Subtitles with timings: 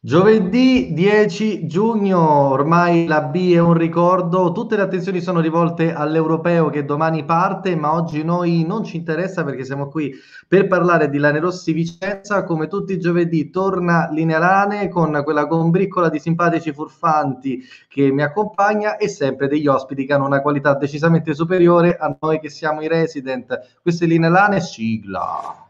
[0.00, 6.70] Giovedì 10 giugno, ormai la B è un ricordo, tutte le attenzioni sono rivolte all'europeo
[6.70, 10.14] che domani parte, ma oggi noi non ci interessa perché siamo qui
[10.46, 16.08] per parlare di Lanerossi Vicenza, come tutti i giovedì torna Linea Lane con quella combriccola
[16.08, 21.34] di simpatici furfanti che mi accompagna e sempre degli ospiti che hanno una qualità decisamente
[21.34, 23.78] superiore a noi che siamo i resident.
[23.82, 25.66] Queste Linea Lane, sigla.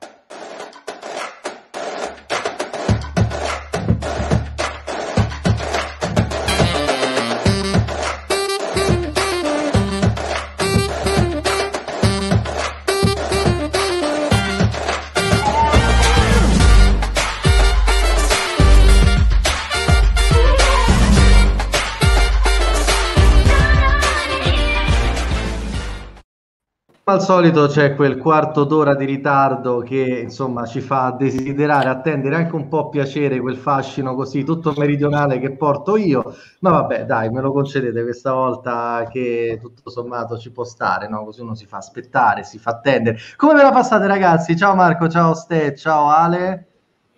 [27.19, 32.55] Al solito c'è quel quarto d'ora di ritardo che insomma ci fa desiderare, attendere anche
[32.55, 37.41] un po' piacere quel fascino così tutto meridionale che porto io, ma vabbè dai me
[37.41, 41.25] lo concedete questa volta che tutto sommato ci può stare, no?
[41.25, 43.19] così uno si fa aspettare, si fa attendere.
[43.37, 44.57] Come ve la passate ragazzi?
[44.57, 46.67] Ciao Marco, ciao Ste, ciao Ale.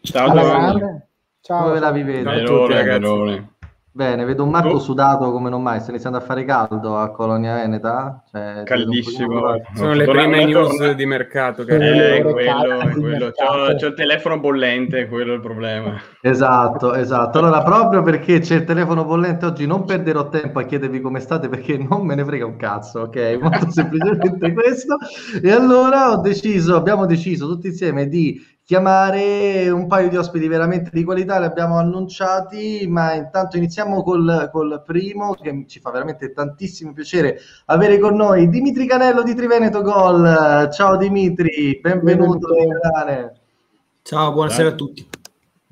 [0.00, 1.08] Ciao.
[1.42, 1.64] Ciao.
[1.64, 2.22] Come la vivete?
[2.22, 3.49] Calore, calore.
[3.92, 4.78] Bene, vedo un Marco oh.
[4.78, 8.22] sudato come non mai, sta iniziando a fare caldo a Colonia Veneta.
[8.30, 9.60] Cioè, Caldissimo.
[9.74, 10.92] Sono le prime news torna...
[10.92, 11.64] di mercato.
[11.64, 13.30] Che eh, quello, quello.
[13.33, 16.00] C'ho, c'ho, il telefono bollente, quello è il problema.
[16.20, 17.38] Esatto, esatto.
[17.38, 21.48] Allora, proprio perché c'è il telefono bollente oggi, non perderò tempo a chiedervi come state
[21.48, 23.38] perché non me ne frega un cazzo, ok?
[23.42, 24.98] Molto semplicemente questo.
[25.42, 30.90] E allora ho deciso, abbiamo deciso tutti insieme di chiamare un paio di ospiti veramente
[30.92, 36.32] di qualità, li abbiamo annunciati, ma intanto iniziamo col, col primo che ci fa veramente
[36.32, 40.68] tantissimo piacere avere con noi Dimitri Canello di Triveneto Gol.
[40.72, 42.46] Ciao Dimitri, benvenuto.
[42.46, 43.40] benvenuto.
[44.02, 44.72] Ciao, buonasera Ciao.
[44.72, 45.08] a tutti.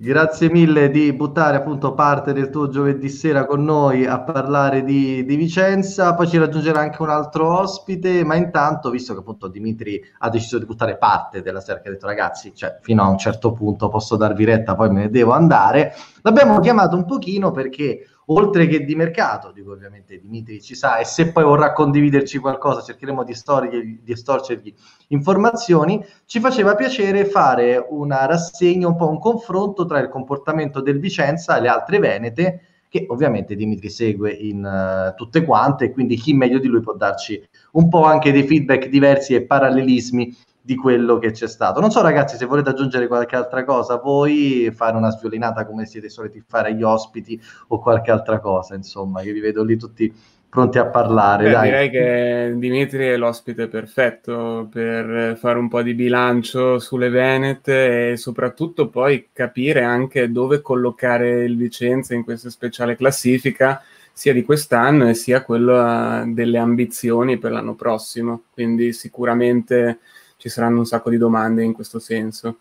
[0.00, 5.24] Grazie mille di buttare appunto parte del tuo giovedì sera con noi a parlare di,
[5.24, 10.00] di, Vicenza, poi ci raggiungerà anche un altro ospite, ma intanto, visto che appunto Dimitri
[10.18, 13.18] ha deciso di buttare parte della sera, che ha detto ragazzi, cioè fino a un
[13.18, 15.92] certo punto posso darvi retta, poi me ne devo andare,
[16.22, 21.04] l'abbiamo chiamato un pochino perché oltre che di mercato, dico ovviamente Dimitri ci sa, e
[21.04, 24.74] se poi vorrà condividerci qualcosa cercheremo di, storgli, di estorcergli
[25.08, 30.98] informazioni, ci faceva piacere fare una rassegna, un po' un confronto tra il comportamento del
[30.98, 36.32] Vicenza e le altre Venete, che ovviamente Dimitri segue in uh, tutte quante, quindi chi
[36.32, 40.34] meglio di lui può darci un po' anche dei feedback diversi e parallelismi
[40.68, 41.80] di quello che c'è stato.
[41.80, 46.10] Non so ragazzi se volete aggiungere qualche altra cosa, voi fare una sviolinata come siete
[46.10, 50.14] soliti fare agli ospiti o qualche altra cosa, insomma, che vi vedo lì tutti
[50.46, 51.50] pronti a parlare.
[51.50, 58.10] Beh, direi che Dimitri è l'ospite perfetto per fare un po' di bilancio sulle Venete
[58.10, 64.44] e soprattutto poi capire anche dove collocare il Vicenza in questa speciale classifica sia di
[64.44, 68.42] quest'anno e sia quella delle ambizioni per l'anno prossimo.
[68.52, 70.00] Quindi sicuramente
[70.38, 72.58] ci saranno un sacco di domande in questo senso.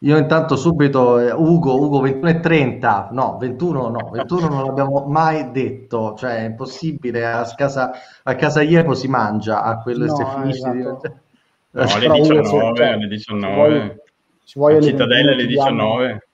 [0.00, 5.06] Io intanto subito, eh, Ugo, Ugo 21 e 30, no, 21 no, 21 non l'abbiamo
[5.08, 7.92] mai detto, cioè è impossibile, a casa,
[8.22, 11.08] a casa Iepo si mangia a quello no, se finisce esatto.
[11.08, 11.24] di...
[11.76, 14.02] No, alle 19, alle 19,
[14.44, 16.26] ci vuoi, Cittadella alle 19.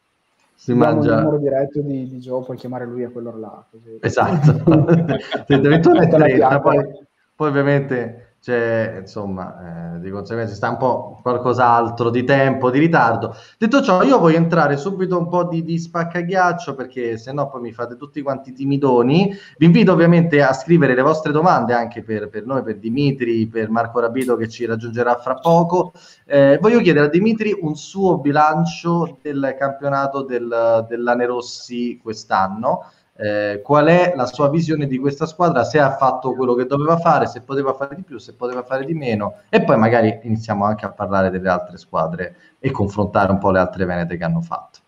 [0.55, 1.15] Si mangia...
[1.15, 3.65] il numero diretto di, di Joe, puoi chiamare lui a quello là.
[3.69, 3.99] Così.
[4.01, 4.63] Esatto,
[5.49, 6.87] 21 e 30, poi,
[7.35, 13.37] poi ovviamente c'è insomma eh, di conseguenza sta un po' qualcos'altro di tempo di ritardo.
[13.57, 17.61] Detto ciò io voglio entrare subito un po' di, di spaccaghiaccio perché se no poi
[17.61, 19.33] mi fate tutti quanti timidoni.
[19.57, 23.71] Vi invito ovviamente a scrivere le vostre domande anche per, per noi per Dimitri per
[23.71, 25.93] Marco Rabito che ci raggiungerà fra poco.
[26.27, 32.87] Eh, voglio chiedere a Dimitri un suo bilancio del campionato del, dell'Anerossi quest'anno
[33.23, 36.97] eh, qual è la sua visione di questa squadra, se ha fatto quello che doveva
[36.97, 40.65] fare, se poteva fare di più, se poteva fare di meno e poi magari iniziamo
[40.65, 44.41] anche a parlare delle altre squadre e confrontare un po' le altre venete che hanno
[44.41, 44.82] fatto.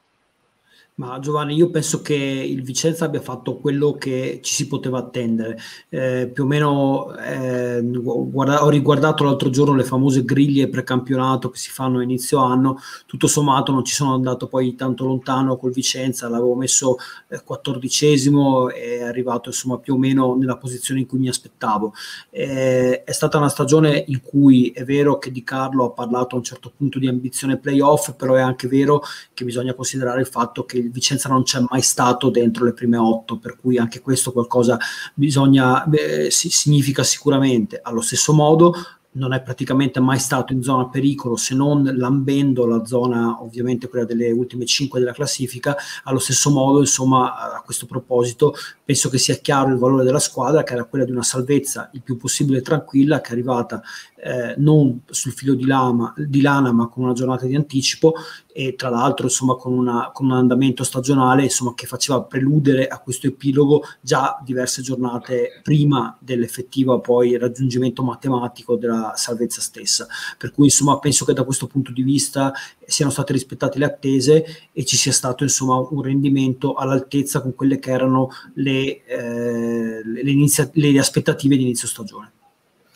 [0.97, 5.59] Ma Giovanni, io penso che il Vicenza abbia fatto quello che ci si poteva attendere.
[5.89, 11.59] Eh, più o meno eh, guarda, ho riguardato l'altro giorno le famose griglie precampionato che
[11.59, 12.79] si fanno a inizio anno.
[13.07, 16.97] Tutto sommato non ci sono andato poi tanto lontano col Vicenza, l'avevo messo
[17.27, 21.93] eh, quattordicesimo e è arrivato insomma più o meno nella posizione in cui mi aspettavo.
[22.31, 26.39] Eh, è stata una stagione in cui è vero che Di Carlo ha parlato a
[26.39, 29.03] un certo punto di ambizione playoff, però è anche vero
[29.33, 32.97] che bisogna considerare il fatto che il Vicenza non c'è mai stato dentro le prime
[32.97, 34.79] otto, per cui anche questo qualcosa
[35.15, 37.81] bisogna, beh, si, significa sicuramente.
[37.83, 38.75] Allo stesso modo,
[39.15, 44.05] non è praticamente mai stato in zona pericolo se non lambendo la zona ovviamente quella
[44.05, 48.55] delle ultime 5 della classifica allo stesso modo insomma a questo proposito
[48.85, 52.03] penso che sia chiaro il valore della squadra che era quella di una salvezza il
[52.03, 53.83] più possibile tranquilla che è arrivata
[54.23, 58.15] eh, non sul filo di, lama, di lana ma con una giornata di anticipo
[58.57, 63.01] e tra l'altro insomma con, una, con, un andamento stagionale insomma, che faceva preludere a
[63.01, 70.07] questo epilogo già diverse giornate prima dell'effettivo poi raggiungimento matematico della salvezza stessa.
[70.39, 72.53] Per cui insomma penso che da questo punto di vista
[72.87, 77.79] siano state rispettate le attese e ci sia stato insomma un rendimento all'altezza con quelle
[77.79, 82.33] che erano le, eh, le, inizia- le aspettative di inizio stagione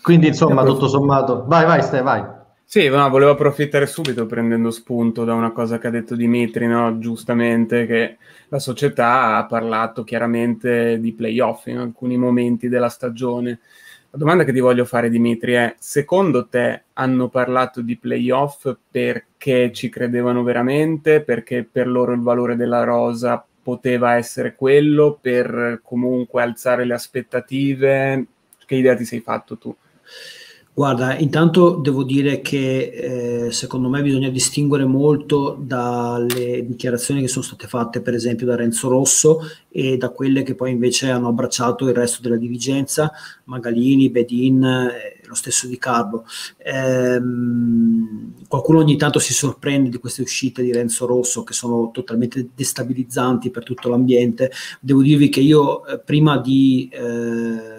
[0.02, 2.36] quindi insomma tutto sommato vai vai Ste vai
[2.70, 6.98] sì, no, volevo approfittare subito prendendo spunto da una cosa che ha detto Dimitri, no?
[6.98, 8.18] giustamente, che
[8.50, 13.60] la società ha parlato chiaramente di playoff in alcuni momenti della stagione.
[14.10, 19.70] La domanda che ti voglio fare, Dimitri, è: secondo te hanno parlato di playoff perché
[19.70, 21.22] ci credevano veramente?
[21.22, 28.26] Perché per loro il valore della rosa poteva essere quello, per comunque alzare le aspettative?
[28.64, 29.76] Che idea ti sei fatto tu?
[30.78, 37.44] Guarda, intanto devo dire che eh, secondo me bisogna distinguere molto dalle dichiarazioni che sono
[37.44, 41.88] state fatte per esempio da Renzo Rosso e da quelle che poi invece hanno abbracciato
[41.88, 43.10] il resto della dirigenza,
[43.46, 46.24] Magalini, Bedin, eh, lo stesso Di Carlo.
[46.58, 52.50] Ehm, qualcuno ogni tanto si sorprende di queste uscite di Renzo Rosso che sono totalmente
[52.54, 54.52] destabilizzanti per tutto l'ambiente.
[54.78, 56.88] Devo dirvi che io eh, prima di...
[56.92, 57.77] Eh,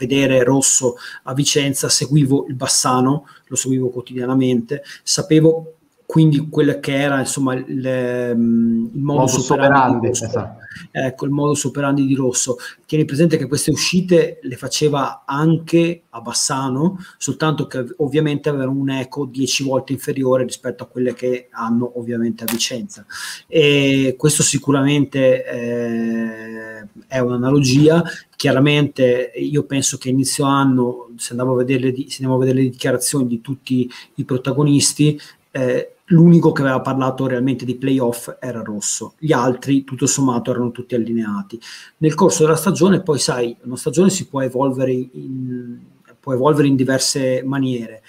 [0.00, 5.74] vedere Rosso a Vicenza, seguivo il Bassano, lo seguivo quotidianamente, sapevo
[6.10, 10.58] quindi quello che era insomma il, ehm, il modus, modus operandi, operandi esatto.
[10.90, 12.56] ecco il modus operandi di Rosso.
[12.84, 18.90] Tieni presente che queste uscite le faceva anche a Bassano soltanto che ovviamente avevano un
[18.90, 23.06] eco dieci volte inferiore rispetto a quelle che hanno ovviamente a Vicenza.
[23.46, 28.02] E questo sicuramente eh, è un'analogia.
[28.34, 32.68] Chiaramente io penso che inizio anno se andiamo a vedere, se andiamo a vedere le
[32.70, 35.16] dichiarazioni di tutti i protagonisti
[35.52, 40.70] eh, l'unico che aveva parlato realmente di playoff era Rosso, gli altri tutto sommato erano
[40.70, 41.60] tutti allineati.
[41.98, 45.78] Nel corso della stagione poi sai, una stagione si può evolvere in,
[46.18, 48.02] può evolvere in diverse maniere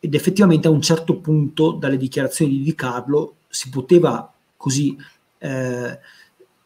[0.00, 4.96] ed effettivamente a un certo punto dalle dichiarazioni di Di Carlo si poteva così
[5.38, 5.98] eh,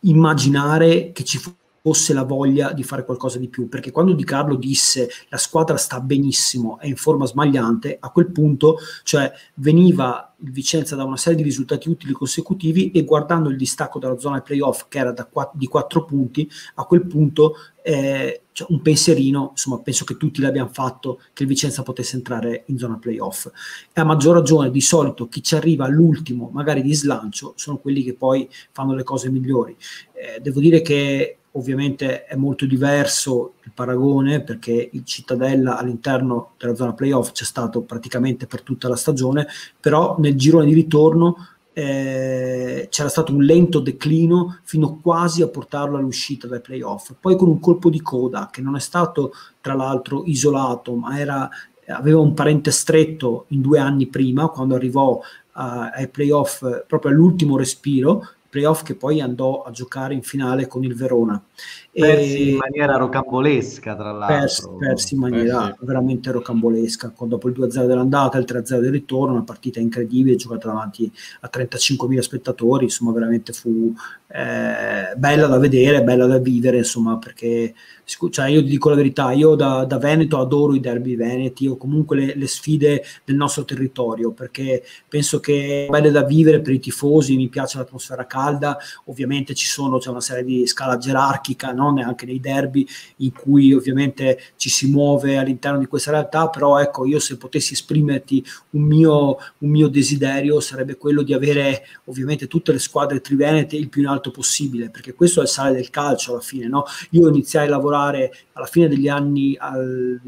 [0.01, 4.25] immaginare che ci fosse fosse la voglia di fare qualcosa di più, perché quando Di
[4.25, 10.33] Carlo disse la squadra sta benissimo, è in forma smagliante, a quel punto, cioè veniva
[10.45, 14.41] il Vicenza da una serie di risultati utili consecutivi e guardando il distacco dalla zona
[14.43, 19.81] playoff che era da, di quattro punti, a quel punto eh, cioè un pensierino, insomma
[19.81, 23.47] penso che tutti l'abbiamo fatto, che il Vicenza potesse entrare in zona playoff.
[23.93, 28.05] E a maggior ragione di solito chi ci arriva all'ultimo, magari di slancio, sono quelli
[28.05, 29.77] che poi fanno le cose migliori.
[30.13, 36.75] Eh, devo dire che Ovviamente è molto diverso il paragone perché il Cittadella all'interno della
[36.75, 39.47] zona playoff c'è stato praticamente per tutta la stagione,
[39.79, 41.37] però nel girone di ritorno
[41.75, 47.13] eh, c'era stato un lento declino fino quasi a portarlo all'uscita dai playoff.
[47.21, 51.49] Poi con un colpo di coda che non è stato tra l'altro isolato, ma era,
[51.89, 55.21] aveva un parente stretto in due anni prima, quando arrivò uh,
[55.53, 60.95] ai playoff proprio all'ultimo respiro, playoff che poi andò a giocare in finale con il
[60.95, 61.43] Verona.
[61.91, 64.37] Persi in maniera rocambolesca, tra l'altro.
[64.37, 65.87] Persi, persi in maniera eh sì.
[65.87, 70.69] veramente rocambolesca, con, dopo il 2-0 dell'andata, il 3-0 del ritorno, una partita incredibile, giocata
[70.69, 73.95] davanti a 35.000 spettatori, insomma veramente fu
[74.27, 79.55] eh, bella da vedere, bella da vivere, insomma, perché cioè io dico la verità, io
[79.55, 84.33] da, da Veneto adoro i derby veneti o comunque le, le, sfide del nostro territorio,
[84.33, 89.55] perché penso che è belle da vivere per i tifosi, mi piace l'atmosfera calda, ovviamente
[89.55, 91.93] ci sono, c'è una serie di scala gerarchica, no?
[91.93, 92.87] neanche nei derby
[93.19, 97.75] in cui ovviamente ci si muove all'interno di questa realtà, però ecco, io se potessi
[97.75, 103.77] esprimerti un mio, un mio desiderio sarebbe quello di avere ovviamente tutte le squadre trivenete
[103.77, 106.85] il più in alto possibile, perché questo è il sale del calcio alla fine, no?
[107.11, 110.21] Io iniziai a lavorare alla fine degli anni, al,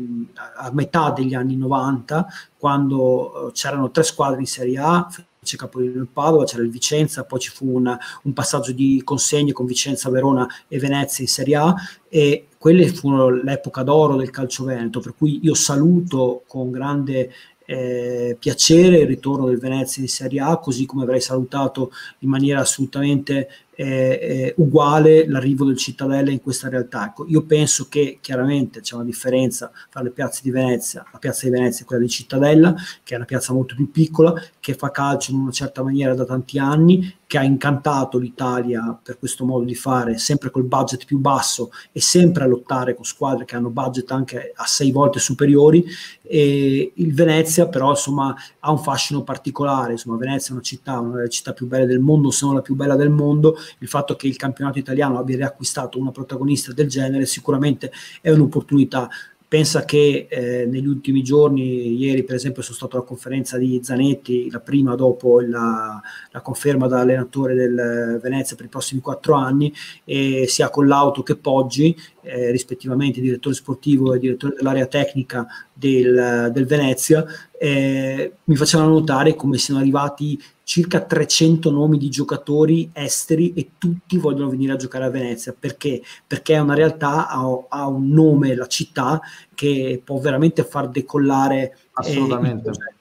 [0.57, 2.27] a metà degli anni 90,
[2.59, 5.09] quando uh, c'erano tre squadre in Serie A,
[5.45, 9.53] c'è Capolino il Padova, c'era il Vicenza, poi ci fu una, un passaggio di consegne
[9.53, 11.75] con Vicenza, Verona e Venezia in Serie A
[12.09, 17.31] e quelle furono l'epoca d'oro del calcio veneto, per cui io saluto con grande
[17.67, 22.61] eh, piacere il ritorno del Venezia in Serie A, così come avrei salutato in maniera
[22.61, 27.07] assolutamente eh, uguale l'arrivo del Cittadella in questa realtà.
[27.07, 31.47] Ecco, io penso che chiaramente c'è una differenza tra le piazze di Venezia, la piazza
[31.47, 34.91] di Venezia e quella di Cittadella, che è una piazza molto più piccola, che fa
[34.91, 39.65] calcio in una certa maniera da tanti anni, che ha incantato l'Italia per questo modo
[39.65, 43.71] di fare, sempre col budget più basso e sempre a lottare con squadre che hanno
[43.71, 45.85] budget anche a sei volte superiori.
[46.23, 51.17] E il Venezia però insomma ha un fascino particolare, insomma Venezia è una città, una
[51.17, 54.17] delle città più belle del mondo, se non la più bella del mondo, il fatto
[54.17, 57.91] che il campionato italiano abbia riacquistato una protagonista del genere sicuramente
[58.21, 59.09] è un'opportunità
[59.47, 64.51] pensa che eh, negli ultimi giorni, ieri per esempio sono stato alla conferenza di Zanetti,
[64.51, 69.73] la prima dopo la, la conferma da allenatore del Venezia per i prossimi quattro anni,
[70.05, 76.51] e sia con l'auto che Poggi, eh, rispettivamente direttore sportivo e direttore dell'area tecnica del,
[76.53, 77.25] del Venezia,
[77.59, 84.17] eh, mi facevano notare come siano arrivati circa 300 nomi di giocatori esteri e tutti
[84.17, 86.01] vogliono venire a giocare a Venezia perché?
[86.27, 89.21] Perché è una realtà, ha, ha un nome, la città,
[89.55, 92.71] che può veramente far decollare eh, Assolutamente.
[92.71, 92.94] Eh,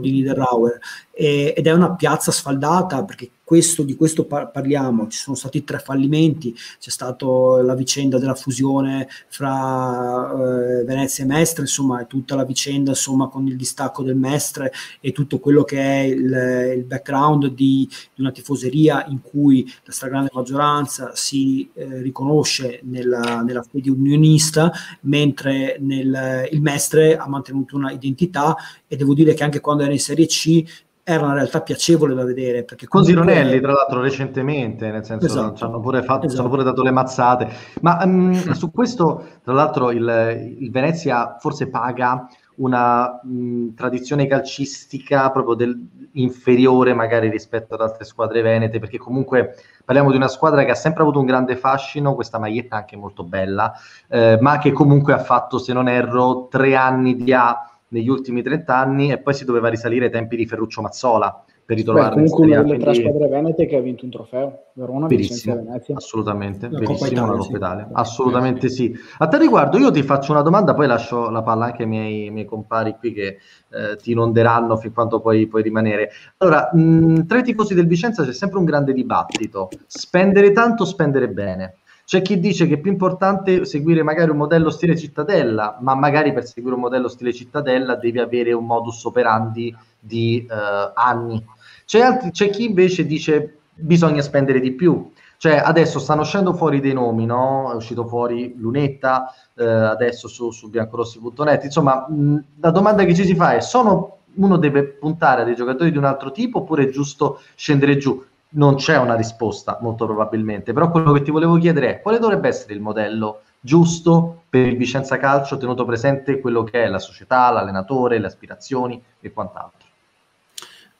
[0.00, 0.78] di Niederauer.
[1.12, 5.64] Eh, ed è una piazza sfaldata perché questo, di questo par- parliamo, ci sono stati
[5.64, 7.26] tre fallimenti, c'è stata
[7.60, 13.26] la vicenda della fusione fra eh, Venezia e Mestre, insomma è tutta la vicenda insomma
[13.26, 18.20] con il distacco del Mestre e tutto quello che è il, il background di, di,
[18.20, 25.76] una tifoseria in cui la stragrande maggioranza si eh, riconosce nella, nella fede unionista, mentre
[25.80, 28.54] nel, il Mestre ha mantenuto una identità.
[28.86, 30.64] E devo dire che anche quando era in Serie C
[31.02, 32.62] era una realtà piacevole da vedere.
[32.62, 35.56] Perché Con Zironelli, tra l'altro, recentemente, nel senso, esatto.
[35.56, 36.40] ci hanno pure, fatto, esatto.
[36.42, 37.48] hanno pure dato le mazzate.
[37.80, 45.30] Ma um, su questo, tra l'altro, il, il Venezia forse paga una mh, tradizione calcistica
[45.30, 49.54] proprio del, inferiore magari rispetto ad altre squadre venete, perché comunque
[49.84, 53.24] parliamo di una squadra che ha sempre avuto un grande fascino, questa maglietta anche molto
[53.24, 53.72] bella,
[54.08, 58.42] eh, ma che comunque ha fatto, se non erro, tre anni di A negli ultimi
[58.42, 62.46] 30 anni e poi si doveva risalire ai tempi di Ferruccio Mazzola per ritrovare comunque
[62.46, 65.94] una delle tre squadre venete che ha vinto un trofeo Verona, Vicenza Venezia.
[65.96, 67.92] assolutamente la verissimo Coppa Italia sì.
[67.94, 68.92] assolutamente sì.
[69.18, 72.30] A tal riguardo io ti faccio una domanda poi lascio la palla anche ai miei,
[72.30, 76.10] miei compari qui che eh, ti inonderanno fin quando puoi, puoi rimanere.
[76.38, 79.68] Allora mh, tra i tifosi del Vicenza c'è sempre un grande dibattito.
[79.86, 81.74] Spendere tanto spendere bene
[82.10, 86.32] c'è chi dice che è più importante seguire magari un modello stile cittadella, ma magari
[86.32, 91.40] per seguire un modello stile cittadella devi avere un modus operandi di uh, anni.
[91.84, 95.08] C'è, altri, c'è chi invece dice bisogna spendere di più.
[95.36, 97.70] Cioè, adesso stanno uscendo fuori dei nomi, no?
[97.70, 101.62] È uscito fuori Lunetta, eh, adesso su, su biancorossi.net.
[101.62, 105.54] Insomma, mh, la domanda che ci si fa è: sono, uno deve puntare a dei
[105.54, 108.20] giocatori di un altro tipo oppure è giusto scendere giù?
[108.50, 112.48] Non c'è una risposta, molto probabilmente, però quello che ti volevo chiedere è quale dovrebbe
[112.48, 117.50] essere il modello giusto per il Vicenza Calcio, tenuto presente quello che è la società,
[117.50, 119.88] l'allenatore, le aspirazioni e quant'altro.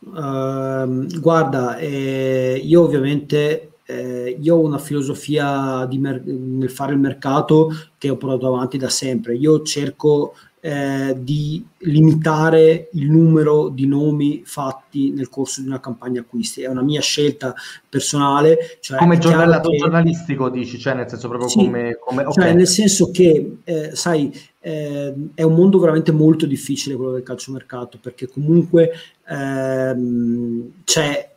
[0.03, 7.71] Uh, guarda, eh, io ovviamente eh, io ho una filosofia mer- nel fare il mercato
[7.99, 9.35] che ho portato avanti da sempre.
[9.35, 16.21] Io cerco eh, di limitare il numero di nomi fatti nel corso di una campagna
[16.21, 16.63] acquisti.
[16.63, 17.55] È una mia scelta
[17.89, 18.79] personale.
[18.81, 19.77] Cioè come giornal- che...
[19.77, 21.97] giornalistico dici, cioè nel senso proprio sì, come...
[21.99, 22.45] come okay.
[22.45, 27.23] Cioè nel senso che, eh, sai, eh, è un mondo veramente molto difficile quello del
[27.23, 28.91] calciomercato perché comunque
[29.27, 31.30] ehm, c'è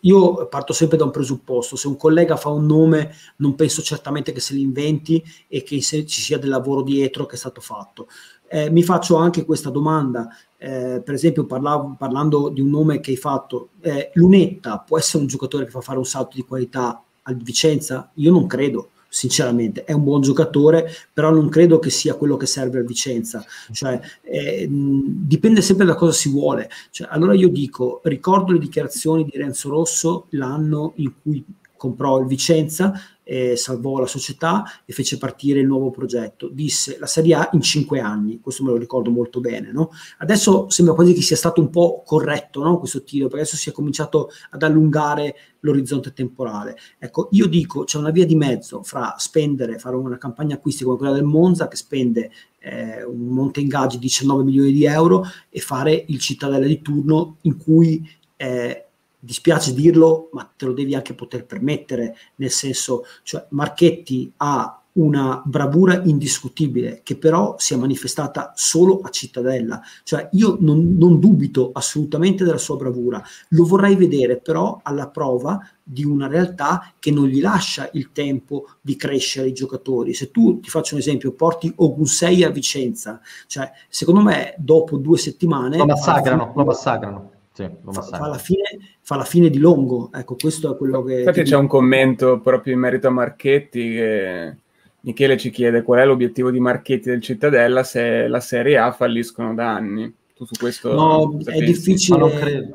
[0.00, 4.32] io parto sempre da un presupposto, se un collega fa un nome non penso certamente
[4.32, 8.08] che se l'inventi e che ci sia del lavoro dietro che è stato fatto.
[8.50, 13.10] Eh, mi faccio anche questa domanda, eh, per esempio parlavo, parlando di un nome che
[13.10, 17.02] hai fatto, eh, Lunetta può essere un giocatore che fa fare un salto di qualità
[17.22, 18.10] al Vicenza?
[18.14, 22.46] Io non credo sinceramente è un buon giocatore, però non credo che sia quello che
[22.46, 23.44] serve al Vicenza.
[23.72, 26.68] Cioè, eh, dipende sempre da cosa si vuole.
[26.90, 31.44] Cioè, allora io dico, ricordo le dichiarazioni di Renzo Rosso l'anno in cui
[31.76, 32.92] comprò il Vicenza
[33.30, 36.48] eh, salvò la società e fece partire il nuovo progetto.
[36.48, 39.70] Disse la Serie A in cinque anni, questo me lo ricordo molto bene.
[39.70, 39.90] No?
[40.18, 42.78] Adesso sembra quasi che sia stato un po' corretto no?
[42.78, 46.78] questo tiro, perché adesso si è cominciato ad allungare l'orizzonte temporale.
[46.98, 50.96] Ecco, io dico c'è una via di mezzo fra spendere, fare una campagna acquisti come
[50.96, 52.30] quella del Monza che spende
[52.60, 57.36] eh, un monte ingaggi di 19 milioni di euro e fare il cittadella di turno
[57.42, 58.87] in cui eh,
[59.18, 65.40] dispiace dirlo, ma te lo devi anche poter permettere, nel senso, cioè Marchetti ha una
[65.44, 69.80] bravura indiscutibile che però si è manifestata solo a Cittadella.
[70.02, 75.60] Cioè io non, non, dubito assolutamente della sua bravura, lo vorrei vedere però alla prova
[75.82, 80.14] di una realtà che non gli lascia il tempo di crescere i giocatori.
[80.14, 85.16] Se tu, ti faccio un esempio, porti Ogusei a Vicenza, cioè secondo me dopo due
[85.16, 85.76] settimane...
[85.76, 87.36] Lo massacrano, lo massacrano.
[87.58, 91.18] Sì, fa, fa, la fine, fa, la fine, di Longo, ecco questo è quello che...
[91.18, 91.58] Infatti c'è dico.
[91.58, 94.56] un commento proprio in merito a Marchetti che
[95.00, 99.54] Michele ci chiede qual è l'obiettivo di Marchetti del Cittadella se la Serie A falliscono
[99.54, 100.14] da anni.
[100.36, 100.94] Tu su questo...
[100.94, 102.18] No, è difficile...
[102.18, 102.70] Non eh.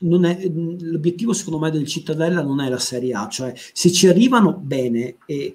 [0.00, 4.08] non è, l'obiettivo secondo me del Cittadella non è la Serie A, cioè se ci
[4.08, 5.54] arrivano bene e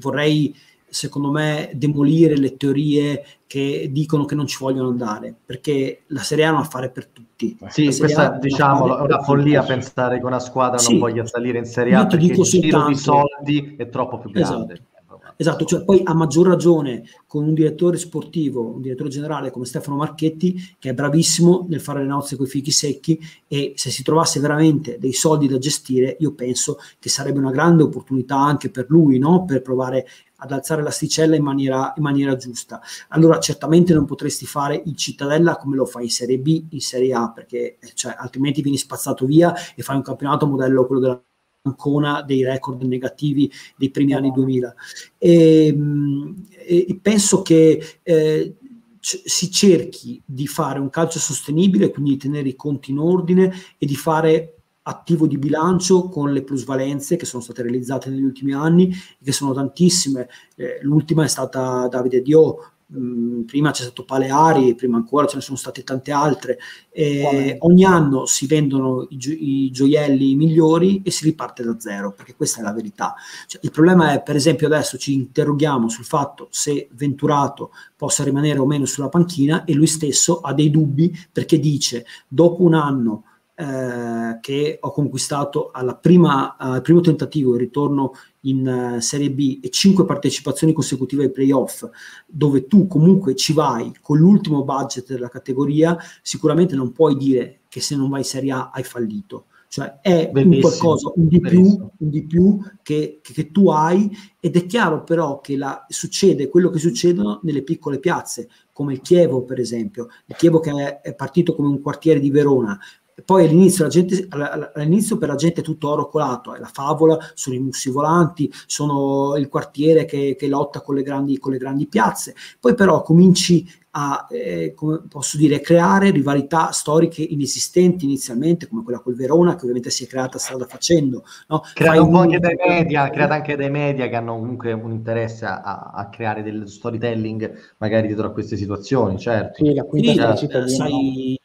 [0.00, 0.56] vorrei
[0.90, 6.44] secondo me, demolire le teorie che dicono che non ci vogliono andare, perché la Serie
[6.44, 7.56] A è un affare per tutti.
[7.68, 10.92] Sì, questa diciamo è una follia pensare che una squadra sì.
[10.92, 14.72] non voglia salire in Serie A perché il giro di soldi è troppo più grande.
[14.74, 14.96] Esatto.
[15.40, 19.96] Esatto, cioè poi a maggior ragione con un direttore sportivo, un direttore generale come Stefano
[19.96, 24.02] Marchetti, che è bravissimo nel fare le nozze con i fichi secchi e se si
[24.02, 28.86] trovasse veramente dei soldi da gestire, io penso che sarebbe una grande opportunità anche per
[28.88, 29.44] lui, no?
[29.44, 30.08] per provare
[30.40, 32.80] ad alzare l'asticella in maniera, in maniera giusta.
[33.08, 37.14] Allora certamente non potresti fare il Cittadella come lo fai in Serie B, in Serie
[37.14, 41.22] A, perché cioè, altrimenti vieni spazzato via e fai un campionato modello quello della
[41.60, 44.74] Ancona dei record negativi dei primi anni 2000.
[45.18, 48.56] Ehm, e, e penso che eh,
[49.00, 53.86] si cerchi di fare un calcio sostenibile, quindi di tenere i conti in ordine e
[53.86, 54.57] di fare
[54.88, 58.90] attivo di bilancio con le plusvalenze che sono state realizzate negli ultimi anni,
[59.22, 60.28] che sono tantissime.
[60.56, 65.42] Eh, l'ultima è stata Davide Dio, mh, prima c'è stato Paleari, prima ancora ce ne
[65.42, 66.58] sono state tante altre.
[66.90, 72.12] Eh, ogni anno si vendono i, gio- i, gioielli migliori e si riparte da zero,
[72.14, 73.14] perché questa è la verità.
[73.46, 78.58] Cioè, il problema è, per esempio, adesso ci interroghiamo sul fatto se Venturato possa rimanere
[78.58, 83.24] o meno sulla panchina e lui stesso ha dei dubbi perché dice, dopo un anno
[83.60, 88.12] eh, che ho conquistato prima, al primo tentativo il ritorno
[88.42, 91.84] in uh, Serie B e cinque partecipazioni consecutive ai playoff,
[92.24, 97.80] dove tu comunque ci vai con l'ultimo budget della categoria, sicuramente non puoi dire che
[97.80, 99.46] se non vai in Serie A hai fallito.
[99.66, 104.08] Cioè è un qualcosa, un di più, un di più che, che, che, tu hai
[104.38, 109.00] ed è chiaro però che la, succede quello che succede nelle piccole piazze, come il
[109.00, 110.08] Chievo per esempio.
[110.26, 112.78] Il Chievo che è, è partito come un quartiere di Verona,
[113.24, 117.18] poi all'inizio, la gente, all'inizio per la gente è tutto oro colato, è la favola,
[117.34, 121.58] sono i mussi volanti, sono il quartiere che, che lotta con le, grandi, con le
[121.58, 122.34] grandi piazze.
[122.60, 129.00] Poi però cominci a, eh, come posso dire, creare rivalità storiche inesistenti inizialmente, come quella
[129.00, 131.24] col Verona, che ovviamente si è creata strada facendo.
[131.48, 131.62] No?
[131.72, 135.46] Creata un po' anche dai media, creata anche dai media che hanno comunque un interesse
[135.46, 139.64] a, a, creare del storytelling magari dietro a queste situazioni, certo.
[139.64, 141.40] Sì, la quinta sì, eh, sai,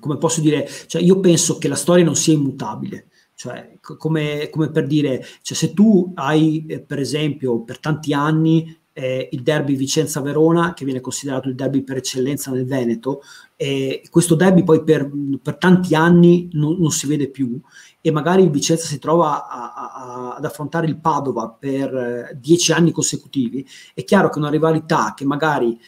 [0.00, 3.08] come posso dire, cioè io penso che la storia non sia immutabile.
[3.36, 8.74] Cioè, come, come per dire, cioè, se tu hai, eh, per esempio, per tanti anni
[8.98, 13.20] eh, il derby Vicenza-Verona, che viene considerato il derby per eccellenza nel Veneto.
[13.54, 15.10] Eh, questo derby poi per,
[15.42, 17.60] per tanti anni non, non, si vede più
[18.00, 22.72] e magari il Vicenza si trova a, a, ad affrontare il Padova per eh, dieci
[22.72, 23.66] anni consecutivi.
[23.92, 25.78] È chiaro che una rivalità che magari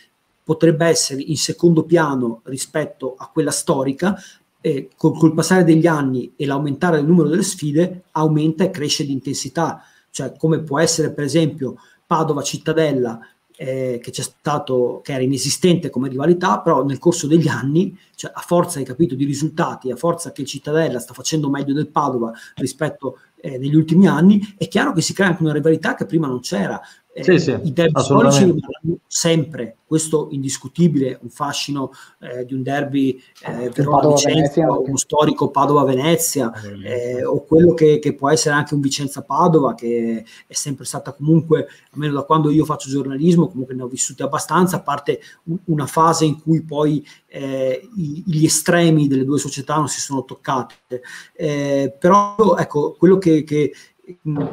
[0.44, 4.20] potrebbe essere in secondo piano rispetto a quella storica,
[4.60, 9.06] eh, col, col passare degli anni e l'aumentare del numero delle sfide aumenta e cresce
[9.06, 9.82] di intensità.
[10.10, 11.76] Cioè, come può essere, per esempio,
[12.08, 13.20] Padova Cittadella
[13.54, 18.40] eh, che stato, che era inesistente come rivalità, però nel corso degli anni, cioè a
[18.40, 23.58] forza, capito, di risultati, a forza che Cittadella sta facendo meglio del Padova rispetto eh,
[23.58, 26.80] negli ultimi anni, è chiaro che si crea anche una rivalità che prima non c'era.
[27.18, 32.62] Eh, sì, sì, I derby storici rimarranno sempre, questo indiscutibile, un fascino eh, di un
[32.62, 36.52] derby eh, Verona-Vicenza, uno storico Padova-Venezia,
[36.84, 41.66] eh, o quello che, che, può essere anche un Vicenza-Padova, che è sempre stata comunque,
[41.92, 45.86] almeno da quando io faccio giornalismo, comunque ne ho vissute abbastanza, a parte un, una
[45.86, 51.02] fase in cui poi eh, i, gli estremi delle due società non si sono toccate.
[51.34, 53.72] Eh, però ecco, quello che, che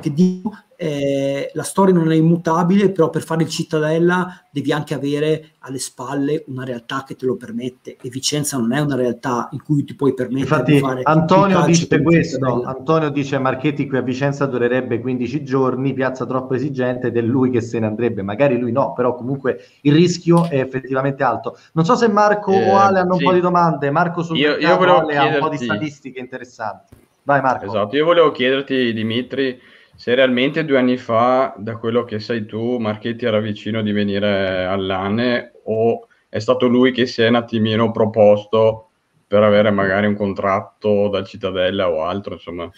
[0.01, 4.93] che dico eh, la storia non è immutabile, però per fare il cittadella devi anche
[4.93, 9.49] avere alle spalle una realtà che te lo permette e Vicenza non è una realtà
[9.51, 13.97] in cui ti puoi permettere Infatti, di fare Antonio dice questo, Antonio dice Marchetti qui
[13.97, 18.21] a Vicenza durerebbe 15 giorni, piazza troppo esigente ed è lui che se ne andrebbe,
[18.21, 21.57] magari lui no, però comunque il rischio è effettivamente alto.
[21.73, 23.23] Non so se Marco eh, o Ale hanno sì.
[23.23, 26.19] un po' di domande, Marco sul io, mercato, io Ale ha un po' di statistiche
[26.19, 26.95] interessanti.
[27.23, 27.65] Vai Marco.
[27.65, 29.59] Esatto, io volevo chiederti Dimitri
[29.95, 34.65] se realmente due anni fa, da quello che sai tu, Marchetti era vicino di venire
[34.65, 38.89] all'ANE o è stato lui che si è un attimino proposto
[39.27, 42.69] per avere magari un contratto dal Cittadella o altro, insomma.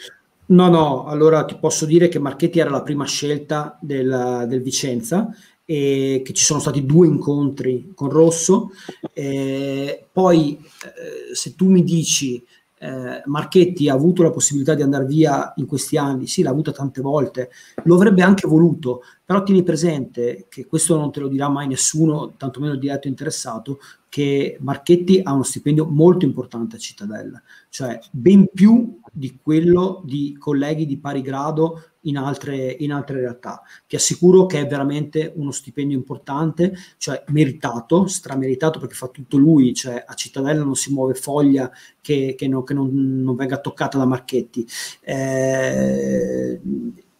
[0.49, 5.29] No, no, allora ti posso dire che Marchetti era la prima scelta del, del Vicenza
[5.65, 8.69] e che ci sono stati due incontri con Rosso.
[9.11, 12.41] Eh, poi, eh, se tu mi dici
[12.79, 16.71] eh, Marchetti ha avuto la possibilità di andare via in questi anni, sì, l'ha avuta
[16.71, 17.49] tante volte,
[17.83, 22.33] lo avrebbe anche voluto, però tieni presente che questo non te lo dirà mai nessuno,
[22.37, 28.49] tantomeno il diretto interessato, che Marchetti ha uno stipendio molto importante a Cittadella, cioè ben
[28.53, 33.61] più di quello di colleghi di pari grado in altre, in altre realtà.
[33.85, 39.73] Ti assicuro che è veramente uno stipendio importante, cioè meritato, strameritato perché fa tutto lui,
[39.73, 41.69] cioè a Cittadella non si muove foglia
[42.01, 44.65] che, che, no, che non, non, venga toccata da Marchetti.
[45.01, 46.59] Eh,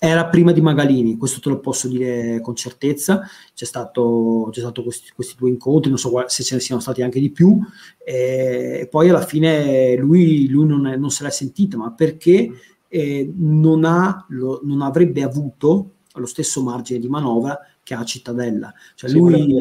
[0.08, 3.22] era prima di Magalini, questo te lo posso dire con certezza,
[3.54, 7.02] c'è stato, c'è stato questi, questi, due incontri, non so se ce ne siano stati
[7.02, 7.60] anche di più,
[8.04, 12.50] e poi alla fine lui, lui non, è, non, se l'è sentita, ma perché
[12.88, 18.74] eh, non, ha, lo, non avrebbe avuto lo stesso margine di manovra che ha Cittadella.
[18.96, 19.58] Cioè sì, lui,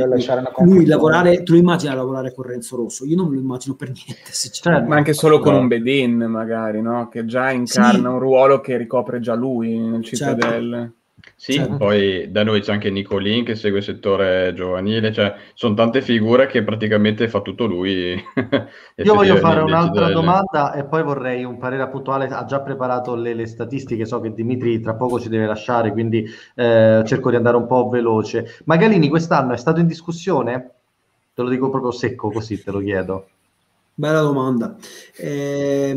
[0.64, 3.04] lui lavorare, tu lo immagini lavorare con Renzo Rosso?
[3.04, 4.32] Io non me lo immagino per niente.
[4.32, 7.08] Cioè, ma anche solo con un Bedin, magari, no?
[7.08, 8.14] che già incarna sì.
[8.14, 10.02] un ruolo che ricopre già lui nel.
[10.02, 10.78] Cittadella.
[10.78, 10.95] Certo.
[11.34, 11.76] Sì, certo.
[11.76, 16.46] poi da noi c'è anche Nicolin che segue il settore giovanile, cioè sono tante figure
[16.46, 18.14] che praticamente fa tutto lui.
[18.96, 23.34] Io voglio fare un'altra domanda e poi vorrei un parere puntuale, ha già preparato le,
[23.34, 27.56] le, statistiche, so che Dimitri tra poco ci deve lasciare, quindi eh, cerco di andare
[27.56, 28.60] un po' veloce.
[28.64, 30.70] Magalini quest'anno è stato in discussione?
[31.34, 33.28] Te lo dico proprio secco così, te lo chiedo.
[33.98, 34.76] Bella domanda.
[35.16, 35.96] Eh,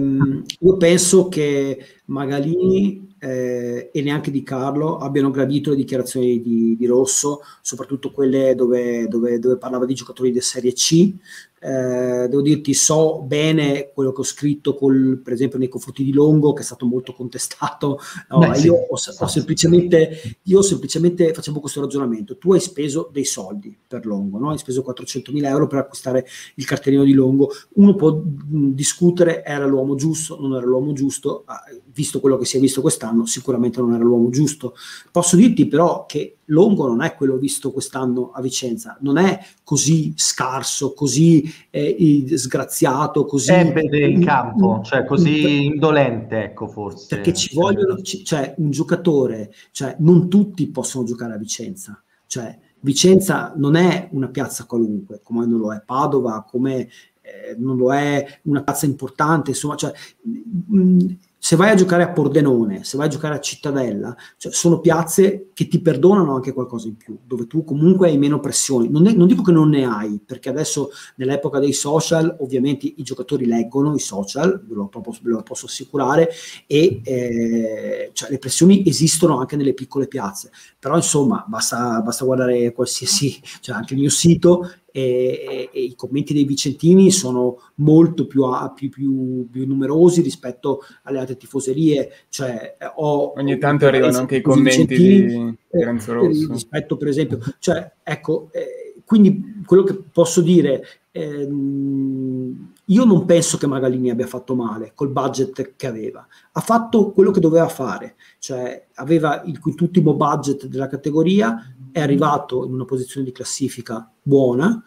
[0.59, 6.85] io penso che Magalini eh, e neanche di Carlo abbiano gradito le dichiarazioni di, di
[6.85, 11.13] Rosso, soprattutto quelle dove, dove, dove, parlava di giocatori di Serie C,
[11.61, 16.13] eh, devo dirti, so bene quello che ho scritto, col, per esempio, nei confronti di
[16.13, 17.99] Longo, che è stato molto contestato.
[18.29, 22.37] No, Beh, io, ho, ho semplicemente, io semplicemente facevo questo ragionamento.
[22.37, 24.51] Tu hai speso dei soldi per Longo, no?
[24.51, 27.51] hai speso 400.000 euro per acquistare il cartellino di Longo.
[27.75, 32.45] Uno può mh, discutere, era l'uomo giusto, non era l'uomo giusto, ah, visto quello che
[32.45, 34.75] si è visto quest'anno, sicuramente non era l'uomo giusto.
[35.11, 40.13] Posso dirti però che Longo non è quello visto quest'anno a Vicenza, non è così
[40.15, 43.51] scarso, così eh, sgraziato, così...
[43.51, 47.15] Ebede in campo, cioè così indolente, ecco forse.
[47.15, 53.53] Perché ci vogliono, cioè un giocatore, cioè non tutti possono giocare a Vicenza, cioè Vicenza
[53.55, 56.87] non è una piazza qualunque, come non lo è Padova, come
[57.21, 62.09] eh, non lo è una piazza importante, insomma, cioè, mh, se vai a giocare a
[62.09, 66.89] Pordenone, se vai a giocare a Cittadella, cioè sono piazze che ti perdonano anche qualcosa
[66.89, 68.89] in più, dove tu comunque hai meno pressioni.
[68.89, 73.03] Non, è, non, dico che non ne hai, perché adesso nell'epoca dei social ovviamente i
[73.03, 76.29] giocatori leggono i social, ve lo, ve lo posso assicurare,
[76.67, 80.51] e eh, cioè, le pressioni esistono anche nelle piccole piazze.
[80.77, 86.33] Però insomma basta, basta guardare qualsiasi, cioè anche il mio sito e, e, i commenti
[86.33, 88.43] dei Vicentini sono molto più,
[88.75, 92.11] più, più, più, numerosi rispetto alle altre tifoserie.
[92.29, 96.49] Cioè, ho, Ogni tanto arrivano anche i commenti di Renzo Rosso.
[96.49, 103.25] Eh, rispetto, per esempio, cioè, ecco, eh, quindi quello che posso dire, ehm, io non
[103.25, 107.67] penso che Magalini abbia fatto male col budget che aveva, ha fatto quello che doveva
[107.67, 114.11] fare, cioè aveva il quintultimo budget della categoria, è arrivato in una posizione di classifica
[114.21, 114.83] buona,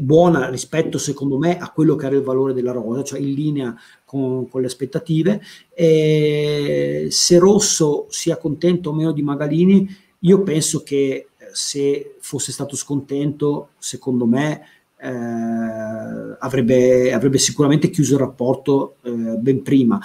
[0.00, 3.74] buona rispetto secondo me a quello che era il valore della rosa, cioè in linea
[4.04, 5.40] con, con le aspettative.
[5.72, 9.88] E se Rosso sia contento o meno di Magalini,
[10.20, 14.62] io penso che eh, se fosse stato scontento, secondo me
[15.00, 20.00] eh, avrebbe, avrebbe, sicuramente chiuso il rapporto eh, ben prima.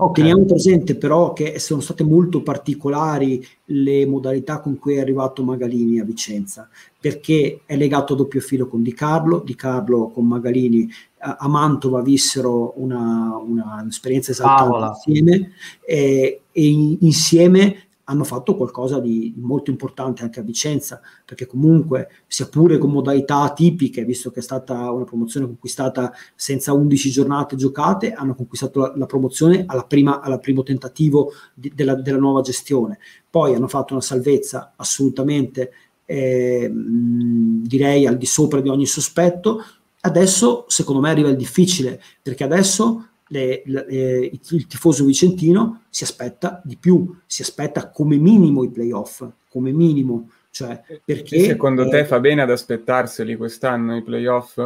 [0.00, 0.22] Okay.
[0.22, 5.98] Teniamo presente però che sono state molto particolari le modalità con cui è arrivato Magalini
[5.98, 6.68] a Vicenza,
[7.00, 10.88] perché è legato a doppio filo con Di Carlo, Di Carlo con Magalini
[11.20, 15.52] a Mantova vissero una, una, un'esperienza esaltante insieme
[15.84, 22.48] e, e insieme hanno fatto qualcosa di, molto importante anche a Vicenza, perché comunque, sia
[22.48, 28.12] pure con modalità tipiche, visto che è stata una promozione conquistata senza 11 giornate giocate,
[28.12, 32.98] hanno conquistato la, la promozione alla prima, alla primo tentativo di, della, della, nuova gestione.
[33.28, 35.72] Poi hanno fatto una salvezza assolutamente,
[36.06, 39.62] eh, direi, al di sopra di ogni sospetto.
[40.00, 46.60] Adesso, secondo me, arriva il difficile, perché adesso le, le, il, tifoso vicentino si aspetta
[46.64, 51.88] di più, si aspetta come minimo i playoff, come minimo cioè, perché, e secondo eh,
[51.88, 54.56] te fa bene ad aspettarseli quest'anno i playoff?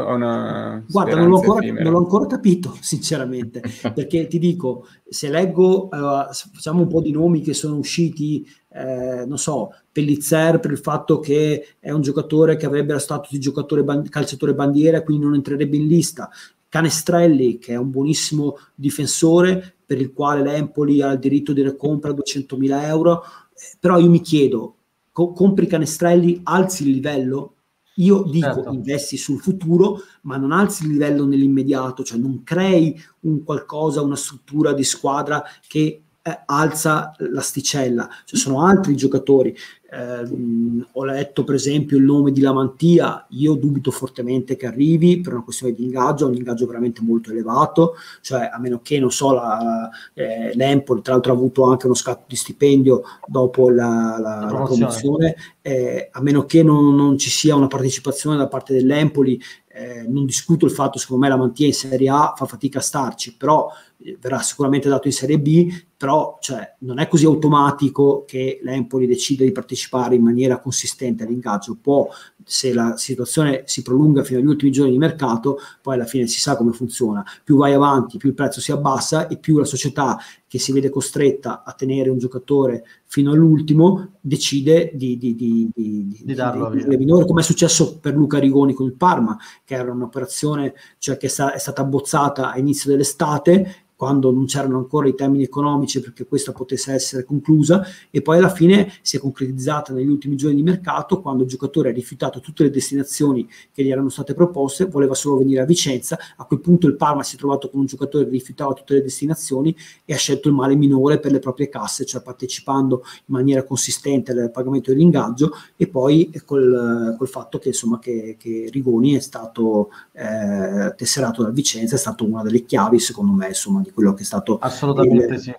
[0.88, 6.33] Guarda, non l'ho, ancora, non l'ho, ancora, capito, sinceramente, perché ti dico, se leggo, uh,
[6.33, 11.20] facciamo un po' di nomi che sono usciti, eh, non so, Pellizzer per il fatto
[11.20, 15.35] che è un giocatore che avrebbe la status di giocatore ban- calciatore bandiera, quindi non
[15.35, 16.31] entrerebbe in lista.
[16.73, 22.13] Canestrelli, che è un buonissimo difensore, per il quale l'Empoli ha il diritto di recompra
[22.13, 24.77] 200.000 euro, eh, però io mi chiedo,
[25.13, 27.57] co- compri canestrelli, alzi il livello.
[27.97, 28.73] Io dico certo.
[28.73, 34.17] investi sul futuro, ma non alzi il livello nell'immediato, cioè non crei un qualcosa, una
[34.17, 38.09] struttura di squadra che eh, alza l'asticella.
[38.25, 39.55] Ci sono altri giocatori
[39.93, 45.35] eh, ho letto per esempio il nome di Lamantia, io dubito fortemente che arrivi per
[45.35, 49.35] una questione di ingaggio, un ingaggio veramente molto elevato, cioè a meno che non so,
[49.35, 54.51] la, eh, l'Empoli tra l'altro ha avuto anche uno scatto di stipendio dopo la, la,
[54.51, 59.39] la promozione, eh, a meno che non, non, ci sia una partecipazione da parte dell'Empoli,
[59.75, 62.83] eh, non discuto il fatto, secondo me la Mantia in Serie A fa fatica a
[62.83, 68.25] starci, però eh, verrà sicuramente dato in Serie B, però cioè, non è così automatico
[68.27, 71.77] che l'Empoli decida di partecipare in maniera consistente all'ingaggio.
[71.81, 72.09] Può,
[72.45, 76.40] se la situazione si prolunga fino agli ultimi giorni di mercato, poi alla fine si
[76.40, 77.25] sa come funziona.
[77.42, 80.90] Più vai avanti, più il prezzo si abbassa e più la società che si vede
[80.90, 86.97] costretta a tenere un giocatore fino all'ultimo decide di, di, di, di, darlo di, di
[86.97, 91.27] minore, come è successo per Luca Rigoni con il Parma, che era un'operazione cioè, che
[91.27, 96.01] è, sta, è stata abbozzata a inizio dell'estate quando non c'erano ancora i termini economici
[96.01, 100.57] perché questa potesse essere conclusa e poi alla fine si è concretizzata negli ultimi giorni
[100.57, 104.87] di mercato quando il giocatore ha rifiutato tutte le destinazioni che gli erano state proposte,
[104.87, 107.87] voleva solo venire a Vicenza, a quel punto il Parma si è trovato con un
[107.87, 109.73] giocatore che rifiutava tutte le destinazioni
[110.05, 114.33] e ha scelto il male minore per le proprie casse, cioè partecipando in maniera consistente
[114.33, 119.91] al pagamento dell'ingaggio e poi col, col fatto che, insomma, che, che Rigoni è stato
[120.11, 124.23] eh, tesserato da Vicenza, è stato una delle chiavi secondo me insomma, di quello che
[124.23, 125.55] è stato assolutamente il, sì.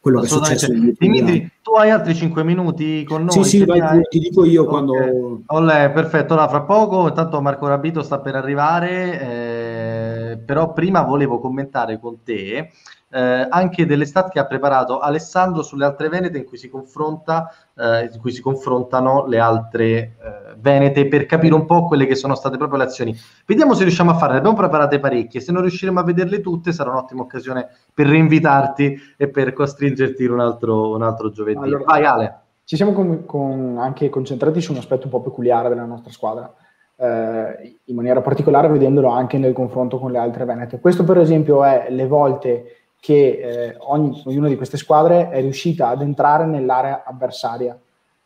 [0.00, 4.02] quello che è successo Dimitri tu hai altri 5 minuti con noi sì sì vai,
[4.08, 4.72] ti dico io okay.
[4.72, 11.02] quando Olle, perfetto allora fra poco intanto Marco Rabito sta per arrivare eh, però prima
[11.02, 12.70] volevo commentare con te
[13.12, 17.52] eh, anche delle stat che ha preparato Alessandro sulle altre venete in cui si, confronta,
[17.76, 20.14] eh, in cui si confrontano le altre eh,
[20.58, 23.14] venete per capire un po' quelle che sono state proprio le azioni.
[23.46, 26.72] Vediamo se riusciamo a farle, ne abbiamo preparate parecchie, se non riusciremo a vederle tutte
[26.72, 31.62] sarà un'ottima occasione per reinvitarti e per costringerti un altro, un altro giovedì.
[31.62, 32.40] Allora, Vai Ale.
[32.64, 36.50] Ci siamo con, con anche concentrati su un aspetto un po' peculiare della nostra squadra.
[36.94, 40.80] Eh, in maniera particolare vedendolo anche nel confronto con le altre Venete.
[40.80, 45.88] Questo per esempio è le volte che eh, ogni, ognuna di queste squadre è riuscita
[45.88, 47.76] ad entrare nell'area avversaria.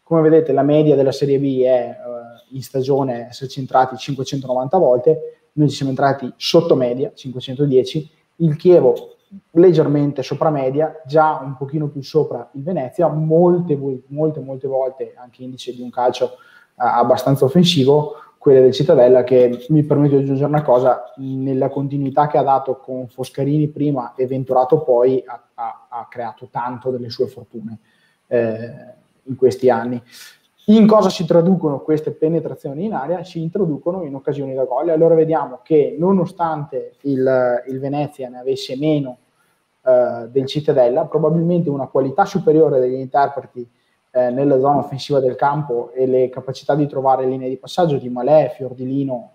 [0.02, 5.48] Come vedete la media della Serie B è eh, in stagione esserci entrati 590 volte,
[5.52, 9.16] noi ci siamo entrati sotto media, 510, il Chievo
[9.52, 15.42] leggermente sopra media, già un pochino più sopra il Venezia, molte, molte, molte volte anche
[15.42, 16.34] indice di un calcio eh,
[16.76, 22.38] abbastanza offensivo, quelle del Cittadella che mi permetto di aggiungere una cosa, nella continuità che
[22.38, 27.26] ha dato con Foscarini prima e Venturato poi ha, ha, ha creato tanto delle sue
[27.26, 27.80] fortune
[28.28, 28.70] eh,
[29.24, 30.00] in questi anni.
[30.66, 33.24] In cosa si traducono queste penetrazioni in aria?
[33.24, 34.90] Si introducono in occasioni da gol.
[34.90, 39.18] Allora vediamo che nonostante il, il Venezia ne avesse meno
[39.84, 43.68] eh, del Cittadella, probabilmente una qualità superiore degli interpreti
[44.16, 48.08] eh, nella zona offensiva del campo e le capacità di trovare linee di passaggio di
[48.08, 49.32] Malè, Fiordilino,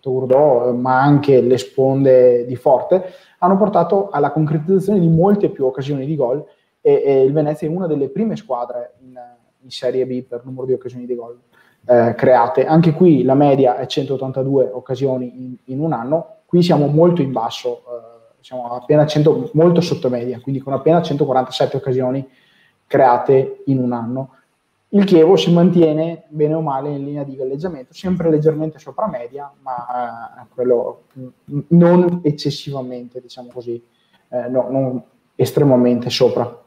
[0.00, 3.04] Turdò, ma anche le sponde di Forte,
[3.38, 6.44] hanno portato alla concretizzazione di molte più occasioni di gol
[6.80, 9.16] e, e il Venezia è una delle prime squadre in,
[9.60, 11.38] in Serie B per numero di occasioni di gol
[11.86, 12.66] eh, create.
[12.66, 17.30] Anche qui la media è 182 occasioni in, in un anno, qui siamo molto in
[17.30, 22.28] basso, eh, siamo appena 100, molto sotto media, quindi con appena 147 occasioni
[22.92, 24.34] create in un anno.
[24.90, 29.50] Il Chievo si mantiene bene o male in linea di galleggiamento, sempre leggermente sopra media,
[29.62, 31.04] ma eh, quello
[31.68, 33.82] non eccessivamente, diciamo così,
[34.28, 35.02] eh, no, non
[35.34, 36.60] estremamente sopra.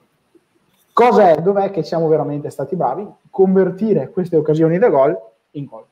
[0.94, 1.42] Cosa è?
[1.44, 3.08] Dov'è che siamo veramente stati bravi?
[3.30, 5.16] Convertire queste occasioni da gol
[5.52, 5.86] in gol,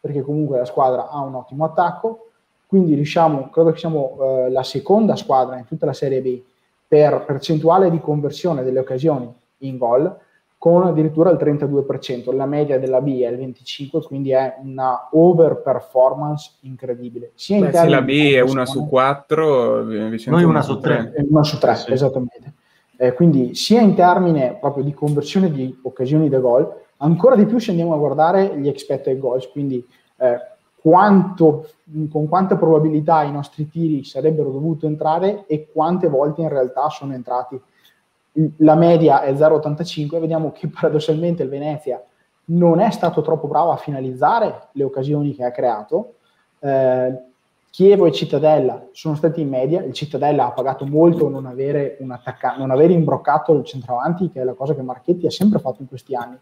[0.00, 2.28] perché comunque la squadra ha un ottimo attacco,
[2.66, 6.42] quindi riusciamo, credo che siamo eh, la seconda squadra in tutta la Serie B
[6.86, 10.16] per percentuale di conversione delle occasioni in gol,
[10.58, 15.62] con addirittura il 32%, la media della B è il 25%, quindi è una over
[15.62, 17.30] performance incredibile.
[17.34, 21.14] Sia Beh, sì, la B è una su 4, noi una su 3.
[21.28, 21.92] Una su 3, sì.
[21.92, 22.52] esattamente.
[22.96, 27.58] Eh, quindi sia in termine proprio di conversione di occasioni da gol, ancora di più
[27.58, 30.38] se andiamo a guardare gli expected goals, quindi eh,
[30.80, 31.68] quanto,
[32.10, 37.14] con quanta probabilità i nostri tiri sarebbero dovuti entrare e quante volte in realtà sono
[37.14, 37.60] entrati
[38.58, 42.02] la media è 0,85, vediamo che paradossalmente il Venezia
[42.50, 46.14] non è stato troppo bravo a finalizzare le occasioni che ha creato.
[46.60, 47.26] Eh,
[47.70, 52.10] Chievo e Cittadella sono stati in media, il Cittadella ha pagato molto non avere, un
[52.10, 55.82] attacca- non avere imbroccato il centravanti, che è la cosa che Marchetti ha sempre fatto
[55.82, 56.36] in questi anni,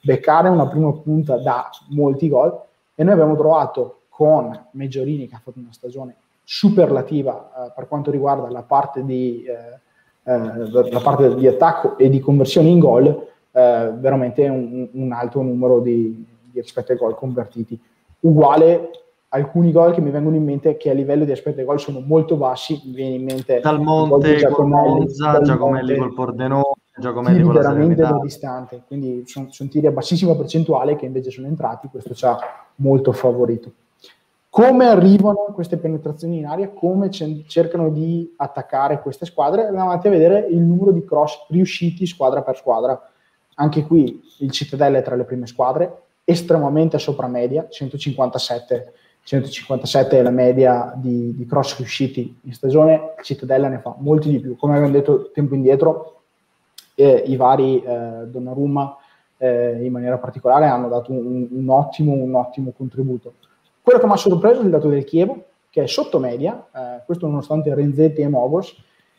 [0.00, 2.60] beccare una prima punta da molti gol
[2.94, 8.10] e noi abbiamo trovato con Meggiorini che ha fatto una stagione superlativa eh, per quanto
[8.10, 9.44] riguarda la parte di...
[9.44, 9.80] Eh,
[10.24, 15.42] eh, la parte di attacco e di conversione in gol, eh, veramente un, un, alto
[15.42, 17.80] numero di, di rispetto ai gol convertiti.
[18.20, 18.90] Uguale
[19.28, 22.00] alcuni gol che mi vengono in mente che a livello di aspetto ai gol sono
[22.00, 27.54] molto bassi, mi viene in mente dal Monte col Monza, Giacomelli col Pordenone, Giacomelli con
[27.54, 31.88] la veramente da distante, quindi sono, sono tiri a bassissima percentuale che invece sono entrati,
[31.88, 32.38] questo ci ha
[32.76, 33.72] molto favorito
[34.52, 40.10] come arrivano queste penetrazioni in aria, come cercano di attaccare queste squadre, andiamo avanti a
[40.10, 43.00] vedere il numero di cross riusciti squadra per squadra.
[43.54, 50.22] Anche qui il Cittadella è tra le prime squadre, estremamente sopra media, 157, 157 è
[50.22, 54.54] la media di, di, cross riusciti in stagione, Cittadella ne fa molti di più.
[54.56, 56.24] Come abbiamo detto tempo indietro,
[56.94, 58.98] eh, i vari eh, Donnarumma
[59.38, 63.32] eh, in maniera particolare hanno dato un, un, ottimo, un ottimo contributo.
[63.82, 67.02] Quello che mi ha sorpreso è il dato del Chievo, che è sotto media, eh,
[67.04, 68.76] questo nonostante Renzetti e Mogos.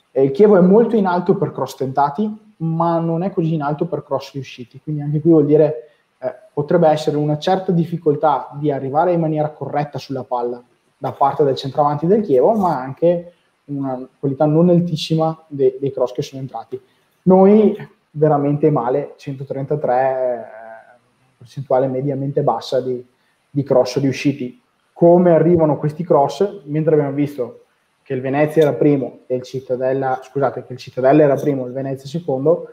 [0.10, 3.62] Eh, il Chievo è molto in alto per cross tentati, ma non è così in
[3.62, 4.80] alto per cross riusciti.
[4.82, 9.49] Quindi anche qui vuol dire eh, potrebbe essere una certa difficoltà di arrivare in maniera
[9.49, 10.63] corretta sulla palla
[10.97, 13.34] da parte del centravanti del Chievo, ma anche
[13.65, 16.80] una qualità non altissima de- dei cross che sono entrati.
[17.23, 17.76] Noi
[18.12, 20.97] veramente male, 133, eh,
[21.38, 23.06] percentuale mediamente bassa di,
[23.53, 24.59] di cross riusciti.
[24.93, 26.61] Come arrivano questi cross?
[26.63, 27.65] Mentre abbiamo visto
[28.01, 31.67] che il Venezia era primo e il Cittadella, scusate, che il Cittadella era primo e
[31.67, 32.69] il Venezia secondo,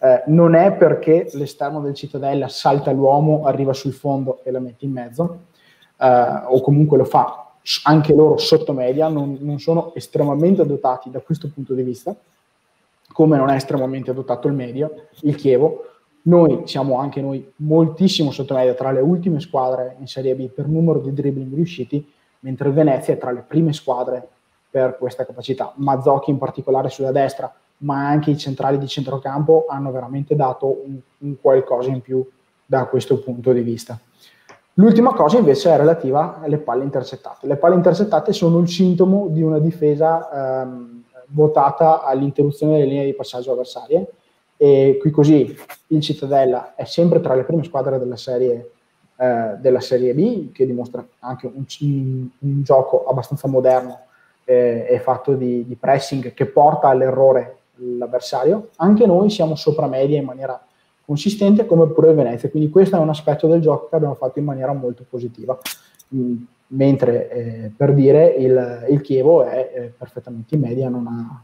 [0.00, 4.84] eh, non è perché l'esterno del Cittadella salta l'uomo, arriva sul fondo e la mette
[4.84, 5.38] in mezzo,
[5.98, 6.06] eh,
[6.46, 7.52] o comunque lo fa
[7.84, 12.14] anche loro sotto media, non, non sono estremamente dotati da questo punto di vista,
[13.12, 15.93] come non è estremamente dotato il media, il Chievo,
[16.26, 20.66] noi siamo anche noi moltissimo sotto media tra le ultime squadre in Serie B per
[20.66, 22.10] numero di dribbling riusciti,
[22.40, 24.26] mentre Venezia è tra le prime squadre
[24.70, 25.72] per questa capacità.
[25.76, 30.98] Mazzocchi in particolare sulla destra, ma anche i centrali di centrocampo hanno veramente dato un,
[31.18, 32.26] un qualcosa in più
[32.64, 33.98] da questo punto di vista.
[34.74, 37.46] L'ultima cosa invece è relativa alle palle intercettate.
[37.46, 43.14] Le palle intercettate sono il sintomo di una difesa ehm, votata all'interruzione delle linee di
[43.14, 44.08] passaggio avversarie
[44.64, 45.54] e qui così
[45.88, 48.70] il Cittadella è sempre tra le prime squadre della serie,
[49.16, 51.66] eh, della serie B, che dimostra anche un,
[52.38, 54.06] un, gioco abbastanza moderno
[54.44, 58.70] eh, e fatto di, di, pressing che porta all'errore l'avversario.
[58.76, 60.58] Anche noi siamo sopra media in maniera
[61.04, 62.48] consistente, come pure il Venezia.
[62.48, 65.58] Quindi questo è un aspetto del gioco che abbiamo fatto in maniera molto positiva.
[66.14, 66.36] Mm,
[66.68, 71.42] mentre eh, per dire il, il Chievo è eh, perfettamente in media, non ha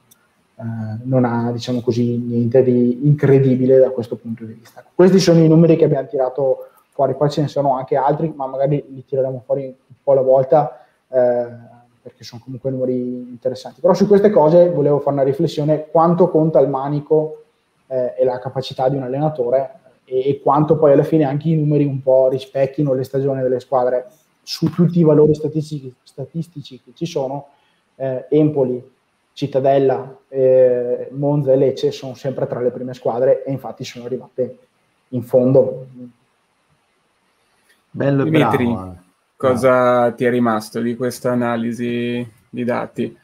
[0.60, 4.84] eh, non ha, diciamo così, niente di incredibile da questo punto di vista.
[4.94, 8.46] Questi sono i numeri che abbiamo tirato fuori, poi ce ne sono anche altri, ma
[8.46, 11.46] magari li tireremo fuori un po' alla volta, eh,
[12.02, 13.80] perché sono comunque numeri interessanti.
[13.80, 17.44] Però su queste cose volevo fare una riflessione, quanto conta il manico
[17.86, 21.56] eh, e la capacità di un allenatore e, e quanto poi alla fine anche i
[21.56, 24.08] numeri un po' rispecchino le stagioni delle squadre
[24.42, 27.46] su tutti i valori statistici, statistici che ci sono.
[27.96, 28.98] Eh, Empoli
[29.32, 34.58] Cittadella, eh, Monza e Lecce sono sempre tra le prime squadre e infatti sono arrivate
[35.08, 35.86] in fondo.
[37.90, 38.92] Bello Dimitri, bravo.
[38.92, 38.96] Eh.
[39.36, 40.12] cosa ah.
[40.12, 43.18] ti è rimasto di questa analisi di dati?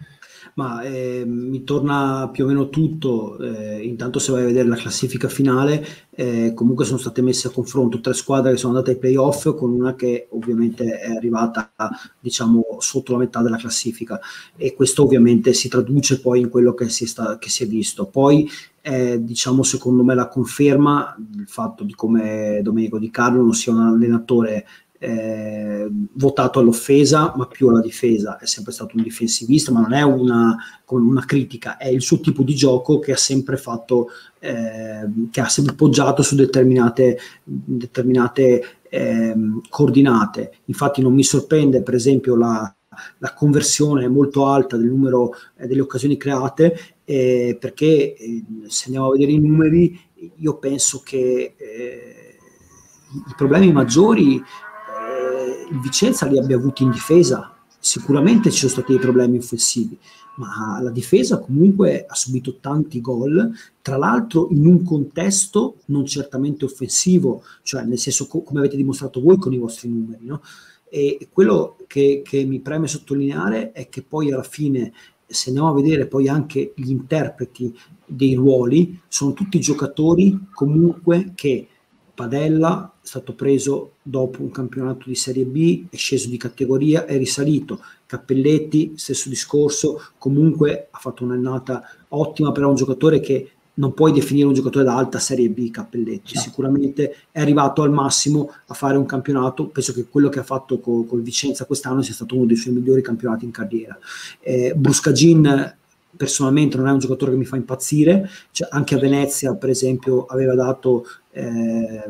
[0.57, 4.77] Ma eh, mi torna più o meno tutto, eh, intanto se vai a vedere la
[4.77, 8.99] classifica finale, eh, comunque sono state messe a confronto tre squadre che sono andate ai
[8.99, 11.71] playoff con una che ovviamente è arrivata
[12.19, 14.19] diciamo sotto la metà della classifica
[14.57, 17.67] e questo ovviamente si traduce poi in quello che si è, sta- che si è
[17.67, 18.07] visto.
[18.07, 18.49] Poi
[18.81, 23.73] è diciamo secondo me la conferma il fatto di come Domenico Di Carlo non sia
[23.73, 24.65] un allenatore
[24.99, 30.03] eh, votato all'offesa ma più alla difesa, è sempre stato un difensivista, ma non è
[30.03, 35.41] una, una critica, è il suo tipo di gioco che ha sempre fatto, eh, che
[35.41, 39.35] ha sempre poggiato su determinate, determinate eh,
[39.69, 40.59] coordinate.
[40.67, 42.75] Infatti non mi sorprende per esempio la,
[43.19, 49.09] la conversione molto alta del numero eh, delle occasioni create eh, perché eh, se andiamo
[49.09, 50.01] a vedere i numeri
[50.37, 51.55] io penso che
[53.17, 54.43] i problemi maggiori
[55.17, 59.99] eh, il Vicenza li abbia avuti in difesa sicuramente ci sono stati dei problemi offensivi
[60.37, 63.53] ma la difesa comunque ha subito tanti gol,
[63.83, 69.21] tra l'altro in un contesto non certamente offensivo, cioè nel senso co- come avete dimostrato
[69.21, 70.43] voi con i vostri numeri, no?
[70.89, 74.93] E quello che, che mi preme sottolineare è che poi alla fine
[75.29, 81.67] se andiamo a vedere poi anche gli interpreti dei ruoli, sono tutti giocatori comunque che
[82.17, 87.19] Padella è stato preso dopo un campionato di Serie B, è sceso di categoria, è
[87.19, 87.81] risalito.
[88.07, 94.13] Cappelletti, stesso discorso, comunque ha fatto un'annata ottima, però è un giocatore che non puoi
[94.13, 96.41] definire un giocatore da alta Serie B Cappelletti, no.
[96.41, 100.79] sicuramente è arrivato al massimo a fare un campionato, penso che quello che ha fatto
[100.81, 103.99] col, col Vicenza quest'anno sia stato uno dei suoi migliori campionati in carriera.
[104.41, 105.75] Eh, Bruscagin
[106.17, 110.25] personalmente non è un giocatore che mi fa impazzire, cioè, anche a Venezia per esempio
[110.25, 111.05] aveva dato
[111.37, 112.03] eh,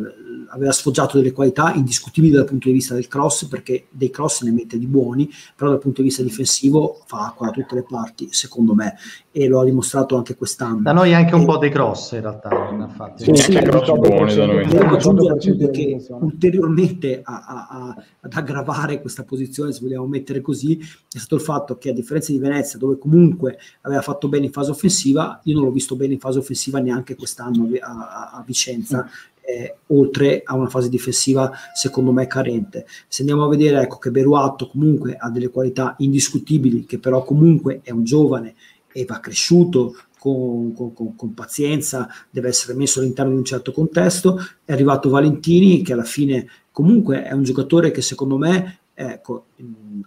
[0.51, 4.53] aveva sfoggiato delle qualità indiscutibili dal punto di vista del cross, perché dei cross ne
[4.53, 8.29] mette di buoni, però dal punto di vista difensivo fa acqua da tutte le parti,
[8.31, 8.95] secondo me,
[9.33, 10.83] e lo ha dimostrato anche quest'anno.
[10.83, 13.25] Da noi anche un po' dei cross in realtà, infatti.
[13.25, 14.67] Sì, sì, cross buoni da noi.
[14.67, 20.79] Devo aggiungere che ulteriormente a, a, a, ad aggravare questa posizione, se vogliamo mettere così,
[20.79, 24.53] è stato il fatto che a differenza di Venezia, dove comunque aveva fatto bene in
[24.53, 29.09] fase offensiva, io non l'ho visto bene in fase offensiva neanche quest'anno a, a Vicenza
[29.47, 32.87] eh, oltre a una fase difensiva secondo me carente.
[33.07, 37.81] Se andiamo a vedere ecco, che Beruatto comunque ha delle qualità indiscutibili, che però comunque
[37.83, 38.55] è un giovane
[38.93, 44.39] e va cresciuto con, con, con, pazienza, deve essere messo all'interno di un certo contesto.
[44.65, 49.49] È arrivato Valentini, che alla fine comunque è un giocatore che secondo me ecco,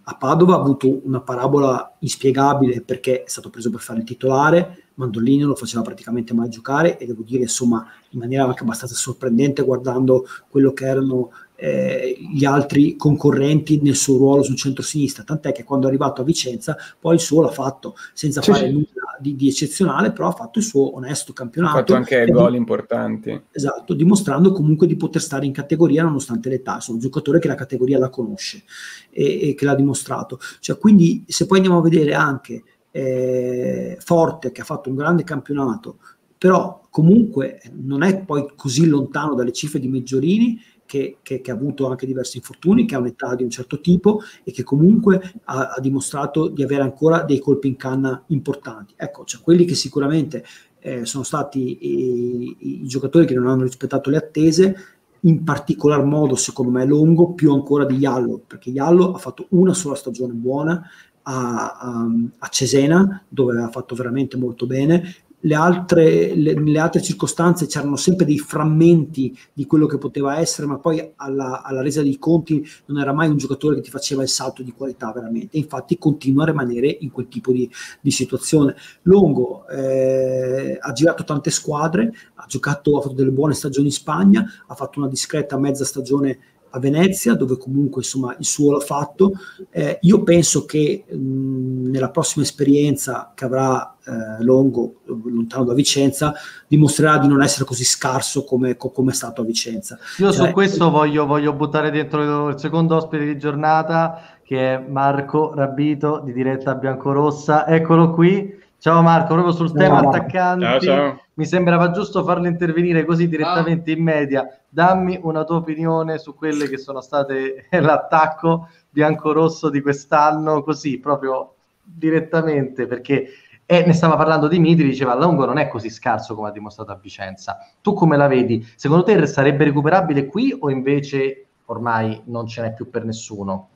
[0.02, 4.89] a Padova ha avuto una parabola inspiegabile perché è stato preso per fare il titolare,
[5.00, 9.62] Mandolini lo faceva praticamente mai giocare e devo dire insomma in maniera anche abbastanza sorprendente
[9.62, 15.62] guardando quello che erano eh, gli altri concorrenti nel suo ruolo sul centro-sinistra, tant'è che
[15.62, 18.72] quando è arrivato a Vicenza poi il suo l'ha fatto senza sì, fare sì.
[18.72, 18.86] nulla
[19.18, 21.74] di, di, eccezionale, però ha fatto il suo onesto campionato.
[21.74, 23.38] Ha fatto anche gol importanti.
[23.52, 27.54] Esatto, dimostrando comunque di poter stare in categoria nonostante l'età, sono un giocatore che la
[27.54, 28.62] categoria la conosce
[29.10, 30.40] e, e che l'ha dimostrato.
[30.60, 35.24] Cioè, quindi se poi andiamo a vedere anche eh, Forte che ha fatto un grande
[35.24, 35.98] campionato,
[36.36, 40.58] però comunque non è poi così lontano dalle cifre di Meggiorini
[40.90, 44.22] che, che, che, ha avuto anche diversi infortuni, che ha un'età di un certo tipo
[44.42, 48.94] e che comunque ha, ha dimostrato di avere ancora dei colpi in canna importanti.
[48.96, 50.44] Ecco, cioè quelli che sicuramente
[50.80, 54.76] eh, sono stati i, i, giocatori che non hanno rispettato le attese,
[55.20, 59.74] in particolar modo secondo me Longo, più ancora di Iallo, perché Iallo ha fatto una
[59.74, 60.82] sola stagione buona,
[61.30, 62.06] a, a,
[62.38, 67.96] a, Cesena, dove aveva fatto veramente molto bene, le altre, le, nelle altre circostanze c'erano
[67.96, 72.66] sempre dei frammenti di quello che poteva essere, ma poi alla, alla, resa dei conti
[72.86, 75.56] non era mai un giocatore che ti faceva il salto di qualità veramente.
[75.56, 77.70] Infatti continua a rimanere in quel tipo di,
[78.02, 78.74] di situazione.
[79.02, 84.44] Longo eh, ha girato tante squadre, ha giocato, ha fatto delle buone stagioni in Spagna,
[84.66, 86.38] ha fatto una discreta mezza stagione
[86.70, 89.32] a Venezia, dove comunque insomma il suo l'ha fatto.
[89.70, 96.32] Eh, io penso che mh, nella prossima esperienza che avrà eh, Longo, lontano da Vicenza,
[96.66, 99.98] dimostrerà di non essere così scarso come, come è stato a Vicenza.
[100.18, 104.84] Io cioè, su questo voglio, voglio buttare dentro il secondo ospite di giornata, che è
[104.88, 107.66] Marco Rabito di diretta biancorossa.
[107.66, 108.58] Eccolo qui.
[108.78, 110.64] Ciao Marco, proprio sul tema attaccanti.
[110.64, 111.20] Ciao, ciao.
[111.40, 113.94] Mi sembrava giusto farlo intervenire così direttamente ah.
[113.94, 120.62] in media dammi una tua opinione su quelle che sono state l'attacco bianco-rosso di quest'anno,
[120.62, 123.28] così proprio direttamente, perché
[123.64, 126.98] e ne stava parlando Dimitri, diceva Longo non è così scarso come ha dimostrato a
[127.00, 127.56] Vicenza.
[127.80, 128.62] Tu come la vedi?
[128.76, 133.70] Secondo te sarebbe recuperabile qui o invece ormai non ce n'è più per nessuno?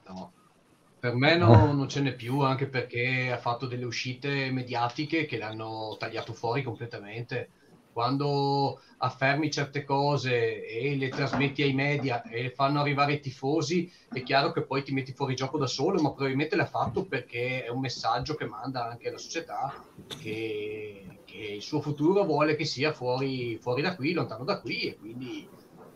[1.05, 5.36] Per me no, non ce n'è più, anche perché ha fatto delle uscite mediatiche che
[5.36, 7.50] l'hanno tagliato fuori completamente.
[7.92, 13.92] Quando affermi certe cose e le trasmetti ai media e le fanno arrivare i tifosi,
[14.11, 17.64] è chiaro che poi ti metti fuori gioco da solo, ma probabilmente l'ha fatto perché
[17.64, 22.64] è un messaggio che manda anche alla società che, che il suo futuro vuole che
[22.64, 25.46] sia fuori, fuori da qui, lontano da qui e quindi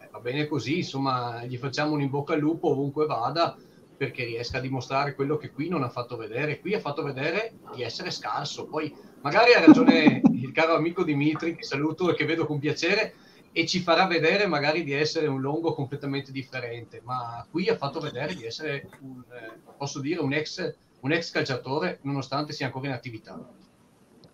[0.00, 3.56] eh, va bene così, insomma, gli facciamo un in bocca al lupo ovunque vada
[3.98, 6.60] perché riesca a dimostrare quello che qui non ha fatto vedere.
[6.60, 8.66] Qui ha fatto vedere di essere scarso.
[8.66, 13.14] Poi magari ha ragione il caro amico Dimitri, che saluto e che vedo con piacere,
[13.50, 17.98] e ci farà vedere magari di essere un longo completamente differente, ma qui ha fatto
[17.98, 22.86] vedere di essere, un, eh, posso dire, un ex, un ex calciatore nonostante sia ancora
[22.86, 23.36] in attività.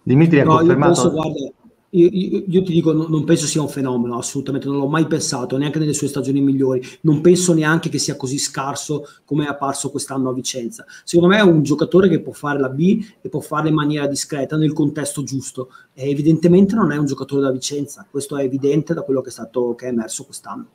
[0.02, 0.92] Dimitri ha no, confermato...
[0.92, 1.52] Posso, guarda,
[1.94, 5.06] io, io, io, ti dico, non, non, penso sia un fenomeno, assolutamente, non l'ho mai
[5.06, 6.82] pensato, neanche nelle sue stagioni migliori.
[7.02, 10.84] Non penso neanche che sia così scarso come è apparso quest'anno a Vicenza.
[11.04, 14.08] Secondo me è un giocatore che può fare la B e può farla in maniera
[14.08, 15.70] discreta, nel contesto giusto.
[15.94, 19.32] E evidentemente non è un giocatore da Vicenza, questo è evidente da quello che è,
[19.32, 20.66] stato, che è emerso quest'anno.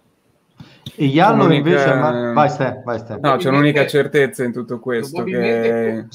[0.96, 1.94] E Yallo invece...
[1.94, 2.32] Ma...
[2.34, 3.20] Vai, Ste, vai Ste.
[3.22, 6.08] No, c'è un'unica certezza in tutto questo, che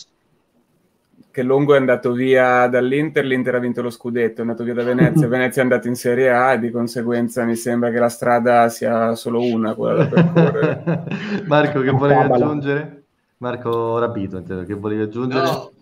[1.34, 4.84] che Longo è andato via dall'Inter, l'Inter ha vinto lo scudetto, è andato via da
[4.84, 8.68] Venezia, Venezia è andato in Serie A e di conseguenza mi sembra che la strada
[8.68, 11.04] sia solo una, quella da percorrere.
[11.46, 13.02] Marco, che volevi aggiungere?
[13.38, 15.42] Marco Rabito, che volevi aggiungere?
[15.44, 15.72] No,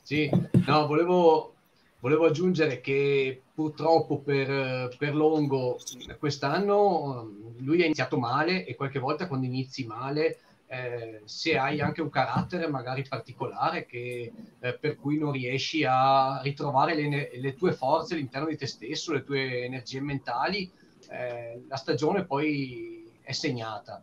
[0.00, 0.30] sì,
[0.66, 1.52] no, volevo,
[2.00, 5.76] volevo aggiungere che purtroppo per, per Longo
[6.18, 10.38] quest'anno lui ha iniziato male e qualche volta quando inizi male
[10.70, 16.40] eh, se hai anche un carattere magari particolare che, eh, per cui non riesci a
[16.42, 20.70] ritrovare le, le, tue forze all'interno di te stesso, le tue energie mentali,
[21.08, 24.02] eh, la stagione poi è segnata.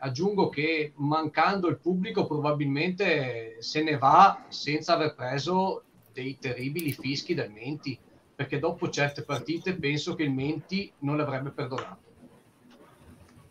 [0.00, 5.82] Aggiungo che mancando il pubblico probabilmente se ne va senza aver preso
[6.12, 7.98] dei terribili fischi dal Menti,
[8.36, 12.06] perché dopo certe partite penso che il Menti non l'avrebbe perdonato.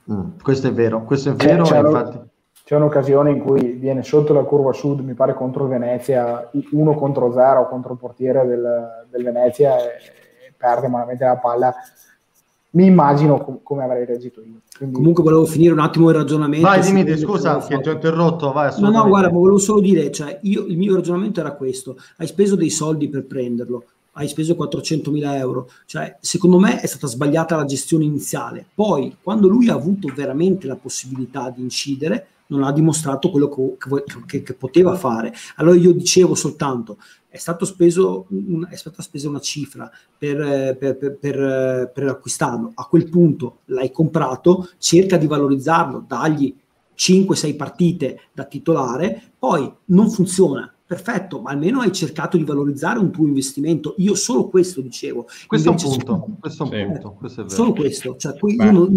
[0.10, 2.36] Mm, questo è vero, questo è vero, infatti
[2.68, 6.96] c'è un'occasione in cui viene sotto la curva sud, mi pare contro il Venezia, uno
[6.96, 9.86] contro zero contro il portiere del, del Venezia e,
[10.48, 11.74] e, perde malamente la palla.
[12.72, 14.60] Mi immagino com- come avrei reagito io.
[14.78, 14.96] Quindi...
[14.96, 16.68] Comunque volevo finire un attimo il ragionamento.
[16.68, 20.12] Vai Dimitri, scusa che ti ho interrotto, vai No, no, guarda, ma volevo solo dire,
[20.12, 24.56] cioè, io, il mio ragionamento era questo, hai speso dei soldi per prenderlo, hai speso
[24.56, 28.66] 400.000 euro, cioè secondo me è stata sbagliata la gestione iniziale.
[28.76, 34.04] Poi, quando lui ha avuto veramente la possibilità di incidere, non ha dimostrato quello che,
[34.26, 35.34] che, che, poteva fare.
[35.56, 41.92] Allora io dicevo soltanto, è, speso un, è stata spesa una cifra per, per, per,
[41.94, 46.56] per acquistarlo, a quel punto l'hai comprato, cerca di valorizzarlo, dagli
[46.98, 53.12] 5-6 partite da titolare, poi non funziona, perfetto, ma almeno hai cercato di valorizzare un
[53.12, 53.94] tuo investimento.
[53.98, 55.28] Io solo questo dicevo.
[55.46, 58.16] Questo Invece, è un punto, questo è un punto, questo è solo questo.
[58.16, 58.88] Cioè, io non,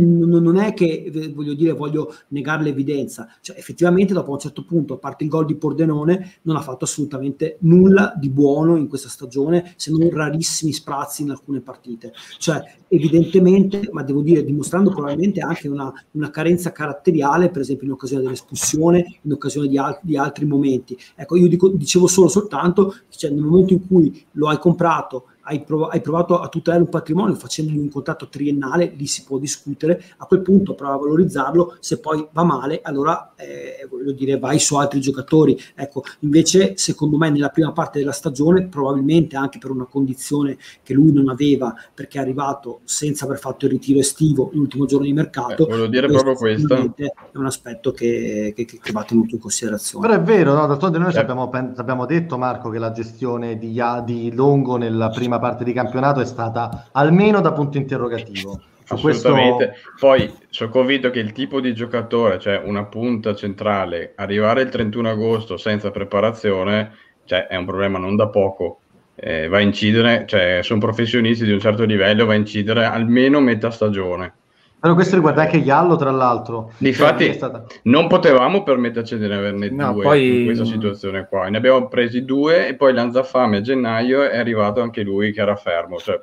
[0.40, 3.28] non, è che eh, voglio dire, voglio negare l'evidenza.
[3.40, 6.84] Cioè, effettivamente, dopo un certo punto, a parte il gol di Pordenone, non ha fatto
[6.84, 12.12] assolutamente nulla di buono in questa stagione, se non rarissimi sprazzi in alcune partite.
[12.38, 17.92] Cioè, evidentemente, ma devo dire, dimostrando probabilmente anche una, una carenza caratteriale, per esempio in
[17.94, 20.96] occasione dell'espulsione, in occasione di, al- di altri momenti.
[21.16, 25.62] Ecco, io dico dicevo solo soltanto, cioè nel momento in cui lo hai comprato hai,
[25.64, 30.02] prov- hai, provato a tutelare un patrimonio facendogli un contratto triennale, lì si può discutere,
[30.18, 34.58] a quel punto prova a valorizzarlo, se poi va male allora eh, voglio dire vai
[34.60, 39.70] su altri giocatori, ecco invece secondo me nella prima parte della stagione probabilmente anche per
[39.70, 44.50] una condizione che lui non aveva perché è arrivato senza aver fatto il ritiro estivo
[44.52, 48.92] l'ultimo giorno di mercato, eh, volevo dire proprio questo è un aspetto che, che, che,
[48.92, 50.06] va tenuto in considerazione.
[50.06, 50.66] Però è vero, no?
[50.66, 51.18] d'altronde noi eh.
[51.18, 56.20] abbiamo, abbiamo detto Marco che la gestione di, di Longo nella prima parte di campionato
[56.20, 58.60] è stata almeno da punto interrogativo.
[58.86, 59.66] Assolutamente.
[59.66, 59.90] Questo...
[59.98, 65.10] Poi sono convinto che il tipo di giocatore, cioè una punta centrale, arrivare il 31
[65.10, 66.92] agosto senza preparazione,
[67.24, 68.80] cioè, è un problema non da poco.
[69.14, 73.40] Eh, va a incidere, cioè, sono professionisti di un certo livello, va a incidere almeno
[73.40, 74.34] metà stagione.
[74.80, 76.72] Però questo riguarda anche Iallo, tra l'altro.
[76.78, 77.66] Difatti, cioè, stata...
[77.82, 80.38] non potevamo permetterci di averne no, due poi...
[80.38, 81.48] in questa situazione qua.
[81.48, 85.54] Ne abbiamo presi due e poi Lanzafame a gennaio è arrivato anche lui che era
[85.54, 85.98] fermo.
[85.98, 86.18] Cioè,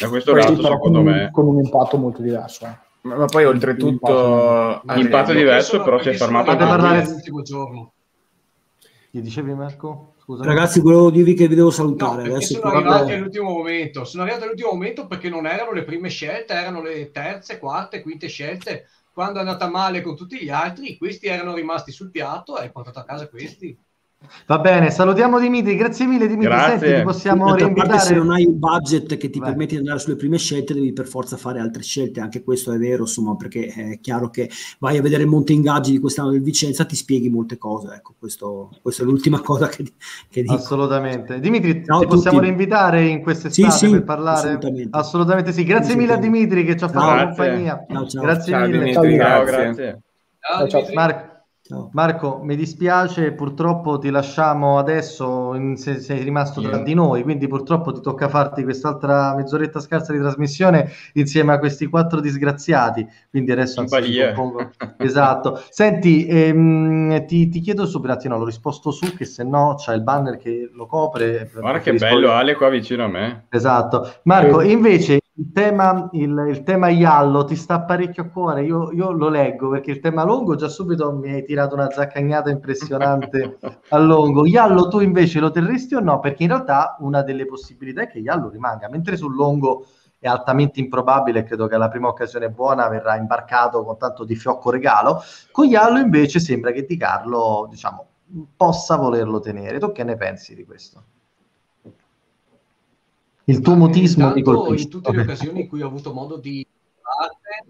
[0.00, 1.30] da questo poi lato, secondo con, me...
[1.30, 2.66] Con un impatto molto diverso.
[2.66, 2.76] Eh.
[3.02, 4.82] Ma, ma, poi oltretutto...
[4.86, 6.50] L'impatto è diverso, però si è fermato...
[6.50, 7.04] Fate parlare...
[7.04, 7.92] L'ultimo giorno.
[9.08, 10.09] Gli dicevi Marco?
[10.30, 10.44] Scusa.
[10.44, 12.28] Ragazzi, volevo dirvi che vi devo salutare.
[12.28, 14.04] No, sono arrivati all'ultimo momento.
[14.04, 18.28] Sono arrivati all'ultimo momento perché non erano le prime scelte, erano le terze, quarte, quinte
[18.28, 18.86] scelte.
[19.12, 22.70] Quando è andata male con tutti gli altri, questi erano rimasti sul piatto e hai
[22.70, 23.76] portato a casa questi.
[24.46, 26.78] Va bene, salutiamo Dimitri, grazie mille Dimitri, grazie.
[26.78, 27.98] Senti, ti possiamo reinvitare.
[28.00, 29.46] Se non hai un budget che ti Beh.
[29.46, 32.78] permette di andare sulle prime scelte, devi per forza fare altre scelte, anche questo è
[32.78, 36.42] vero, insomma, perché è chiaro che vai a vedere il monte ingaggi di quest'anno del
[36.42, 39.84] Vicenza, ti spieghi molte cose, ecco, questo, questa è l'ultima cosa che,
[40.28, 40.54] che dico.
[40.54, 41.40] Assolutamente.
[41.40, 44.48] Dimitri, Ciao ti possiamo reinvitare in quest'estate sì, sì, per parlare?
[44.48, 44.98] Assolutamente.
[44.98, 47.86] assolutamente sì, grazie mille a Dimitri che ci ha fatto compagnia.
[47.88, 48.22] Ciao, ciao.
[48.22, 48.78] Grazie ciao, mille.
[48.80, 50.02] Dimitri, ciao, grazie.
[50.40, 50.84] Ciao, ciao.
[50.92, 51.28] Marco.
[51.92, 57.46] Marco, mi dispiace, purtroppo ti lasciamo adesso, in, se, sei rimasto tra di noi, quindi
[57.46, 63.52] purtroppo ti tocca farti quest'altra mezz'oretta scarsa di trasmissione insieme a questi quattro disgraziati, quindi
[63.52, 64.70] adesso anzi, compongo...
[65.00, 65.62] Esatto.
[65.70, 70.02] Senti, ehm, ti, ti, chiedo subito, no, l'ho risposto su, che se no c'è il
[70.02, 71.50] banner che lo copre.
[71.54, 73.46] Guarda che bello Ale qua vicino a me.
[73.48, 74.12] Esatto.
[74.24, 79.10] Marco, invece il tema, il, il tema Iallo ti sta parecchio a cuore, io, io,
[79.10, 83.98] lo leggo perché il tema lungo già subito mi hai tirato una zaccagnata impressionante a
[83.98, 84.44] lungo.
[84.44, 86.20] Iallo tu invece lo terresti o no?
[86.20, 89.86] Perché in realtà una delle possibilità è che Iallo rimanga, mentre sul lungo
[90.18, 94.68] è altamente improbabile, credo che alla prima occasione buona verrà imbarcato con tanto di fiocco
[94.68, 95.22] regalo,
[95.52, 98.06] con Iallo invece sembra che Di Carlo diciamo,
[98.54, 99.78] possa volerlo tenere.
[99.78, 101.02] Tu che ne pensi di questo?
[103.50, 104.84] Il tuo mutismo ti colpisce.
[104.84, 106.66] In tutte le occasioni in cui ho avuto modo di
[107.02, 107.66] parlare,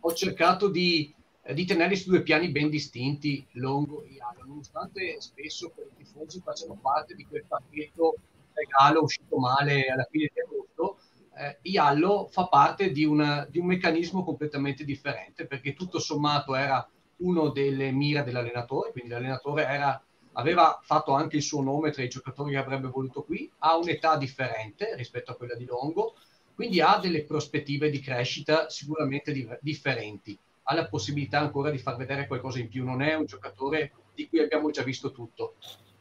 [0.00, 1.12] ho cercato di,
[1.52, 6.78] di tenerli su due piani ben distinti, Longo e Ialo, nonostante spesso quei tifosi facciano
[6.80, 8.16] parte di quel pacchetto
[8.52, 10.98] regalo uscito male alla fine di agosto,
[11.36, 16.86] eh, Iallo fa parte di, una, di un meccanismo completamente differente, perché tutto sommato era
[17.16, 20.00] uno delle mira dell'allenatore, quindi l'allenatore era
[20.34, 24.16] aveva fatto anche il suo nome tra i giocatori che avrebbe voluto qui, ha un'età
[24.16, 26.14] differente rispetto a quella di Longo,
[26.54, 31.96] quindi ha delle prospettive di crescita sicuramente di- differenti, ha la possibilità ancora di far
[31.96, 35.54] vedere qualcosa in più, non è un giocatore di cui abbiamo già visto tutto.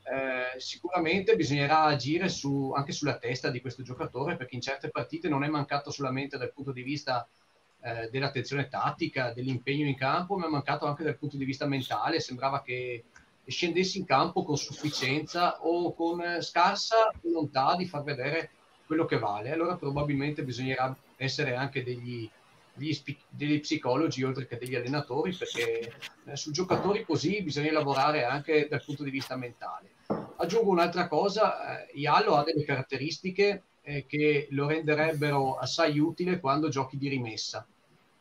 [0.04, 5.30] Eh, sicuramente bisognerà agire su, anche sulla testa di questo giocatore perché in certe partite
[5.30, 7.26] non è mancato solamente dal punto di vista
[7.82, 12.20] eh, dell'attenzione tattica, dell'impegno in campo, ma è mancato anche dal punto di vista mentale.
[12.20, 13.04] Sembrava che
[13.46, 18.52] scendessi in campo con sufficienza o con scarsa volontà di far vedere
[18.86, 19.52] quello che vale.
[19.52, 22.30] Allora probabilmente bisognerà essere anche degli,
[22.74, 22.98] degli,
[23.30, 25.94] degli psicologi oltre che degli allenatori perché
[26.26, 29.92] eh, su giocatori così bisogna lavorare anche dal punto di vista mentale.
[30.38, 36.70] Aggiungo un'altra cosa, eh, Iallo ha delle caratteristiche eh, che lo renderebbero assai utile quando
[36.70, 37.66] giochi di rimessa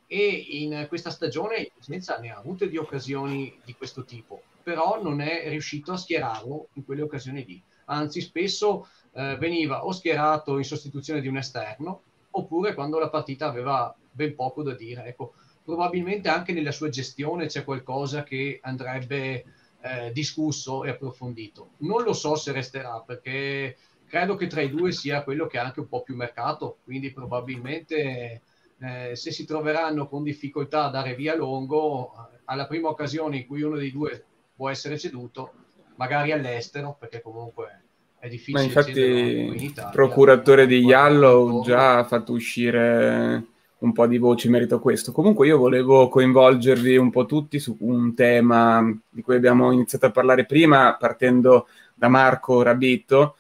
[0.07, 5.21] e in questa stagione senza ne ha avute di occasioni di questo tipo però non
[5.21, 7.63] è riuscito a schierarlo in quelle occasioni lì.
[7.87, 13.47] Anzi, spesso eh, veniva o schierato in sostituzione di un esterno, oppure quando la partita
[13.47, 15.05] aveva ben poco da dire.
[15.05, 15.35] Ecco,
[15.65, 19.45] probabilmente anche nella sua gestione c'è qualcosa che andrebbe
[19.81, 21.71] eh, discusso e approfondito.
[21.79, 25.65] Non lo so se resterà, perché credo che tra i due sia quello che ha
[25.65, 28.43] anche un po' più mercato, quindi probabilmente
[28.79, 32.13] eh, se si troveranno con difficoltà a dare via Longo,
[32.45, 34.25] alla prima occasione in cui uno dei due
[34.63, 35.51] può essere ceduto,
[35.97, 37.81] magari all'estero, perché comunque
[38.21, 38.61] è difficile.
[38.61, 43.45] Ma infatti il procuratore di Iallo già ha fatto uscire
[43.79, 45.11] un po' di voci in merito a questo.
[45.11, 50.13] Comunque io volevo coinvolgervi un po' tutti su un tema di cui abbiamo iniziato a
[50.13, 53.35] parlare prima, partendo da Marco Rabito,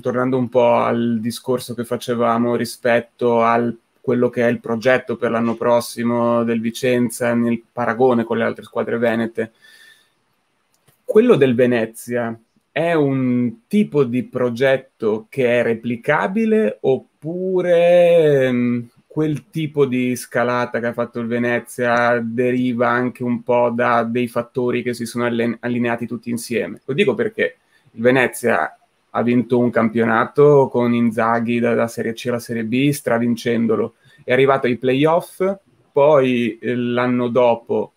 [0.00, 3.60] tornando un po' al discorso che facevamo rispetto a
[4.00, 8.62] quello che è il progetto per l'anno prossimo del Vicenza nel paragone con le altre
[8.62, 9.50] squadre venete
[11.12, 12.34] quello del Venezia
[12.70, 20.86] è un tipo di progetto che è replicabile oppure um, quel tipo di scalata che
[20.86, 25.58] ha fatto il Venezia deriva anche un po' da dei fattori che si sono alline-
[25.60, 26.80] allineati tutti insieme?
[26.86, 27.56] Lo dico perché
[27.90, 28.74] il Venezia
[29.10, 33.96] ha vinto un campionato con Inzaghi dalla Serie C alla Serie B, stravincendolo.
[34.24, 35.44] È arrivato ai playoff,
[35.92, 37.92] poi eh, l'anno dopo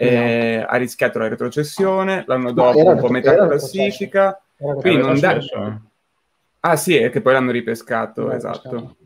[0.00, 5.38] eh, ha rischiato la retrocessione, l'anno dopo un po' metà classifica, quindi non da...
[6.60, 8.96] Ah sì, è che poi l'hanno ripescato, esatto.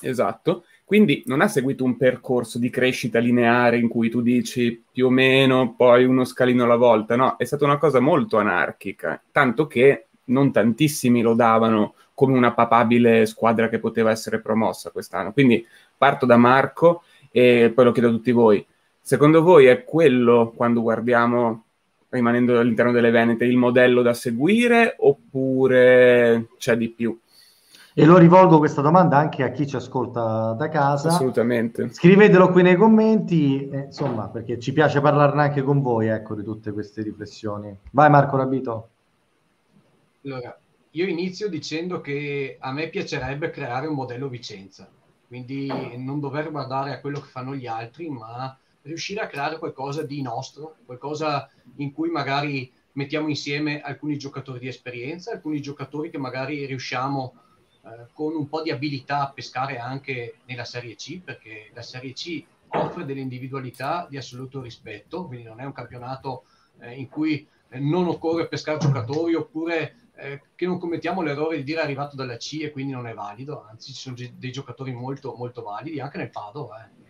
[0.00, 0.64] esatto.
[0.84, 5.10] Quindi non ha seguito un percorso di crescita lineare in cui tu dici più o
[5.10, 10.08] meno, poi uno scalino alla volta, no, è stata una cosa molto anarchica, tanto che
[10.24, 15.32] non tantissimi lo davano come una papabile squadra che poteva essere promossa quest'anno.
[15.32, 15.66] Quindi
[15.96, 18.64] parto da Marco e poi lo chiedo a tutti voi.
[19.06, 21.64] Secondo voi è quello, quando guardiamo,
[22.08, 27.20] rimanendo all'interno delle Venete, il modello da seguire oppure c'è di più?
[27.92, 31.08] E lo rivolgo questa domanda anche a chi ci ascolta da casa.
[31.08, 31.92] Assolutamente.
[31.92, 36.42] Scrivetelo qui nei commenti, eh, insomma, perché ci piace parlarne anche con voi, ecco, di
[36.42, 37.76] tutte queste riflessioni.
[37.90, 38.88] Vai Marco Rabito.
[40.24, 40.58] Allora,
[40.92, 44.88] io inizio dicendo che a me piacerebbe creare un modello Vicenza,
[45.28, 50.02] quindi non dover guardare a quello che fanno gli altri, ma riuscire a creare qualcosa
[50.02, 56.18] di nostro, qualcosa in cui magari mettiamo insieme alcuni giocatori di esperienza, alcuni giocatori che
[56.18, 57.34] magari riusciamo
[57.84, 62.12] eh, con un po' di abilità a pescare anche nella Serie C, perché la Serie
[62.12, 66.44] C offre delle individualità di assoluto rispetto, quindi non è un campionato
[66.80, 71.64] eh, in cui eh, non occorre pescare giocatori oppure eh, che non commettiamo l'errore di
[71.64, 75.34] dire arrivato dalla C e quindi non è valido, anzi ci sono dei giocatori molto,
[75.36, 77.03] molto validi anche nel Padova, eh.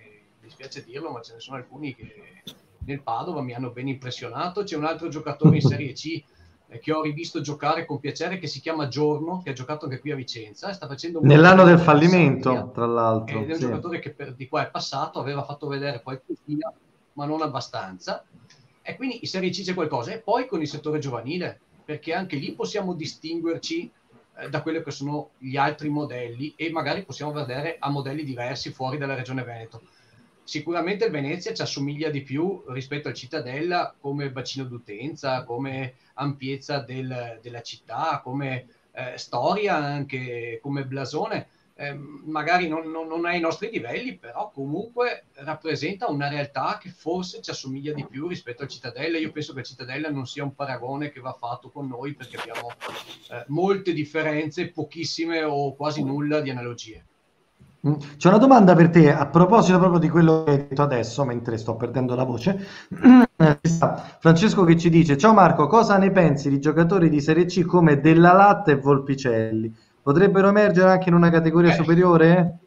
[0.44, 2.42] Mi dispiace dirlo ma ce ne sono alcuni che
[2.84, 6.22] nel Padova mi hanno ben impressionato, c'è un altro giocatore in Serie C
[6.66, 10.00] eh, che ho rivisto giocare con piacere che si chiama Giorno, che ha giocato anche
[10.00, 13.40] qui a Vicenza, sta facendo nell'anno del fallimento, tra l'altro.
[13.40, 13.60] Ed è un sì.
[13.62, 16.70] giocatore che per, di qua è passato, aveva fatto vedere qualcosina,
[17.14, 18.22] ma non abbastanza.
[18.82, 20.12] E quindi in Serie C c'è qualcosa.
[20.12, 23.90] E poi con il settore giovanile, perché anche lì possiamo distinguerci
[24.36, 28.72] eh, da quelli che sono gli altri modelli e magari possiamo vedere a modelli diversi
[28.72, 29.80] fuori dalla regione Veneto.
[30.44, 36.78] Sicuramente il Venezia ci assomiglia di più rispetto al Cittadella come bacino d'utenza, come ampiezza
[36.80, 43.40] del, della città, come eh, storia, anche come blasone eh, magari non, non, non, ai
[43.40, 48.68] nostri livelli, però comunque rappresenta una realtà che forse ci assomiglia di più rispetto al
[48.68, 49.18] Cittadella.
[49.18, 52.36] Io penso che il Cittadella non sia un paragone che va fatto con noi perché
[52.36, 52.70] abbiamo
[53.30, 57.04] eh, molte differenze, pochissime o quasi nulla di analogie.
[57.86, 57.94] Mm.
[58.16, 61.58] C'è una domanda per te a proposito proprio di quello che hai detto adesso, mentre
[61.58, 62.66] sto perdendo la voce.
[64.20, 68.00] Francesco che ci dice: Ciao Marco, cosa ne pensi di giocatori di Serie C come
[68.00, 69.74] Della Latta e Volpicelli?
[70.02, 71.74] Potrebbero emergere anche in una categoria eh.
[71.74, 72.58] superiore?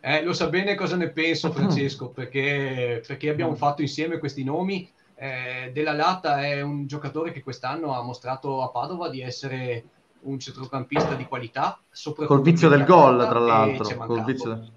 [0.00, 4.90] Eh, lo sa bene cosa ne penso Francesco, perché, perché abbiamo fatto insieme questi nomi.
[5.14, 9.84] Eh, Della Latta è un giocatore che quest'anno ha mostrato a Padova di essere
[10.22, 11.80] un centrocampista di qualità.
[12.26, 13.96] Col vizio del gol, tra l'altro.
[14.06, 14.72] Col vizio...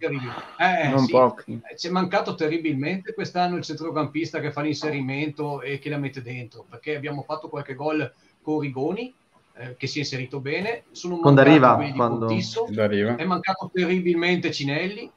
[0.58, 1.16] eh, non sì.
[1.46, 6.22] Eh, ci è mancato terribilmente quest'anno il centrocampista che fa l'inserimento e che la mette
[6.22, 9.14] dentro, perché abbiamo fatto qualche gol con Rigoni,
[9.56, 10.84] eh, che si è inserito bene.
[10.92, 12.26] Sono quando arriva, quando...
[12.26, 15.12] Contisso, è mancato terribilmente Cinelli.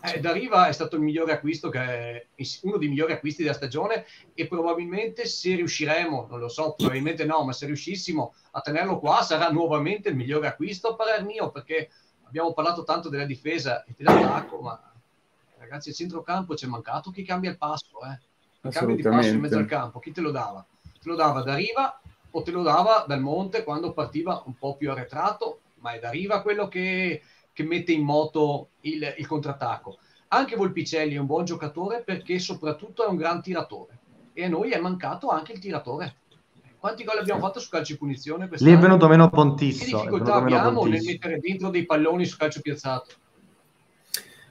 [0.00, 2.28] Eh, Dariva è stato il migliore acquisto, che
[2.62, 7.42] uno dei migliori acquisti della stagione e probabilmente se riusciremo, non lo so, probabilmente no,
[7.44, 11.90] ma se riuscissimo a tenerlo qua sarà nuovamente il migliore acquisto a parer mio perché
[12.24, 14.80] abbiamo parlato tanto della difesa e dell'attacco, ma
[15.58, 18.18] ragazzi al centrocampo c'è mancato chi cambia il passo, eh.
[18.60, 20.64] Il cambio di passo in mezzo al campo, chi te lo dava?
[20.82, 24.90] Te lo dava Dariva o te lo dava dal monte quando partiva un po' più
[24.90, 27.22] arretrato, ma è da riva quello che,
[27.58, 29.98] che mette in moto il, il contrattacco.
[30.28, 33.98] Anche Volpicelli è un buon giocatore perché soprattutto è un gran tiratore
[34.32, 36.14] e a noi è mancato anche il tiratore.
[36.78, 38.48] Quanti gol abbiamo fatto su calcio e punizione?
[38.58, 39.84] Lì è venuto meno Pontisso.
[39.84, 43.14] Che difficoltà abbiamo nel mettere dentro dei palloni su calcio piazzato?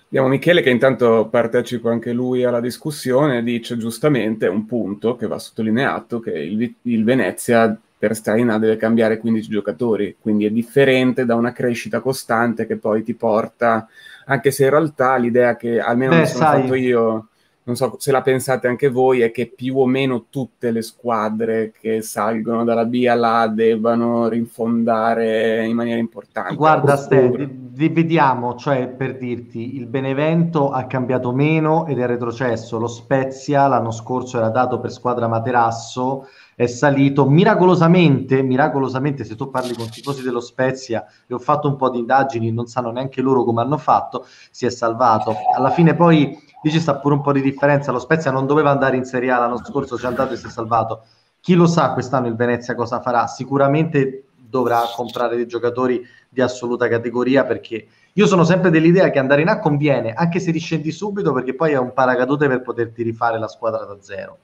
[0.08, 5.40] Abbiamo Michele che intanto partecipa anche lui alla discussione, dice giustamente un punto che va
[5.40, 10.52] sottolineato, che il, il Venezia per stare in A deve cambiare 15 giocatori, quindi è
[10.52, 13.88] differente da una crescita costante che poi ti porta,
[14.26, 17.28] anche se in realtà l'idea che almeno Beh, mi sono sai, fatto io
[17.68, 21.74] non so se la pensate anche voi, è che più o meno tutte le squadre
[21.78, 26.56] che salgono dalla B alla debbano rinfondare in maniera importante.
[26.56, 32.88] Guarda, Ste, dividiamo, cioè per dirti, il Benevento ha cambiato meno ed è retrocesso, lo
[32.88, 36.28] Spezia l'anno scorso era dato per squadra Materasso,
[36.60, 41.76] è salito miracolosamente, miracolosamente se tu parli con tifosi dello Spezia e ho fatto un
[41.76, 45.36] po' di indagini, non sanno neanche loro come hanno fatto, si è salvato.
[45.56, 47.92] Alla fine poi Lì ci sta pure un po' di differenza.
[47.92, 50.48] Lo Spezia non doveva andare in Serie A l'anno scorso, ci è andato e si
[50.48, 51.04] è salvato.
[51.40, 53.28] Chi lo sa quest'anno il Venezia cosa farà?
[53.28, 59.42] Sicuramente dovrà comprare dei giocatori di assoluta categoria perché io sono sempre dell'idea che andare
[59.42, 63.38] in A conviene, anche se riscendi subito, perché poi è un paracadute per poterti rifare
[63.38, 64.40] la squadra da zero.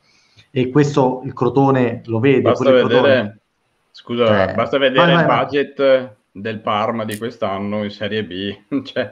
[0.56, 2.42] E questo il Crotone lo vede.
[2.42, 3.40] Basta vedere,
[3.90, 6.10] scusa, eh, basta vedere vai, vai, il budget vai.
[6.32, 8.56] del Parma di quest'anno in Serie B.
[8.86, 9.12] cioè,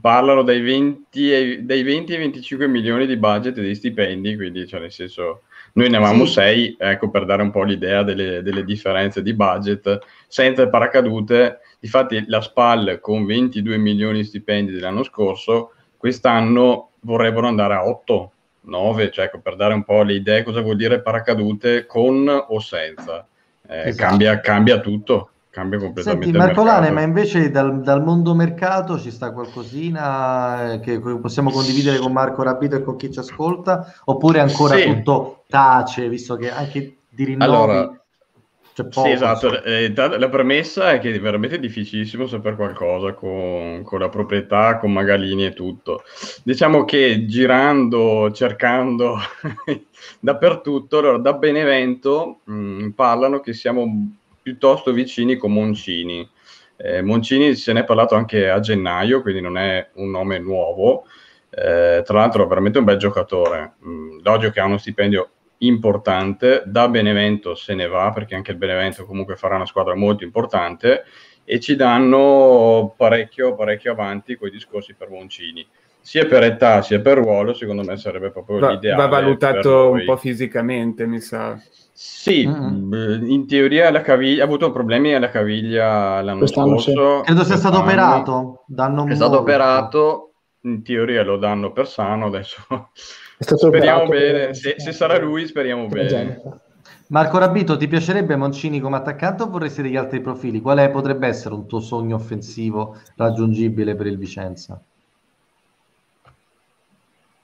[0.00, 4.92] parlano dai 20, dai 20 ai 25 milioni di budget di stipendi, quindi cioè nel
[4.92, 6.76] senso noi ne avevamo 6, sì.
[6.78, 9.98] ecco per dare un po' l'idea delle, delle, differenze di budget,
[10.28, 17.48] senza il paracadute, difatti la SPAL con 22 milioni di stipendi dell'anno scorso, quest'anno vorrebbero
[17.48, 21.00] andare a 8, 9, cioè ecco, per dare un po' le idee cosa vuol dire
[21.00, 23.26] paracadute con o senza,
[23.66, 24.08] eh, esatto.
[24.08, 29.10] cambia, cambia tutto cambia completamente Senti, Marco Lane, ma invece dal, dal, mondo mercato ci
[29.10, 33.92] sta qualcosina eh, che possiamo condividere con Marco Rabito e con chi ci ascolta?
[34.04, 34.84] Oppure ancora sì.
[34.84, 37.50] tutto tace, visto che anche di rinnovi...
[37.50, 37.97] Allora,
[38.90, 39.62] sì, esatto.
[39.62, 44.92] Eh, la premessa è che è veramente difficilissimo sapere qualcosa con, con, la proprietà, con
[44.92, 46.02] Magalini e tutto.
[46.44, 49.16] Diciamo che girando, cercando
[50.20, 56.28] dappertutto, allora, da Benevento mh, mm, parlano che siamo piuttosto vicini con Moncini.
[56.76, 61.04] Eh, Moncini se ne è parlato anche a gennaio, quindi non è un nome nuovo.
[61.50, 63.74] Eh, tra l'altro, veramente un bel giocatore.
[63.84, 68.58] Mm, L'odio che ha uno stipendio importante, da Benevento se ne va perché anche il
[68.58, 71.04] Benevento comunque farà una squadra molto importante
[71.44, 75.66] e ci danno parecchio, parecchio avanti con i discorsi per Moncini.
[76.00, 79.02] Sia per età sia per ruolo, secondo me sarebbe proprio va, l'ideale.
[79.02, 81.58] Va valutato un po' fisicamente, mi sa.
[81.92, 83.28] Sì, mm-hmm.
[83.28, 87.22] in teoria la caviglia, ha avuto problemi alla caviglia l'anno Quest'anno scorso.
[87.24, 88.64] Credo sia stato operato.
[88.66, 89.14] Danno è molto.
[89.16, 90.32] stato operato,
[90.62, 92.90] in teoria lo danno per sano, adesso
[93.38, 96.42] speriamo bene, se, se, sarà lui speriamo bene.
[97.08, 100.60] Marco Rabito, ti piacerebbe Moncini come attaccante o vorresti degli altri profili?
[100.60, 104.80] Quale potrebbe essere un tuo sogno offensivo raggiungibile per il Vicenza?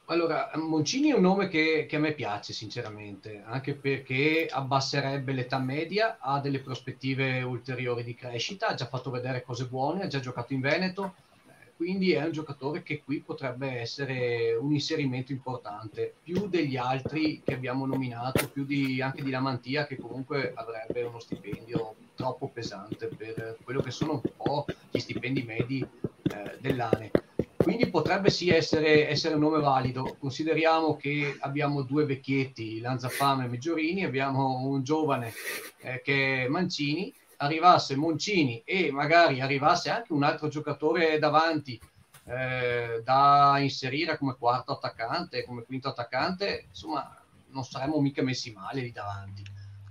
[0.09, 5.59] Allora, Moncini è un nome che, che, a me piace sinceramente, anche perché abbasserebbe l'età
[5.59, 10.21] media, ha delle prospettive ulteriori di crescita, ha già fatto vedere cose buone, ha già
[10.21, 11.15] giocato in Veneto,
[11.77, 17.55] quindi è un giocatore che qui potrebbe essere un inserimento importante, più degli altri che
[17.55, 23.59] abbiamo nominato, più di, anche di Lamantia che comunque avrebbe uno stipendio troppo pesante per
[23.63, 27.11] quello che sono un po' gli stipendi medi eh, dell'ANE.
[27.57, 30.17] Quindi potrebbe sì essere, essere, un nome valido.
[30.19, 35.33] Consideriamo che abbiamo due vecchietti, Lanzafame e Meggiorini, abbiamo un giovane
[35.81, 37.13] eh, che è Mancini,
[37.45, 41.81] arrivasse Moncini e magari arrivasse anche un altro giocatore davanti
[42.27, 47.17] eh, da inserire come quarto attaccante, come quinto attaccante, insomma,
[47.49, 49.43] non saremmo mica messi male lì davanti.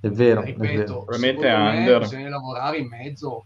[0.01, 1.99] È vero, ripeto, è vero.
[1.99, 3.45] bisogna lavorare in mezzo.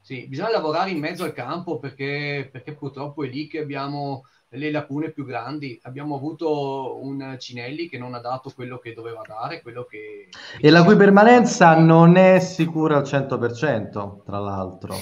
[0.00, 4.70] Sì, bisogna lavorare in mezzo al campo perché, perché purtroppo è lì che abbiamo le
[4.70, 5.78] lacune più grandi.
[5.82, 10.28] Abbiamo avuto un Cinelli che non ha dato quello che doveva dare, quello che...
[10.60, 14.96] E la cui permanenza non è sicura al 100%, tra l'altro,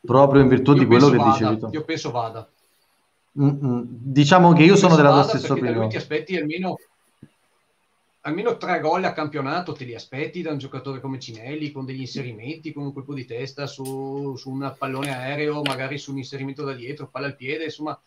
[0.00, 1.68] proprio in virtù io di quello che vada, dicevi tu.
[1.72, 2.48] Io penso vada.
[3.40, 3.84] Mm-mm.
[3.86, 5.88] Diciamo che io, io sono della tua stessa opinione.
[5.88, 6.76] ti aspetti almeno
[8.24, 12.00] almeno tre gol a campionato te li aspetti da un giocatore come Cinelli con degli
[12.00, 16.62] inserimenti, con un colpo di testa su, su un pallone aereo, magari su un inserimento
[16.62, 17.98] da dietro, palla al piede, insomma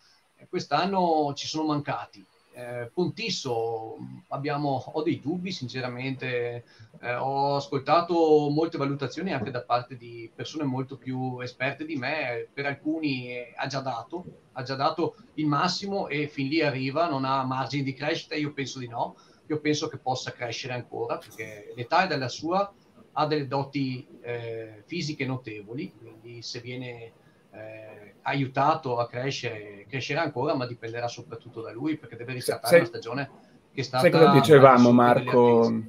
[0.48, 2.24] quest'anno ci sono mancati.
[2.52, 6.64] Eh, Pontisso abbiamo, ho dei dubbi sinceramente,
[7.00, 12.48] eh, ho ascoltato molte valutazioni anche da parte di persone molto più esperte di me,
[12.50, 17.26] per alcuni ha già dato, ha già dato il massimo e fin lì arriva, non
[17.26, 19.16] ha margini di crescita, io penso di no,
[19.48, 22.72] io penso che possa crescere ancora perché l'età è della sua,
[23.12, 27.12] ha delle doti eh, fisiche notevoli, quindi se viene
[27.56, 32.78] eh, aiutato a crescere, crescerà ancora, ma dipenderà soprattutto da lui perché deve riscattare sai,
[32.78, 33.30] una stagione
[33.72, 34.02] che è stata...
[34.02, 35.82] Sai cosa dicevamo Marco?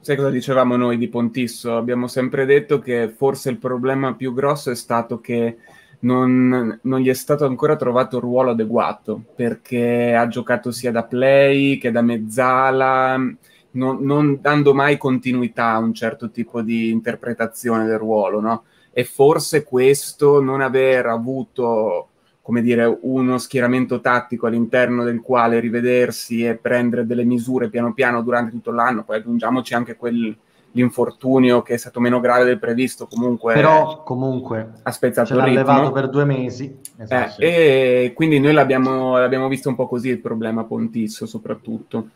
[0.00, 1.76] Sai cosa dicevamo noi di Pontisso?
[1.76, 5.56] Abbiamo sempre detto che forse il problema più grosso è stato che
[6.00, 11.04] non, non, gli è stato ancora trovato il ruolo adeguato perché ha giocato sia da
[11.04, 17.86] play che da mezzala, non, non dando mai continuità a un certo tipo di interpretazione
[17.86, 18.64] del ruolo, no?
[18.94, 22.08] E forse questo non aver avuto
[22.44, 28.20] come dire, uno schieramento tattico all'interno del quale rivedersi e prendere delle misure piano piano
[28.20, 33.54] durante tutto l'anno, poi aggiungiamoci anche quell'infortunio che è stato meno grave del previsto, comunque
[33.54, 35.60] però comunque ha spezzato ce l'ha ritmo.
[35.60, 37.40] levato per due mesi esatto.
[37.40, 42.10] eh, e quindi noi l'abbiamo, l'abbiamo visto un po' così il problema Pontisso soprattutto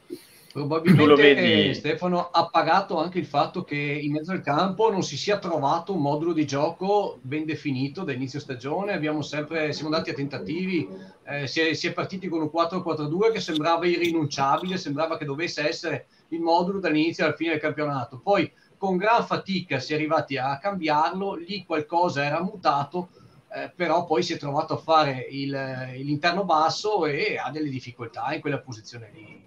[0.67, 5.39] Probabilmente Stefano ha pagato anche il fatto che in mezzo al campo non si sia
[5.39, 8.93] trovato un modulo di gioco ben definito da inizio stagione.
[8.93, 10.89] Abbiamo sempre, siamo andati a tentativi,
[11.25, 15.67] eh, si, è, si, è, partiti con un 4-4-2 che sembrava irrinunciabile, sembrava che dovesse
[15.67, 18.19] essere il modulo dall'inizio alla fine del campionato.
[18.19, 23.09] Poi con gran fatica si è arrivati a cambiarlo, lì qualcosa era mutato,
[23.53, 25.51] eh, però poi si è trovato a fare il,
[25.97, 29.45] l'interno basso e ha delle difficoltà in quella posizione lì,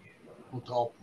[0.52, 1.02] purtroppo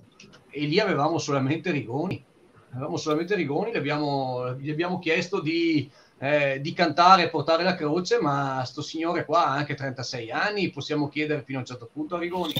[0.50, 2.24] e lì avevamo solamente Rigoni.
[2.70, 7.74] Avevamo solamente Rigoni, gli abbiamo, gli abbiamo chiesto di, eh, di cantare e portare la
[7.74, 11.88] croce, ma sto signore qua ha anche 36 anni, possiamo chiedere fino a un certo
[11.90, 12.52] punto a Rigoni.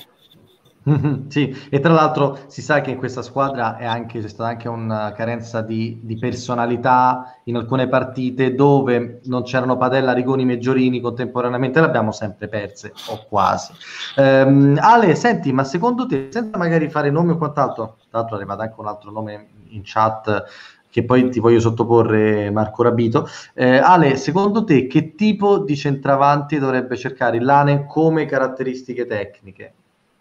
[1.29, 5.13] Sì, e tra l'altro si sa che in questa squadra anche, c'è stata anche una
[5.13, 11.87] carenza di, di, personalità in alcune partite dove non c'erano Padella, Rigoni, Meggiorini contemporaneamente, le
[11.87, 13.73] abbiamo sempre perse, o quasi.
[14.17, 18.39] Um, Ale, senti, ma secondo te, senza magari fare nomi o quant'altro, tra l'altro è
[18.39, 20.45] arrivato anche un altro nome in chat
[20.91, 23.29] che poi ti voglio sottoporre Marco Rabito.
[23.55, 29.73] Eh, Ale, secondo te che tipo di centravanti dovrebbe cercare il Lane come caratteristiche tecniche?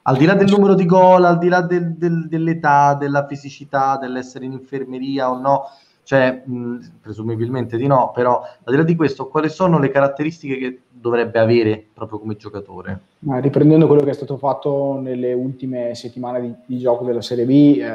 [0.08, 3.97] Al di là del numero di gol, al di là del, del, dell'età, della fisicità,
[3.97, 5.66] dell'essere in infermeria o no,
[6.03, 10.58] cioè mh, presumibilmente di no, però al di là di questo, quali sono le caratteristiche
[10.58, 13.01] che dovrebbe avere proprio come giocatore?
[13.20, 17.43] Ma riprendendo quello che è stato fatto nelle ultime settimane di, di gioco della Serie
[17.43, 17.86] B, eh,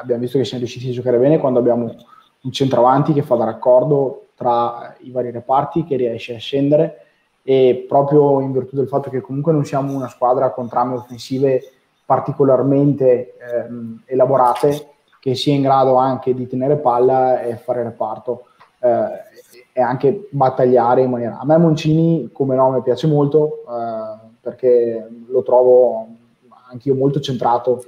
[0.00, 1.94] abbiamo visto che siamo riusciti a giocare bene quando abbiamo
[2.40, 7.06] un centravanti che fa da raccordo tra i vari reparti, che riesce a scendere
[7.42, 11.62] e proprio in virtù del fatto che comunque non siamo una squadra con trame offensive
[12.04, 14.88] particolarmente ehm, elaborate,
[15.18, 18.46] che sia in grado anche di tenere palla e fare reparto
[18.80, 21.38] eh, e anche battagliare in maniera...
[21.38, 26.08] A me Moncini come nome piace molto eh, perché lo trovo
[26.70, 27.84] anch'io molto centrato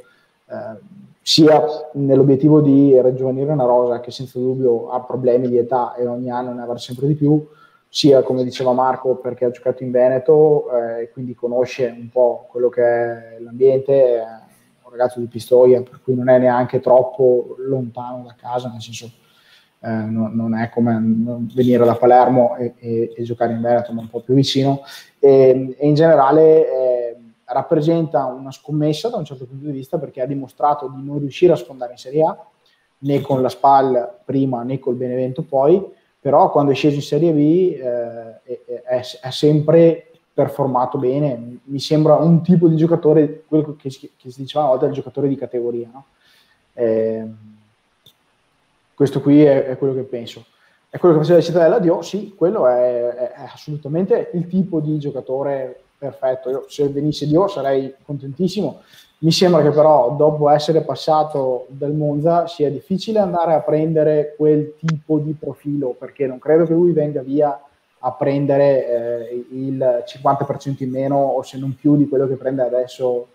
[0.46, 0.78] eh,
[1.20, 1.62] sia
[1.94, 6.52] nell'obiettivo di raggiungere una rosa che senza dubbio ha problemi di età e ogni anno
[6.52, 7.46] ne avrà sempre di più,
[7.94, 12.44] sia come diceva Marco perché ha giocato in Veneto e eh, quindi conosce un po'
[12.50, 14.24] quello che è l'ambiente, è
[14.82, 19.08] un ragazzo di Pistoia per cui non è neanche troppo lontano da casa, nel senso
[19.78, 21.00] eh, non, non, è come
[21.54, 24.80] venire da Palermo e, e, e, giocare in Veneto, ma un po' più vicino.
[25.20, 30.20] E, e in generale eh, rappresenta una scommessa da un certo punto di vista perché
[30.20, 32.44] ha dimostrato di non riuscire a sfondare in Serie A,
[32.98, 37.32] né con la SPAL prima né col Benevento poi, però quando è sceso in Serie
[37.34, 41.58] B eh, è, è, sempre performato bene.
[41.64, 45.28] Mi sembra un tipo di giocatore, quello che, che si diceva una volta, il giocatore
[45.28, 45.90] di categoria.
[45.92, 46.04] No?
[46.72, 47.26] Eh,
[48.94, 50.46] questo qui è, è, quello che penso.
[50.88, 52.00] È quello che faceva il Cittadella Dio?
[52.00, 56.48] Sì, quello è, è, assolutamente il tipo di giocatore perfetto.
[56.48, 58.80] Io, se venisse Dio sarei contentissimo.
[59.24, 64.74] Mi sembra che però dopo essere passato dal Monza sia difficile andare a prendere quel
[64.78, 67.58] tipo di profilo perché non credo che lui venga via
[67.98, 72.62] a prendere eh, il 50% in meno o se non più di quello che prende
[72.62, 73.28] adesso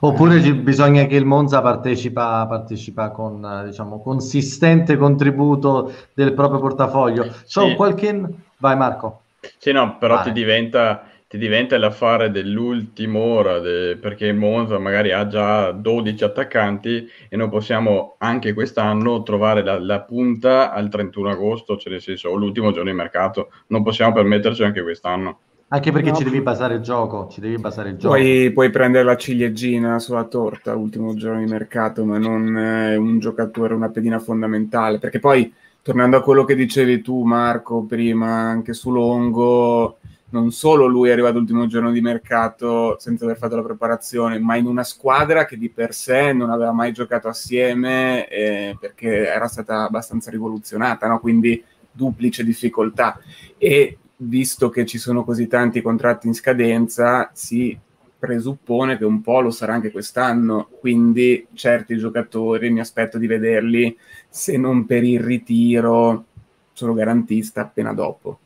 [0.00, 7.32] Oppure ci, bisogna che il Monza partecipa, partecipa con diciamo, consistente contributo del proprio portafoglio.
[7.44, 7.74] So, sì.
[7.74, 8.24] qualche...
[8.58, 9.20] Vai Marco.
[9.58, 13.98] Sì, no, però ti diventa, ti diventa, l'affare dell'ultima ora, de...
[14.00, 19.78] perché il Monza magari ha già 12 attaccanti e noi possiamo anche quest'anno trovare la,
[19.78, 23.50] la punta al 31 agosto, cioè nel senso, l'ultimo giorno di mercato.
[23.66, 25.38] Non possiamo permetterci anche quest'anno.
[25.70, 28.14] Anche perché no, ci devi basare il gioco, ci devi basare il gioco.
[28.14, 33.18] Puoi, puoi prendere la ciliegina sulla torta l'ultimo giorno di mercato, ma non eh, un
[33.18, 34.98] giocatore, una pedina fondamentale.
[34.98, 35.52] Perché poi,
[35.82, 39.98] tornando a quello che dicevi tu, Marco, prima, anche su Longo,
[40.30, 44.56] non solo lui è arrivato l'ultimo giorno di mercato senza aver fatto la preparazione, ma
[44.56, 49.46] in una squadra che di per sé non aveva mai giocato assieme eh, perché era
[49.48, 51.20] stata abbastanza rivoluzionata, no?
[51.20, 53.18] quindi duplice difficoltà.
[53.56, 57.78] E visto che ci sono così tanti contratti in scadenza, si
[58.18, 63.96] presuppone che un po' lo sarà anche quest'anno, quindi certi giocatori mi aspetto di vederli,
[64.28, 66.24] se non per il ritiro,
[66.72, 68.40] sono garantista appena dopo.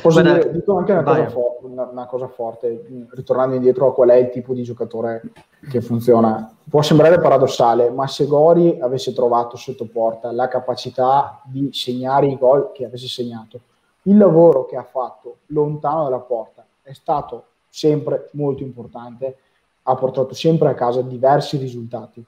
[0.00, 4.10] Posso dire, dico anche una cosa, for- una, una cosa, forte, ritornando indietro a qual
[4.10, 5.22] è il tipo di giocatore
[5.68, 6.54] che funziona.
[6.68, 12.38] Può sembrare paradossale, ma se Gori avesse trovato sotto porta la capacità di segnare i
[12.38, 13.60] gol che avesse segnato,
[14.02, 19.36] il lavoro che ha fatto lontano dalla porta è stato sempre molto importante,
[19.82, 22.24] ha portato sempre a casa diversi risultati.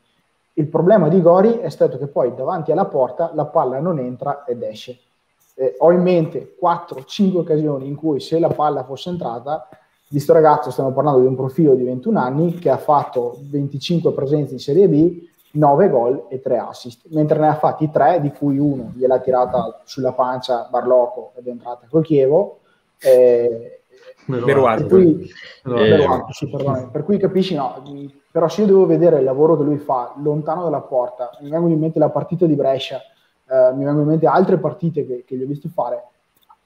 [0.55, 4.45] Il problema di Gori è stato che poi davanti alla porta la palla non entra
[4.45, 4.99] ed esce.
[5.55, 9.69] Eh, ho in mente 4-5 occasioni in cui se la palla fosse entrata,
[10.13, 14.13] di questo ragazzo stiamo parlando di un profilo di 21 anni che ha fatto 25
[14.13, 15.23] presenze in Serie B,
[15.53, 19.81] 9 gol e 3 assist, mentre ne ha fatti 3, di cui uno gliel'ha tirata
[19.85, 22.59] sulla pancia Barloco ed è entrata col Chievo.
[22.99, 23.81] Eh,
[24.27, 25.31] per, cui,
[25.65, 26.49] eh, sì,
[26.91, 27.83] per cui capisci, no,
[28.31, 31.73] però se io devo vedere il lavoro che lui fa lontano dalla porta, mi vengono
[31.73, 33.01] in mente la partita di Brescia,
[33.49, 36.03] eh, mi vengono in mente altre partite che, che, gli ho visto fare,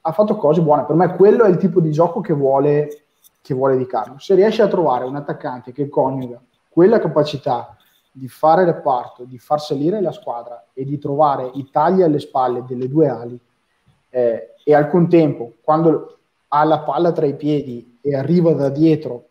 [0.01, 0.85] ha fatto cose buone.
[0.85, 3.05] Per me quello è il tipo di gioco che vuole,
[3.41, 4.17] che vuole di Carlo.
[4.19, 7.75] Se riesce a trovare un attaccante che coniuga quella capacità
[8.11, 12.63] di fare reparto, di far salire la squadra e di trovare i tagli alle spalle
[12.65, 13.39] delle due ali
[14.09, 16.17] eh, e al contempo, quando
[16.49, 19.26] ha la palla tra i piedi e arriva da dietro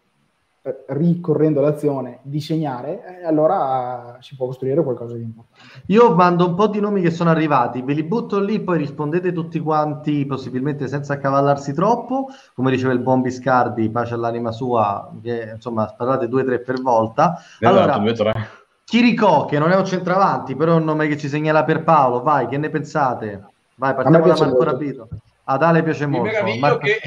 [0.88, 5.82] ricorrendo l'azione di segnare, eh, allora si può costruire qualcosa di importante.
[5.86, 9.32] Io mando un po' di nomi che sono arrivati, ve li butto lì, poi rispondete
[9.32, 15.52] tutti quanti, possibilmente senza accavallarsi troppo, come diceva il buon Biscardi, pace all'anima sua, che
[15.54, 17.38] insomma parlate due o tre per volta.
[17.38, 18.48] Esatto, allora, due, tre
[18.84, 22.22] Chirico, che non è un centravanti, però è un nome che ci segnala per Paolo.
[22.22, 23.44] Vai, che ne pensate?
[23.74, 25.08] Vai, partiamo da Marco Rapito.
[25.42, 26.32] Ad Ale piace mi molto.
[26.32, 26.78] Meraviglio Marco...
[26.78, 27.00] che,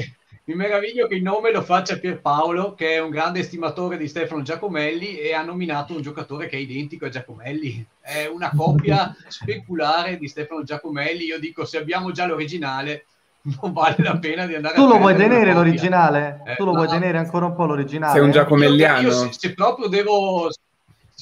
[0.50, 4.42] mi meraviglio che il nome lo faccia Pierpaolo, che è un grande estimatore di Stefano
[4.42, 7.86] Giacomelli e ha nominato un giocatore che è identico a Giacomelli.
[8.00, 11.22] È una coppia speculare di Stefano Giacomelli.
[11.22, 13.06] Io dico, se abbiamo già l'originale,
[13.62, 15.54] non vale la pena di andare tu a lo vuoi tenere copia.
[15.54, 16.42] l'originale?
[16.44, 18.12] Eh, tu lo vuoi tenere ancora un po' l'originale?
[18.12, 18.32] Sei un?
[18.32, 19.00] Giacomelliano.
[19.02, 20.50] Io, se, se proprio devo...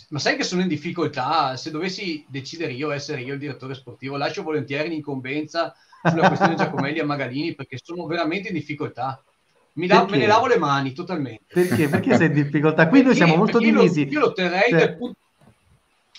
[0.09, 1.55] Ma sai che sono in difficoltà?
[1.59, 6.99] Se dovessi decidere io, essere io il direttore sportivo, lascio volentieri l'incombenza sulla questione Giacomelli
[6.99, 9.23] e Magalini perché sono veramente in difficoltà.
[9.73, 10.11] Perché?
[10.11, 11.45] me ne lavo le mani totalmente.
[11.47, 11.89] Perché?
[11.89, 12.89] Perché sei in difficoltà?
[12.89, 14.09] Qui noi Perché- siamo molto perché io lo- divisi.
[14.09, 15.19] Io lo terrei Cioè- dal, punto,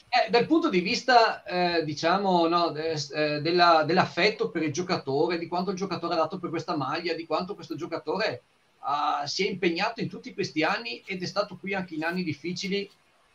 [0.10, 5.48] eh, dal punto di vista, eh, diciamo, no, eh, della- dell'affetto per il giocatore, di
[5.48, 8.44] quanto il giocatore ha dato per questa maglia, di quanto questo giocatore
[8.84, 12.24] ah, si è impegnato in tutti questi anni ed è stato qui anche in anni
[12.24, 12.90] difficili.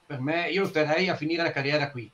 [0.07, 2.11] Per me, io lo terrei a finire la carriera qui.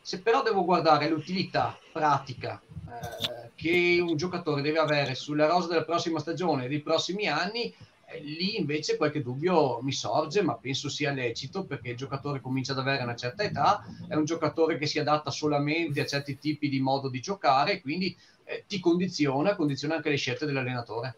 [0.00, 5.84] Se però devo guardare l'utilità pratica eh, che un giocatore deve avere sulla rosa della
[5.84, 7.72] prossima stagione e dei prossimi anni,
[8.06, 12.72] eh, lì invece qualche dubbio mi sorge, ma penso sia lecito perché il giocatore comincia
[12.72, 16.68] ad avere una certa età, è un giocatore che si adatta solamente a certi tipi
[16.68, 21.16] di modo di giocare quindi eh, ti condiziona, condiziona anche le scelte dell'allenatore.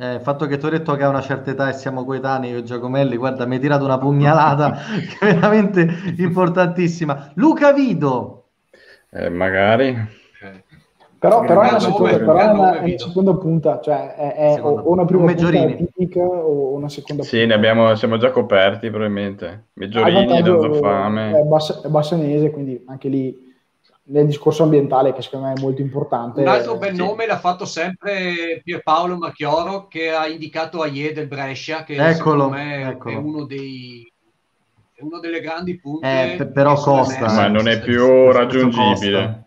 [0.00, 2.50] Eh, il fatto che tu hai detto che ha una certa età e siamo coetanei
[2.50, 4.78] io e Giacomelli, guarda, mi hai tirato una pugnalata
[5.18, 7.32] che è veramente importantissima.
[7.34, 8.50] Luca Vido,
[9.10, 9.96] Eh, magari.
[11.18, 14.34] Però, però, è, una seconda, nome, però è una, è una seconda punta, cioè è,
[14.34, 15.04] è o una punta.
[15.04, 15.76] prima Un punta Meggiorini.
[15.76, 19.66] tipica o una seconda Sì, ne abbiamo, siamo già coperti probabilmente.
[19.72, 21.38] Meggiorini, vantaggio Lorenzo Fame.
[21.40, 23.46] È, bass- è bassanese, quindi anche lì
[24.10, 26.40] nel discorso ambientale che secondo me è molto importante.
[26.40, 26.98] Un altro bel sì.
[26.98, 32.48] nome l'ha fatto sempre Pierpaolo Marchioro che ha indicato Aie del Brescia, che Eccolo, secondo
[32.50, 33.18] me è eccolo.
[33.18, 34.10] uno dei
[34.94, 36.32] è uno delle grandi punte.
[36.32, 37.50] Eh, pe- però costa, emerse Ma eh.
[37.50, 39.46] non è più raggiungibile.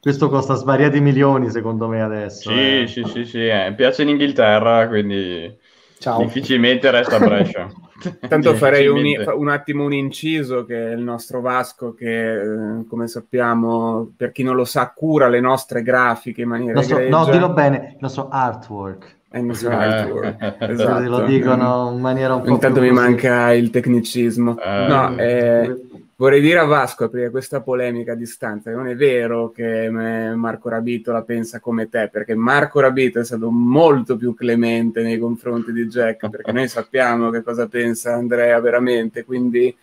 [0.00, 2.50] Questo costa svariati milioni secondo me adesso.
[2.50, 2.86] Sì, eh.
[2.86, 3.72] sì, sì, sì, eh.
[3.76, 5.56] piace in Inghilterra, quindi
[5.98, 6.22] Ciao.
[6.22, 7.68] difficilmente resta a Brescia.
[8.28, 9.02] Tanto farei un,
[9.36, 14.44] un attimo un inciso che è il nostro Vasco che, eh, come sappiamo, per chi
[14.44, 17.16] non lo sa, cura le nostre grafiche in maniera nostro- egregia.
[17.16, 19.16] no, dillo bene, il nostro artwork.
[19.30, 19.74] È il nostro Eh.
[19.74, 21.08] artwork, Così esatto.
[21.10, 23.08] lo dicono in maniera un po' Ogni tanto più mi così.
[23.08, 24.56] manca il tecnicismo.
[24.58, 24.86] Eh.
[24.88, 25.80] No, eh,
[26.20, 30.68] vorrei dire a Vasco, aprire questa polemica a distanza, che non è vero che Marco
[30.68, 35.72] Rabito la pensa come te, perché Marco Rabito è stato molto più clemente nei confronti
[35.72, 39.74] di Jack, perché noi sappiamo che cosa pensa Andrea veramente, quindi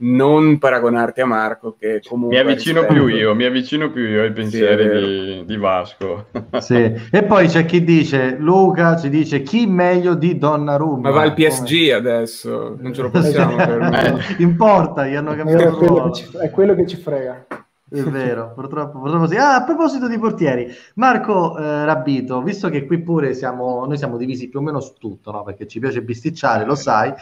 [0.00, 2.36] non paragonarti a Marco che comunque...
[2.36, 5.00] Mi avvicino rispetto- più io, mi avvicino più io ai pensieri vero.
[5.06, 6.26] di, di Vasco.
[6.58, 6.94] Sì.
[7.10, 11.08] E poi c'è chi dice, Luca ci dice chi meglio di Donnarumma.
[11.08, 14.36] Ma va al Come- PSG adesso, non ce lo possiamo permettere.
[14.38, 16.10] Importa, gli hanno È cambiato quello, ruolo.
[16.10, 17.46] che ci, è quello che ci frega.
[17.90, 19.36] È vero, purtroppo, purtroppo sì.
[19.36, 24.18] Ah, a proposito di portieri, Marco eh, Rabito, visto che qui pure siamo, noi siamo
[24.18, 25.42] divisi più o meno su tutto, no?
[25.42, 27.12] perché ci piace bisticciare, lo sai,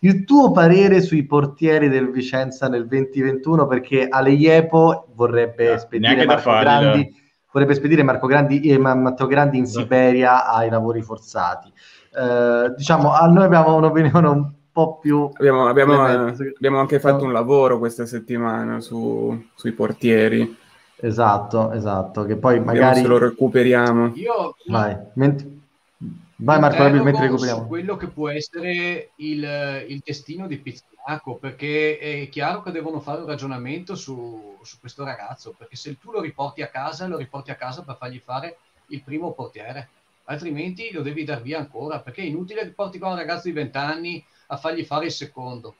[0.00, 6.50] il tuo parere sui portieri del Vicenza nel 2021, perché Aleiepo vorrebbe Eh, spedire Marco
[6.50, 7.14] Grandi,
[7.52, 11.72] vorrebbe spedire Marco Grandi e Ma- Matteo Grandi in Siberia ai lavori forzati.
[12.18, 15.30] Eh, diciamo, a noi abbiamo un'opinione un po' più...
[15.32, 20.64] Abbiamo, abbiamo, eh, abbiamo anche fatto un lavoro questa settimana su- sui portieri,
[20.98, 23.00] Esatto, esatto, che poi Vediamo magari...
[23.00, 24.12] se lo recuperiamo.
[24.14, 25.46] Io Vai, Ment-
[26.36, 27.62] Vai Marco Rabito, mentre recuperiamo.
[27.62, 33.00] su quello che può essere il, il destino di Pizziaco, perché è chiaro che devono
[33.00, 37.18] fare un ragionamento su, su questo ragazzo, perché se tu lo riporti a casa, lo
[37.18, 38.56] riporti a casa per fargli fare
[38.88, 39.88] il primo portiere,
[40.24, 43.52] altrimenti lo devi dar via ancora, perché è inutile che porti qua un ragazzo di
[43.52, 45.74] 20 anni a fargli fare il secondo.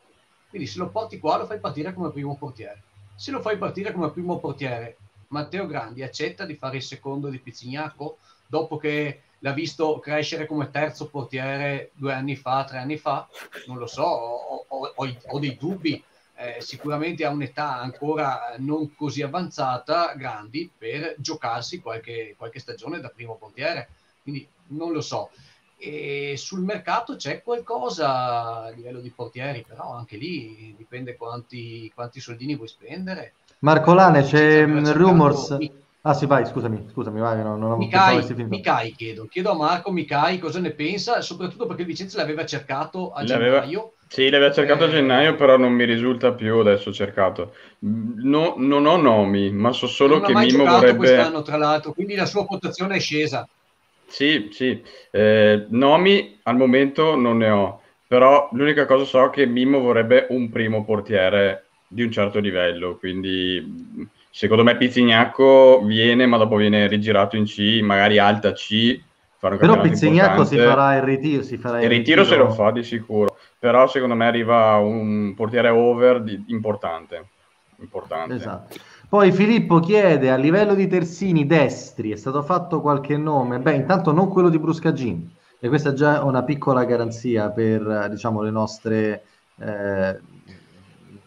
[0.48, 2.82] Quindi se lo porti qua lo fai partire come primo portiere.
[3.14, 4.96] Se lo fai partire come primo portiere,
[5.28, 10.70] Matteo Grandi accetta di fare il secondo di Pizzignaco dopo che l'ha visto crescere come
[10.70, 13.28] terzo portiere due anni fa, tre anni fa,
[13.66, 16.02] non lo so, ho, ho- ho- ho dei dubbi.
[16.38, 23.08] Eh, sicuramente ha un'età ancora non così avanzata, grandi, per giocarsi qualche, qualche stagione da
[23.08, 23.88] primo portiere.
[24.22, 25.30] Quindi non lo so.
[25.78, 32.18] E sul mercato c'è qualcosa a livello di portieri, però anche lì dipende quanti, quanti
[32.20, 33.34] soldini vuoi spendere.
[33.60, 35.50] Marco Lane, c'è mm, rumors.
[35.58, 38.24] Mi- Ah sì, vai, scusami, scusami, vai, no, non Micai.
[38.48, 43.10] Micai chiedo, chiedo a Marco Micai cosa ne pensa, soprattutto perché il Vicenza l'aveva cercato
[43.12, 43.94] a L'aveva- gennaio.
[44.08, 44.90] Sì, l'aveva cercato a Eh.
[44.90, 47.54] gennaio, però non mi risulta più adesso cercato.
[47.80, 50.96] No- non ho nomi, ma so solo non che Mimo vorrebbe...
[50.96, 53.44] quest'anno, tra l'altro, quindi la sua quotazione è scesa.
[54.06, 59.46] Sì, sì, Eh, nomi al momento non ne ho, però l'unica cosa so è che
[59.46, 66.36] Mimmo vorrebbe un primo portiere di un certo livello, quindi secondo me Pizzignacco viene, ma
[66.36, 69.00] dopo viene rigirato in C, magari alta C.
[69.38, 71.42] Però Pizzignacco si farà il ritiro.
[71.42, 74.76] Si farà il, il ritiro, ritiro, se lo fa di sicuro, però secondo me arriva
[74.76, 77.28] un portiere over di, importante.
[77.78, 78.34] importante.
[78.34, 78.76] Esatto.
[79.08, 83.60] Poi Filippo chiede a livello di terzini destri è stato fatto qualche nome?
[83.60, 85.30] Beh, intanto non quello di Bruscagin,
[85.60, 89.22] e questa è già una piccola garanzia per diciamo, le nostre
[89.60, 90.18] eh,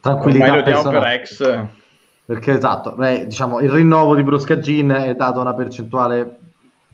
[0.02, 0.58] tranquillità.
[0.58, 1.66] Ormai lo per ex.
[2.26, 6.38] Perché esatto, beh, diciamo, il rinnovo di Bruscagin è dato una percentuale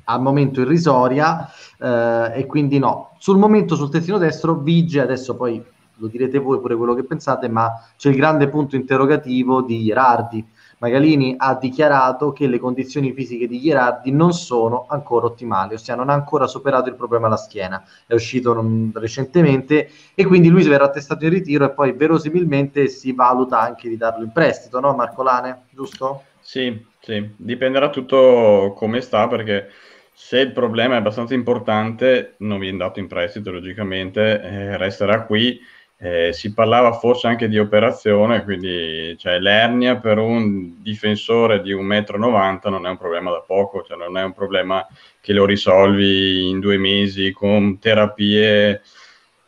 [0.04, 1.50] al momento irrisoria
[1.80, 3.16] eh, e quindi no.
[3.18, 5.62] Sul momento sul terzino destro vige, adesso poi
[5.98, 10.46] lo direte voi pure quello che pensate, ma c'è il grande punto interrogativo di Ierardi
[10.80, 16.10] Magalini ha dichiarato che le condizioni fisiche di Ghirardi non sono ancora ottimali, ossia non
[16.10, 20.90] ha ancora superato il problema alla schiena, è uscito non, recentemente e quindi lui verrà
[20.90, 25.64] testato in ritiro e poi verosimilmente si valuta anche di darlo in prestito, no Marcolane?
[25.70, 26.24] Giusto?
[26.40, 29.70] Sì, sì, dipenderà tutto come sta perché
[30.14, 35.60] se il problema è abbastanza importante non viene dato in prestito logicamente, eh, resterà qui
[35.98, 42.68] eh, si parlava forse anche di operazione, quindi cioè, l'ernia per un difensore di 1,90
[42.68, 44.86] m non è un problema da poco, cioè, non è un problema
[45.22, 48.82] che lo risolvi in due mesi con terapie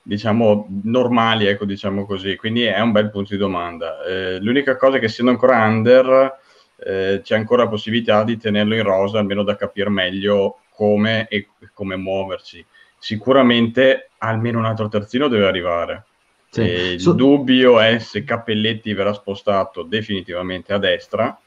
[0.01, 2.37] diciamo normali, ecco, diciamo così.
[2.37, 4.03] Quindi è un bel punto di domanda.
[4.05, 6.39] Eh, l'unica cosa è che essendo ancora under
[6.77, 11.49] eh, c'è ancora la possibilità di tenerlo in rosa, almeno da capire meglio come e
[11.73, 12.65] come muoversi.
[12.97, 16.05] Sicuramente almeno un altro terzino deve arrivare
[16.49, 16.61] sì.
[16.61, 17.13] il so...
[17.13, 21.39] dubbio è se Cappelletti verrà spostato definitivamente a destra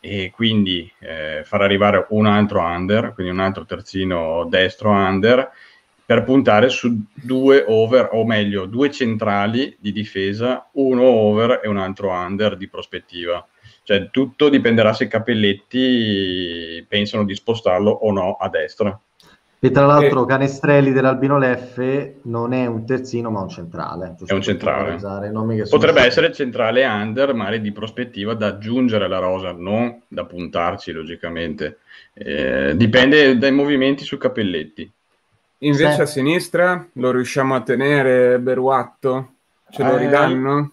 [0.00, 5.48] e quindi eh, far arrivare un altro under, quindi un altro terzino destro under,
[6.04, 11.78] per puntare su due over, o meglio, due centrali di difesa, uno over e un
[11.78, 13.46] altro under di prospettiva.
[13.84, 19.00] Cioè tutto dipenderà se Cappelletti pensano di spostarlo o no a destra.
[19.64, 20.26] E tra l'altro, e...
[20.26, 24.16] Canestrelli dell'Albino Leffe non è un terzino, ma un centrale.
[24.26, 24.96] È un centrale.
[24.96, 26.06] Potrebbe stati.
[26.08, 31.78] essere centrale under, ma di prospettiva da aggiungere alla rosa, non da puntarci, logicamente.
[32.12, 34.90] Eh, dipende dai movimenti su Capelletti.
[35.58, 36.00] Invece sì.
[36.00, 39.34] a sinistra lo riusciamo a tenere Beruatto?
[39.70, 40.72] Ce lo eh, ridanno?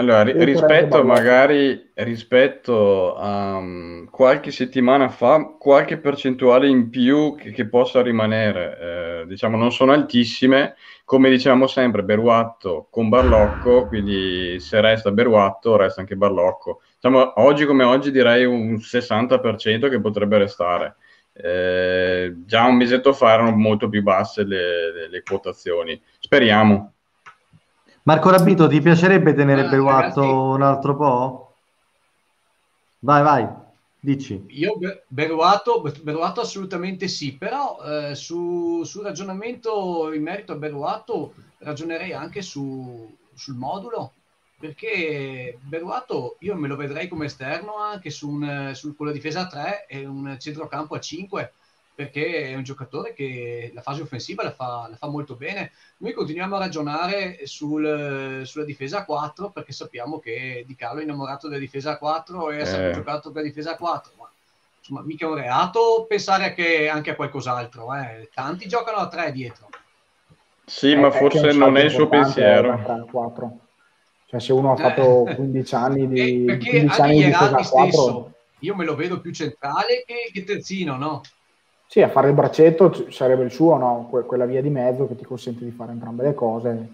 [0.00, 7.50] Allora, ri- rispetto magari rispetto a um, qualche settimana fa, qualche percentuale in più che,
[7.50, 14.60] che possa rimanere, eh, diciamo non sono altissime, come diciamo sempre, Beruatto con Barlocco, quindi
[14.60, 16.80] se resta Beruatto resta anche Barlocco.
[16.94, 20.94] Diciamo, oggi come oggi direi un 60% che potrebbe restare.
[21.32, 26.00] Eh, già un mesetto fa erano molto più basse le, le, le quotazioni.
[26.20, 26.92] Speriamo.
[28.08, 31.52] Marco Rabito, ti piacerebbe tenere ah, Beruatto un altro po'?
[33.00, 33.46] Vai, vai,
[34.00, 34.46] dici.
[34.48, 42.14] Io Beruato, Beruato assolutamente sì, però eh, su, sul ragionamento in merito a Beruato ragionerei
[42.14, 44.12] anche su, sul modulo,
[44.58, 49.40] perché Beruato io me lo vedrei come esterno anche su, un, su con la difesa
[49.40, 51.52] a 3 e un centrocampo a 5
[51.98, 55.72] perché è un giocatore che la fase offensiva la fa, la fa molto bene.
[55.96, 61.02] Noi continuiamo a ragionare sul, sulla difesa a 4 perché sappiamo che Di Carlo è
[61.02, 62.94] innamorato della difesa a 4 e ha sempre eh.
[62.94, 64.12] giocato per difesa a 4.
[64.16, 64.30] Ma
[64.78, 67.92] insomma, mica è un reato pensare che anche a qualcos'altro.
[67.92, 68.30] Eh.
[68.32, 69.68] Tanti giocano a 3 dietro.
[70.66, 73.10] Sì, ma forse non è il suo pensiero.
[74.26, 77.64] Cioè, se uno ha fatto 15 anni di, eh, 15 anni di difesa a 4...
[77.64, 81.22] Stesso, io me lo vedo più centrale che, che terzino, no?
[81.90, 84.08] Sì, a fare il braccetto sarebbe il suo, no?
[84.10, 86.88] Que- quella via di mezzo che ti consente di fare entrambe le cose.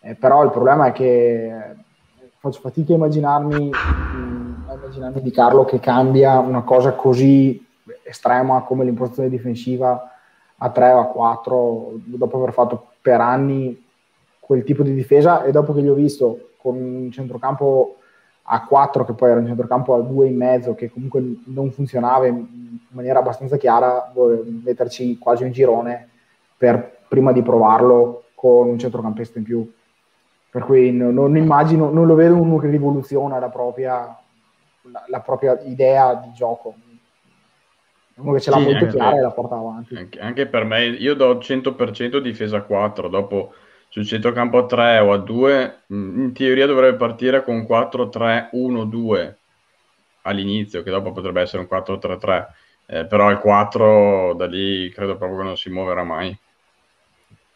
[0.00, 1.52] Eh, però il problema è che
[2.38, 7.62] faccio fatica a immaginarmi, mh, a immaginarmi di Carlo che cambia una cosa così
[8.02, 10.12] estrema come l'impostazione difensiva
[10.56, 13.84] a 3 o a 4 dopo aver fatto per anni
[14.40, 17.97] quel tipo di difesa e dopo che gli ho visto con un centrocampo
[18.50, 22.26] a 4 che poi era un centrocampo a 2 in mezzo che comunque non funzionava
[22.26, 22.46] in
[22.88, 24.10] maniera abbastanza chiara
[24.64, 26.08] metterci quasi un girone
[26.56, 29.70] per, prima di provarlo con un centrocampista in più.
[30.50, 34.18] Per cui non, non immagino non lo vedo uno che rivoluziona la propria,
[34.82, 36.74] la, la propria idea di gioco.
[38.14, 39.94] Uno che ce l'ha sì, molto chiara e la porta avanti.
[39.94, 43.52] anche, anche per me io do 100% difesa 4 dopo
[43.88, 49.36] sul centrocampo a 3 o a 2, mm, in teoria dovrebbe partire con 4-3-1-2
[50.22, 52.54] all'inizio, che dopo potrebbe essere un 4-3-3,
[52.86, 56.36] eh, però il 4 da lì credo proprio che non si muoverà mai.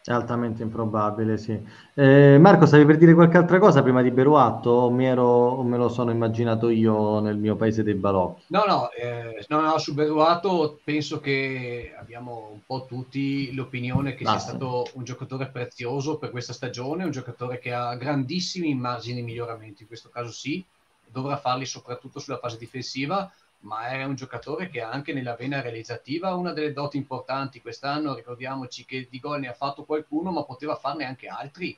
[0.05, 1.57] È altamente improbabile, sì.
[1.93, 5.63] Eh, Marco, stavi per dire qualche altra cosa prima di Beruatto o, mi ero, o
[5.63, 8.43] me lo sono immaginato io nel mio paese dei balocchi?
[8.47, 14.25] No, no, eh, no, no, su Beruatto penso che abbiamo un po' tutti l'opinione che
[14.25, 14.39] Basta.
[14.39, 19.25] sia stato un giocatore prezioso per questa stagione, un giocatore che ha grandissimi margini di
[19.25, 20.61] miglioramento, in questo caso sì,
[21.07, 23.31] dovrà farli soprattutto sulla fase difensiva,
[23.63, 28.15] ma è un giocatore che anche nella vena realizzativa una delle doti importanti quest'anno.
[28.15, 31.77] Ricordiamoci che di gol ne ha fatto qualcuno, ma poteva farne anche altri.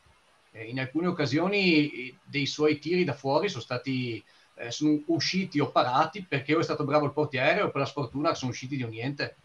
[0.51, 4.23] Eh, in alcune occasioni eh, dei suoi tiri da fuori sono stati
[4.55, 7.87] eh, sono usciti o parati perché o è stato bravo il portiere o per la
[7.87, 9.35] sfortuna sono usciti di un niente.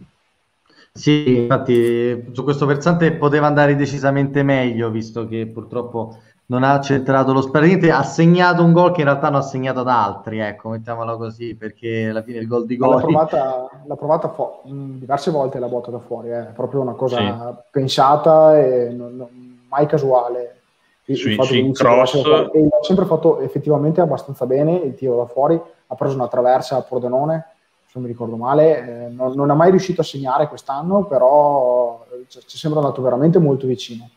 [0.92, 7.32] Sì, infatti su questo versante poteva andare decisamente meglio, visto che purtroppo non ha centrato
[7.32, 10.70] lo sparente, ha segnato un gol che in realtà non ha segnato ad altri, ecco,
[10.70, 12.96] mettiamola così, perché alla fine il gol di gol...
[12.96, 16.48] L'ha provata, l'ha provata fo- diverse volte la botta da fuori, eh.
[16.48, 17.62] è proprio una cosa sì.
[17.70, 19.28] pensata e non, non,
[19.68, 20.56] mai casuale.
[21.04, 22.16] Il, sui, il sui cross...
[22.16, 26.76] E ha sempre fatto effettivamente abbastanza bene il tiro da fuori, ha preso una traversa
[26.76, 27.46] a Pordenone,
[27.84, 32.04] se non mi ricordo male, eh, non, non, ha mai riuscito a segnare quest'anno, però
[32.26, 34.08] ci sembra andato veramente molto vicino.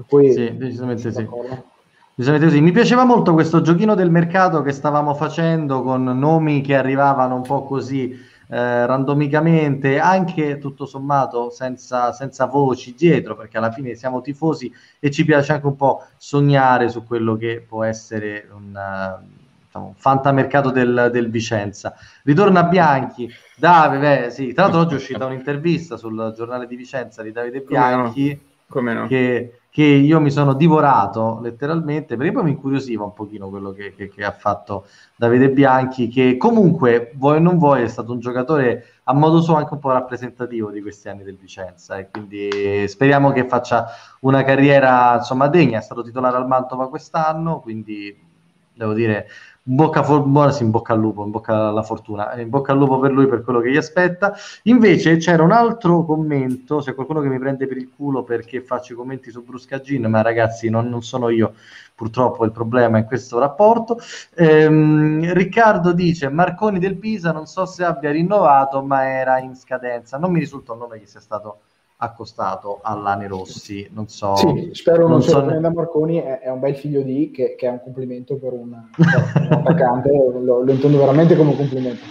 [0.00, 1.24] Per cui, sì, decisamente sì.
[1.24, 2.60] Così.
[2.60, 7.42] Mi piaceva molto questo giochino del mercato che stavamo facendo con nomi che arrivavano un
[7.42, 8.10] po' così
[8.48, 15.10] eh, randomicamente, anche tutto sommato senza, senza, voci dietro, perché alla fine siamo tifosi e
[15.10, 19.24] ci piace anche un po' sognare su quello che può essere un, uh,
[19.64, 21.94] diciamo, un fantamercato del, del, Vicenza.
[22.24, 27.32] Ritorna Bianchi, Davide, sì, tra l'altro oggi è uscita un'intervista sul giornale di Vicenza di
[27.32, 28.48] Davide Bianchi.
[28.66, 29.06] Come no?
[29.08, 33.94] Che, che io mi sono divorato letteralmente perché poi mi incuriosiva un pochino quello che,
[33.94, 38.18] che, che, ha fatto Davide Bianchi che comunque vuoi o non vuoi è stato un
[38.18, 42.86] giocatore a modo suo anche un po' rappresentativo di questi anni del Vicenza e quindi
[42.88, 43.86] speriamo che faccia
[44.20, 45.78] una carriera insomma degna.
[45.78, 48.28] È stato titolare al Mantova quest'anno quindi
[48.74, 49.28] devo dire
[49.74, 52.78] bocca, for- buona, sì, in bocca al lupo, in bocca alla fortuna, in bocca al
[52.78, 54.34] lupo per lui per quello che gli aspetta.
[54.64, 58.92] Invece c'era un altro commento, c'è qualcuno che mi prende per il culo perché faccio
[58.94, 61.54] i commenti su Bruscagin, ma ragazzi non, non sono io
[61.94, 63.98] purtroppo il problema in questo rapporto.
[64.34, 70.18] Ehm, Riccardo dice Marconi del Pisa non so se abbia rinnovato ma era in scadenza,
[70.18, 71.60] non mi risulta un nome che sia stato
[72.02, 73.88] accostato all'Ane Rossi.
[73.92, 74.34] Non so.
[74.36, 77.66] Sì, spero non, non so prenda Marconi, è, è, un bel figlio di che, che,
[77.66, 80.10] è un complimento per un, per un attaccante,
[80.42, 82.04] lo, lo, intendo veramente come un complimento.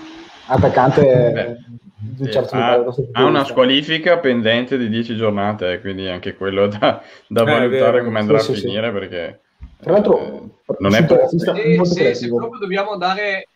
[0.47, 1.57] Attaccante Beh,
[1.95, 6.67] di un certo ha, ha una squalifica pendente di 10 giornate, eh, quindi anche quello
[6.67, 8.93] da, da eh, valutare come andrà sì, a finire sì.
[8.93, 9.39] perché
[9.81, 11.27] tra l'altro eh, non è per...
[11.27, 13.47] se, se, se proprio dobbiamo andare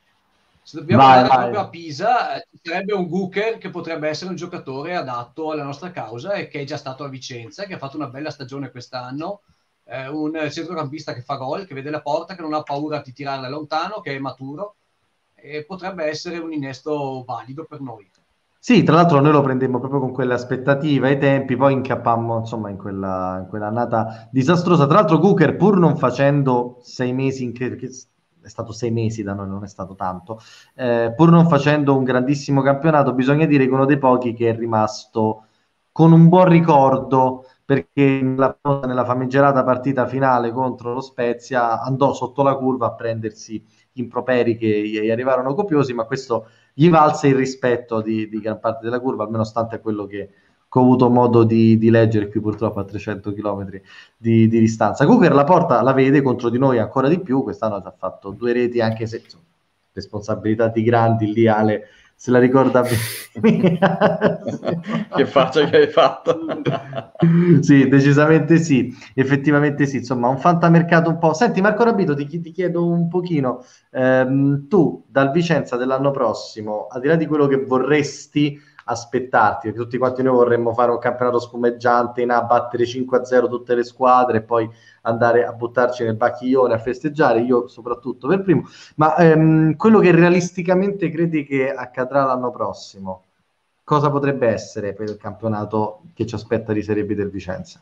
[0.64, 1.38] se dobbiamo vai, andare vai.
[1.40, 5.92] proprio a Pisa, ci sarebbe un Guker che potrebbe essere un giocatore adatto alla nostra
[5.92, 9.42] causa e che è già stato a Vicenza, che ha fatto una bella stagione quest'anno.
[9.86, 13.12] Eh, un centrocampista che fa gol, che vede la porta, che non ha paura di
[13.12, 14.76] tirarla lontano, che è maturo
[15.44, 18.10] e potrebbe essere un innesto valido per noi.
[18.58, 22.70] Sì, tra l'altro noi lo prendemmo proprio con quelle aspettative ai tempi, poi incappammo insomma
[22.70, 24.86] in quella, in quella annata disastrosa.
[24.86, 27.90] Tra l'altro Cooker pur non facendo sei mesi in che, che
[28.44, 30.40] è stato sei mesi da noi, non è stato tanto,
[30.76, 34.56] eh, pur non facendo un grandissimo campionato, bisogna dire che uno dei pochi che è
[34.56, 35.48] rimasto
[35.92, 42.44] con un buon ricordo perché nella, nella famigerata partita finale contro lo Spezia andò sotto
[42.44, 43.64] la curva a prendersi
[43.94, 48.84] improperi che gli arrivarono copiosi, ma questo gli valse il rispetto di, di gran parte
[48.84, 50.30] della curva, almeno stante quello che,
[50.80, 53.70] ho avuto modo di, di, leggere qui purtroppo a 300 km
[54.18, 55.06] di, di distanza.
[55.06, 58.54] Comunque la porta la vede contro di noi ancora di più, quest'anno ha fatto due
[58.54, 59.44] reti anche se insomma,
[59.94, 62.86] responsabilità di grandi, lì Ale se la ricorda
[63.40, 63.78] bene.
[65.14, 66.40] che faccia che hai fatto.
[67.60, 71.34] sì, decisamente sì, effettivamente sì, insomma un fantamercato un po'.
[71.34, 77.02] Senti Marco Rabito, ti, ti chiedo un pochino, ehm, tu dal Vicenza dell'anno prossimo, al
[77.02, 81.40] di là di quello che vorresti aspettarti, perché tutti quanti noi vorremmo fare un campionato
[81.40, 84.70] spumeggiante in A, battere 5-0 tutte le squadre e poi
[85.02, 90.12] andare a buttarci nel bacchiglione a festeggiare, io soprattutto per primo, ma ehm, quello che
[90.12, 93.24] realisticamente credi che accadrà l'anno prossimo,
[93.84, 97.82] cosa potrebbe essere per il campionato che ci aspetta di Serie B del Vicenza?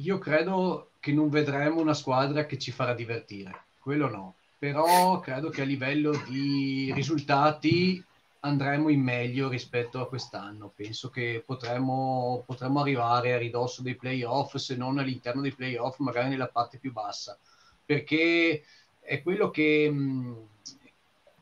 [0.00, 5.48] Io credo che non vedremo una squadra che ci farà divertire, quello no, però credo
[5.48, 8.04] che a livello di risultati
[8.46, 10.72] andremo in meglio rispetto a quest'anno.
[10.74, 16.30] Penso che potremmo, potremmo arrivare a ridosso dei playoff, se non all'interno dei playoff, magari
[16.30, 17.38] nella parte più bassa,
[17.84, 18.62] perché
[19.00, 19.94] è quello che,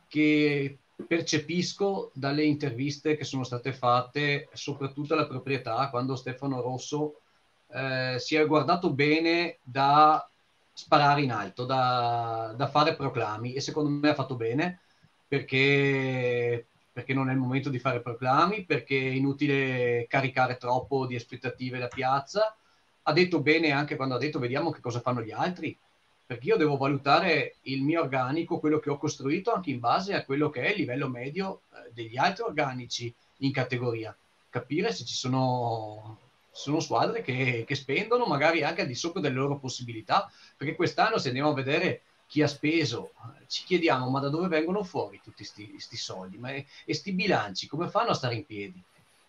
[0.09, 7.21] che percepisco dalle interviste che sono state fatte, soprattutto alla proprietà, quando Stefano Rosso
[7.69, 10.27] eh, si è guardato bene da
[10.73, 14.81] sparare in alto, da, da, fare proclami e secondo me ha fatto bene
[15.27, 21.17] perché, perché non è il momento di fare proclami, perché è inutile caricare troppo di
[21.17, 22.57] aspettative la piazza.
[23.03, 25.77] Ha detto bene anche quando ha detto vediamo che cosa fanno gli altri,
[26.25, 30.25] perché io devo valutare il mio organico, quello che ho costruito anche in base a
[30.25, 34.17] quello che è il livello medio eh, degli altri organici in categoria,
[34.49, 36.21] capire se ci sono
[36.57, 41.19] sono squadre che, che, spendono magari anche al di sopra delle loro possibilità, perché quest'anno
[41.19, 42.03] se andiamo a vedere
[42.35, 43.13] chi ha speso,
[43.47, 47.87] ci chiediamo ma da dove vengono fuori tutti questi soldi ma, e questi bilanci, come
[47.87, 48.83] fanno a stare in piedi?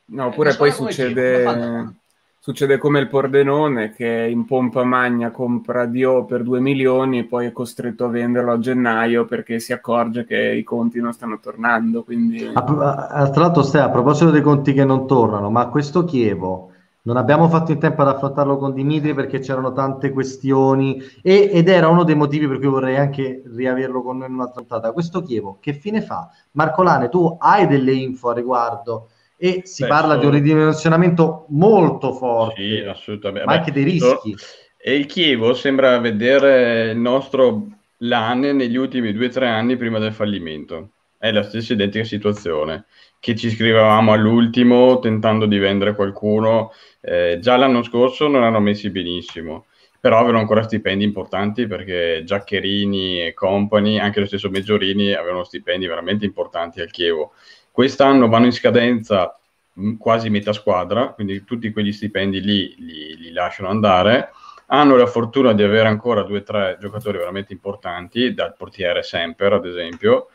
[0.05, 1.93] No, oppure eh, poi succede,
[2.39, 7.45] succede come il Pordenone che in pompa magna compra Dio per 2 milioni e poi
[7.45, 12.01] è costretto a venderlo a gennaio perché si accorge che i conti non stanno tornando.
[12.01, 12.43] Quindi...
[12.43, 16.71] A, a, tra l'altro, Stai, a proposito dei conti che non tornano, ma questo Chievo
[17.05, 21.69] non abbiamo fatto in tempo ad affrontarlo con Dimitri perché c'erano tante questioni e, ed
[21.69, 24.91] era uno dei motivi per cui vorrei anche riaverlo con noi in un'altra puntata.
[24.91, 26.29] Questo Chievo, che fine fa?
[26.51, 31.45] Marco Lane, tu hai delle info a riguardo e si Beh, parla di un ridimensionamento
[31.49, 33.45] molto forte, sì, assolutamente.
[33.45, 34.35] ma Beh, anche dei rischi.
[34.77, 37.67] E il Chievo sembra vedere il nostro
[37.97, 40.89] Lane negli ultimi due o tre anni prima del fallimento.
[41.17, 42.85] È la stessa identica situazione
[43.19, 46.71] che ci scrivevamo all'ultimo tentando di vendere qualcuno.
[47.01, 49.65] Eh, già l'anno scorso non hanno messi benissimo,
[49.99, 55.87] però avevano ancora stipendi importanti perché Giaccherini e compagni, anche lo stesso Meggiorini, avevano stipendi
[55.87, 57.33] veramente importanti al Chievo.
[57.71, 59.39] Quest'anno vanno in scadenza
[59.73, 64.29] mh, quasi metà squadra, quindi tutti quegli stipendi lì li, li lasciano andare
[64.67, 69.53] hanno la fortuna di avere ancora due o tre giocatori veramente importanti, dal portiere Semper
[69.53, 70.29] ad esempio,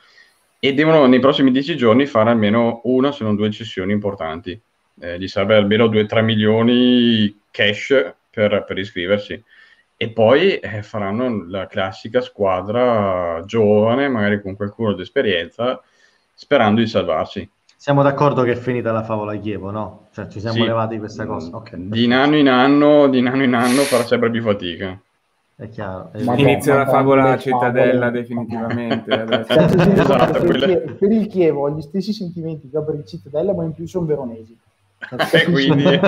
[0.62, 4.60] e devono nei prossimi dieci giorni fare almeno una se non due cessioni importanti.
[5.00, 9.42] Eh, gli serve almeno 2-3 milioni cash per, per iscriversi
[9.96, 15.82] e poi eh, faranno la classica squadra giovane, magari con qualcuno d'esperienza,
[16.34, 17.48] sperando di salvarsi.
[17.74, 20.08] Siamo d'accordo che è finita la favola Chievo, no?
[20.12, 20.64] Cioè ci siamo sì.
[20.64, 21.56] levati questa cosa.
[21.56, 25.00] Okay, di anno in anno, di anno in anno farà sempre più fatica
[25.60, 26.08] è chiaro.
[26.12, 28.10] È Inizia la favola Cittadella favole.
[28.10, 29.26] definitivamente.
[29.44, 33.52] esatto, per, il per, il Chievo ho gli stessi sentimenti che ho per il Cittadella,
[33.52, 34.56] ma in più sono veronesi.
[35.32, 35.84] E quindi...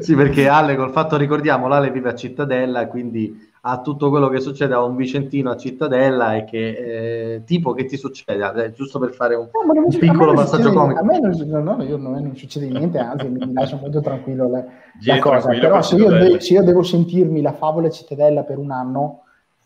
[0.00, 4.40] sì, perché Ale, col fatto ricordiamo, l'Ale vive a Cittadella, quindi ha tutto quello che
[4.40, 8.98] succede a un Vicentino a Cittadella e che eh, tipo che ti succede, eh, giusto
[8.98, 11.00] per fare un, no, un piccolo passaggio comico.
[11.00, 14.48] A me non, no, no, io, non, non, succede niente, anzi mi lascia molto tranquillo
[14.48, 14.64] la,
[15.04, 18.70] la cosa, però se io, de- se io, devo sentirmi la favola Cittadella per un
[18.70, 19.24] anno,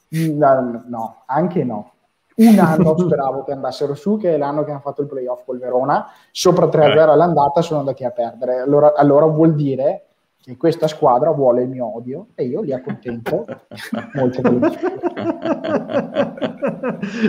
[0.08, 1.90] no, anche no.
[2.36, 5.60] Un anno speravo che andassero su, che è l'anno che hanno fatto il playoff col
[5.60, 7.00] Verona, sopra 3-0 eh.
[7.02, 8.58] all'andata sono andati a perdere.
[8.58, 10.06] Allora, allora vuol dire
[10.44, 13.46] che questa squadra vuole il mio odio e io li accontento
[14.12, 14.42] molto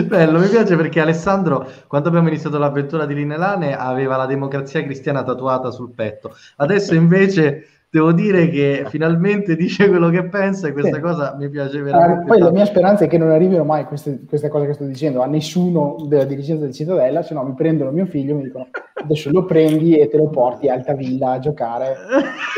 [0.04, 5.22] Bello, mi piace perché Alessandro, quando abbiamo iniziato l'avventura di Linelane, aveva la democrazia cristiana
[5.22, 6.36] tatuata sul petto.
[6.56, 11.00] Adesso invece devo dire che finalmente dice quello che pensa e questa sì.
[11.00, 12.22] cosa mi piace veramente.
[12.22, 12.44] Ah, poi tanto.
[12.44, 15.26] la mia speranza è che non arrivino mai queste, queste, cose che sto dicendo a
[15.26, 19.30] nessuno della dirigenza del Cittadella, se no mi prendono mio figlio e mi dicono adesso
[19.30, 21.96] lo prendi e te lo porti a Altavilla a giocare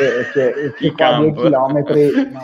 [0.01, 2.11] e, che, che qua due chilometri.
[2.33, 2.41] No,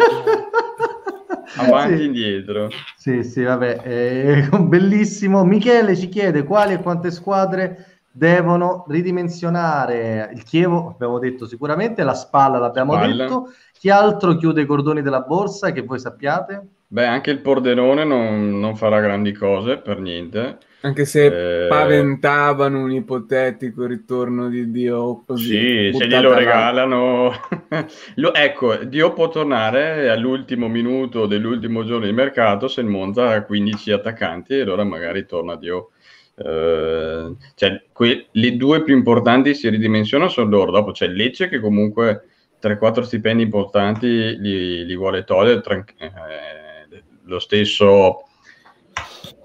[1.57, 2.69] avanti e indietro.
[2.97, 5.45] Sì, sì, vabbè, eh, bellissimo.
[5.45, 12.15] Michele ci chiede quali e quante squadre devono ridimensionare il Chievo, abbiamo detto sicuramente, la
[12.15, 13.25] spalla l'abbiamo spalla.
[13.25, 16.69] detto, chi altro chiude i cordoni della borsa che voi sappiate?
[16.87, 20.59] Beh, anche il Pordenone non, non farà grandi cose per niente.
[20.83, 21.67] Anche se eh...
[21.67, 25.91] paventavano un ipotetico ritorno di Dio così.
[25.91, 26.37] Sì, se glielo là.
[26.37, 27.33] regalano.
[28.17, 33.43] lo, ecco, Dio può tornare all'ultimo minuto dell'ultimo giorno di mercato se il Monza ha
[33.43, 35.89] 15 attaccanti e allora magari torna Dio
[36.37, 40.73] Uh, cioè, que- le due più importanti si ridimensionano sono loro.
[40.73, 42.29] Dopo c'è Lecce che comunque
[42.61, 45.61] 3-4 stipendi importanti li, li vuole togliere.
[45.61, 48.25] Tran- eh, lo stesso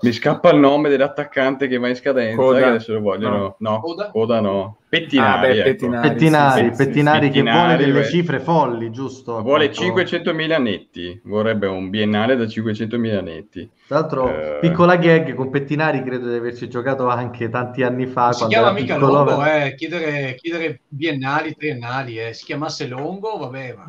[0.02, 2.36] mi scappa il nome dell'attaccante che va in scadenza.
[2.36, 2.60] Coda.
[2.60, 3.38] Che adesso lo vogliono.
[3.38, 4.10] No, no Coda?
[4.10, 4.78] Coda no.
[4.90, 5.64] Pettinari, ah, beh, ecco.
[5.70, 8.06] pettinari, pettinari, sì, pettinari sì, che vuole delle beh.
[8.08, 9.40] cifre folli, giusto?
[9.44, 13.70] Vuole 500.000 netti, vorrebbe un biennale da 500.000 netti.
[13.88, 18.32] Tra l'altro, uh, piccola gag con Pettinari credo di averci giocato anche tanti anni fa.
[18.34, 19.24] Si chiama mica piccolo...
[19.24, 22.34] Longo, eh, chiedere, chiedere, biennali, triennali, eh.
[22.34, 23.76] si chiamasse Longo, vabbè.
[23.78, 23.88] Ma...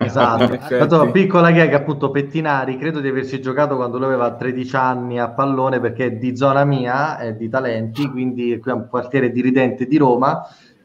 [0.04, 5.20] Esatto, Tanto, piccola gag appunto Pettinari, credo di averci giocato quando lui aveva 13 anni
[5.20, 9.30] a pallone perché è di zona mia, è di talenti, quindi qui è un quartiere
[9.30, 10.37] di ridente di Roma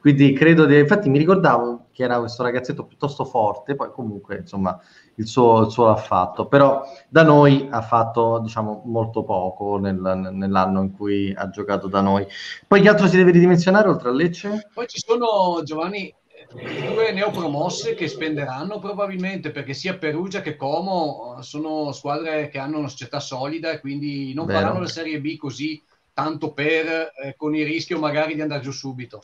[0.04, 4.78] quindi credo di, infatti mi ricordavo che era questo ragazzetto piuttosto forte, poi comunque insomma
[5.16, 9.96] il suo, il suo l'ha fatto, però da noi ha fatto diciamo molto poco nel,
[10.34, 12.28] nell'anno in cui ha giocato da noi.
[12.68, 14.68] Poi che altro si deve ridimensionare oltre a Lecce?
[14.74, 16.14] Poi ci sono Giovanni
[16.52, 22.80] due neopromosse che spenderanno probabilmente perché sia Perugia che Como eh, sono squadre che hanno
[22.80, 24.60] una società solida e quindi non Vero.
[24.60, 25.82] faranno la Serie B così
[26.12, 29.24] tanto per eh, con il rischio magari di andare giù subito.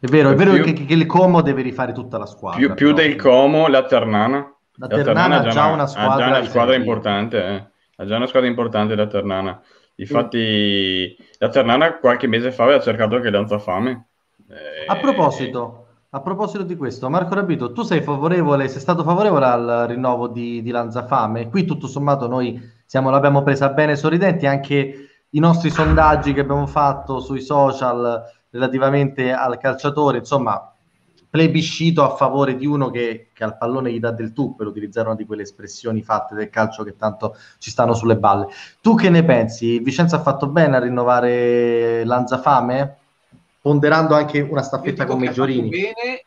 [0.00, 2.58] È vero, è vero più, che, che, il Como deve rifare tutta la squadra.
[2.58, 4.36] Più, più del Como, la Ternana.
[4.74, 7.66] La, la Ternana, ha già una, squadra, ha già una squadra importante, eh.
[7.96, 9.60] ha già una squadra importante la Ternana.
[9.96, 11.24] Infatti, mm.
[11.38, 14.06] la Ternana qualche mese fa aveva cercato anche Lanzafame.
[14.48, 19.44] Eh, a proposito, a proposito di questo, Marco Rabito, tu sei favorevole, sei stato favorevole
[19.46, 21.48] al rinnovo di, di Lanzafame?
[21.48, 26.66] Qui tutto sommato noi siamo, l'abbiamo presa bene sorridenti, anche i nostri sondaggi che abbiamo
[26.66, 30.72] fatto sui social relativamente al calciatore, insomma,
[31.30, 35.08] plebiscito a favore di uno che, che, al pallone gli dà del tu, per utilizzare
[35.08, 38.48] una di quelle espressioni fatte del calcio che tanto ci stanno sulle balle.
[38.80, 39.78] Tu che ne pensi?
[39.80, 42.98] Vicenza ha fatto bene a rinnovare Lanzafame?
[43.60, 45.68] ponderando anche una staffetta con Meggiorini.
[45.68, 46.24] Bene,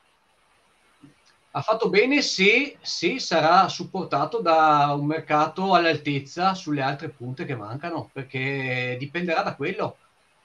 [1.52, 7.56] ha fatto bene se, se, sarà supportato da un mercato all'altezza sulle altre punte che
[7.56, 9.98] mancano, perché dipenderà da quello.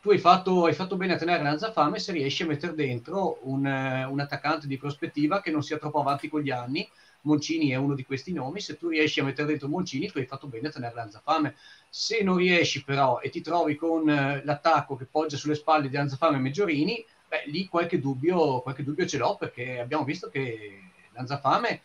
[0.07, 3.65] Tu hai fatto, hai fatto bene a tenere Lanzafame se riesci a mettere dentro un,
[3.65, 6.89] un attaccante di prospettiva che non sia troppo avanti con gli anni,
[7.23, 10.27] Moncini è uno di questi nomi, se tu riesci a mettere dentro Moncini tu hai
[10.27, 11.57] fatto bene a tenere Lanzafame.
[11.89, 15.97] Se non riesci però e ti trovi con eh, l'attacco che poggia sulle spalle di
[15.97, 20.83] Lanzafame e Meggiorini, beh, lì qualche dubbio, qualche dubbio ce l'ho perché abbiamo visto che
[21.15, 21.81] Lanzafame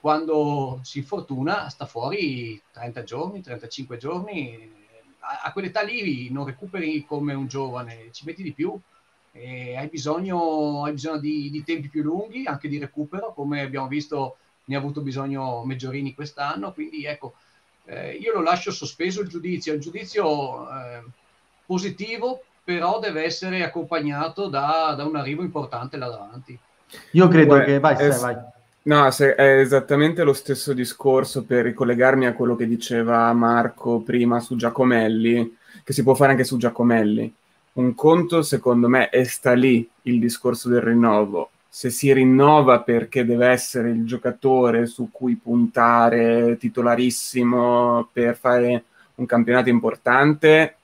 [0.00, 4.79] quando si infortuna sta fuori 30 giorni, 35 giorni,
[5.20, 8.78] a, a quell'età lì non recuperi come un giovane, ci metti di più.
[9.32, 13.86] E hai bisogno, hai bisogno di, di, tempi più lunghi, anche di recupero, come abbiamo
[13.86, 17.34] visto ne ha avuto bisogno Meggiorini quest'anno, quindi ecco,
[17.84, 21.02] eh, io lo lascio sospeso il giudizio, il giudizio eh,
[21.66, 26.58] positivo, però deve essere accompagnato da, da, un arrivo importante là davanti.
[27.12, 27.78] Io credo Beh, che...
[27.80, 28.36] Vai, è, vai.
[28.82, 34.56] No, è esattamente lo stesso discorso per ricollegarmi a quello che diceva Marco prima su
[34.56, 37.32] Giacomelli, che si può fare anche su Giacomelli.
[37.74, 43.24] Un conto, secondo me, è sta lì il discorso del rinnovo se si rinnova perché
[43.24, 48.84] deve essere il giocatore su cui puntare titolarissimo per fare
[49.14, 50.74] un campionato importante,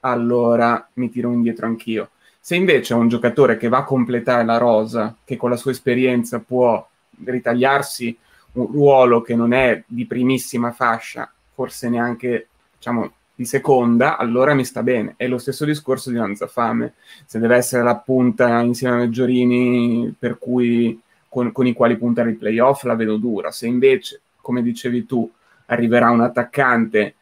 [0.00, 2.10] allora mi tiro indietro anch'io.
[2.38, 5.72] Se invece è un giocatore che va a completare la rosa, che con la sua
[5.72, 6.86] esperienza può
[7.24, 8.16] ritagliarsi
[8.52, 14.64] un ruolo che non è di primissima fascia, forse neanche diciamo, di seconda, allora mi
[14.64, 15.14] sta bene.
[15.16, 16.94] È lo stesso discorso di Lanzafame.
[17.24, 22.30] Se deve essere la punta insieme a Meggiorini per cui, con, con i quali puntare
[22.30, 23.52] il playoff, la vedo dura.
[23.52, 25.30] Se invece, come dicevi tu,
[25.66, 27.14] arriverà un attaccante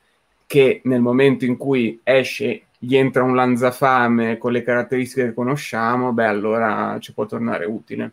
[0.46, 6.12] che nel momento in cui esce gli entra un lanzafame con le caratteristiche che conosciamo,
[6.12, 8.12] beh, allora ci può tornare utile.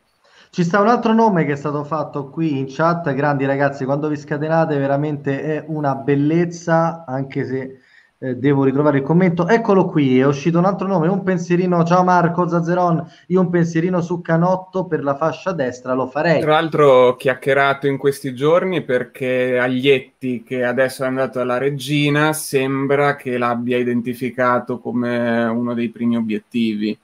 [0.53, 4.07] Ci sta un altro nome che è stato fatto qui in chat, grandi ragazzi, quando
[4.07, 7.79] vi scatenate veramente è una bellezza, anche se
[8.19, 9.47] eh, devo ritrovare il commento.
[9.47, 13.99] Eccolo qui, è uscito un altro nome, un pensierino, ciao Marco Zazzeron, io un pensierino
[13.99, 16.41] su Canotto per la fascia destra lo farei.
[16.41, 22.31] Tra l'altro ho chiacchierato in questi giorni perché Aglietti, che adesso è andato alla regina,
[22.31, 26.95] sembra che l'abbia identificato come uno dei primi obiettivi.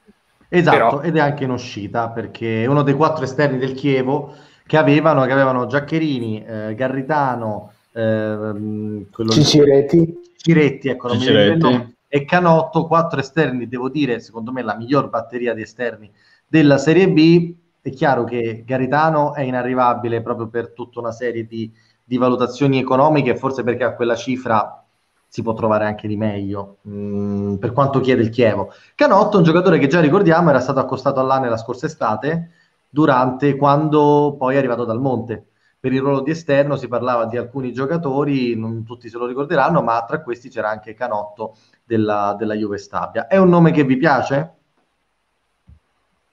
[0.49, 1.01] Esatto, Però...
[1.01, 4.33] ed è anche in uscita perché è uno dei quattro esterni del Chievo
[4.65, 10.19] che avevano, che avevano Giaccherini, eh, Garritano, eh, Cicciretti.
[10.35, 11.67] Ciretti, ecco, non Ciretti.
[11.67, 16.11] mi e Canotto, quattro esterni, devo dire, secondo me la miglior batteria di esterni
[16.47, 17.53] della Serie B.
[17.81, 21.71] È chiaro che Garitano è inarrivabile proprio per tutta una serie di,
[22.03, 24.83] di valutazioni economiche, forse perché a quella cifra
[25.29, 28.73] si può trovare anche di meglio, mh, mm, per quanto chiede il Chievo.
[28.95, 32.51] Canotto un giocatore che già ricordiamo era stato accostato all'Ane la scorsa estate,
[32.89, 35.45] durante quando poi è arrivato dal Monte
[35.79, 39.81] per il ruolo di esterno si parlava di alcuni giocatori, non tutti se lo ricorderanno,
[39.81, 43.27] ma tra questi c'era anche Canotto della, della Juve Stabia.
[43.27, 44.53] È un nome che vi piace?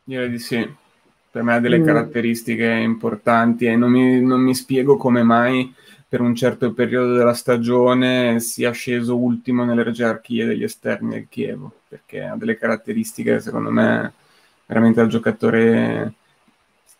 [0.02, 0.74] Direi di sì.
[1.30, 1.84] Per me ha delle mm.
[1.84, 5.72] caratteristiche importanti e non mi, non mi spiego come mai
[6.08, 11.72] per un certo periodo della stagione sia sceso ultimo nelle gerarchie degli esterni del Chievo,
[11.88, 14.12] perché ha delle caratteristiche, secondo me,
[14.66, 16.12] veramente da giocatore,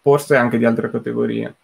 [0.01, 1.55] forse anche di altre categorie.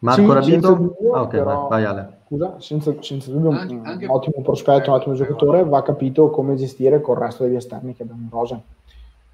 [0.00, 0.74] Marco Rabito?
[0.74, 2.18] Dubbio, ah, ok, però, vai, Ale.
[2.26, 6.56] Scusa, senza, senza dubbio anche, un, anche, ottimo prospetto, un ottimo giocatore, va capito come
[6.56, 8.62] gestire col resto degli esterni che abbiamo in rosa.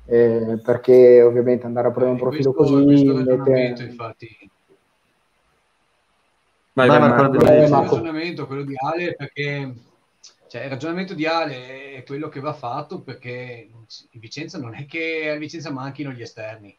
[0.06, 3.82] eh, perché ovviamente andare a prendere un profilo questo, così questo mette...
[3.82, 4.50] infatti,
[6.74, 7.44] Vai, Vai, vai, Marco, Marco.
[7.44, 7.94] Vai, il Marco.
[7.96, 9.74] ragionamento, quello di Ale, perché
[10.54, 13.68] cioè, il ragionamento di Ale è quello che va fatto perché
[14.10, 16.76] in Vicenza non è che a Vicenza manchino gli esterni.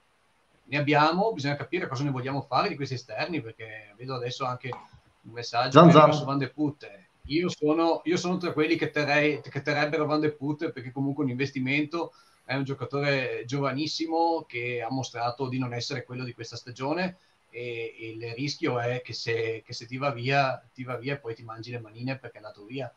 [0.67, 4.69] Ne abbiamo, bisogna capire cosa ne vogliamo fare di questi esterni perché vedo adesso anche
[4.69, 6.13] un messaggio Zan Zan.
[6.13, 7.07] su Van de Putte.
[7.27, 11.23] Io sono, io sono tra quelli che, terrei, che terrebbero Van de Putte perché comunque
[11.23, 12.13] un investimento
[12.45, 17.17] è un giocatore giovanissimo che ha mostrato di non essere quello di questa stagione
[17.56, 21.19] e, il rischio è che se, che se ti va via, ti va via e
[21.19, 22.91] poi ti mangi le manine perché è andato via.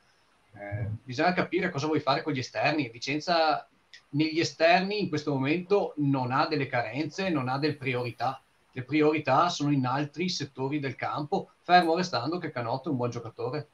[0.53, 2.89] Eh, bisogna capire cosa vuoi fare con gli esterni.
[2.89, 3.69] Vicenza
[4.11, 8.43] negli esterni in questo momento non ha delle carenze, non ha delle priorità.
[8.73, 13.11] Le priorità sono in altri settori del campo, fermo restando che Canotto è un buon
[13.11, 13.69] giocatore.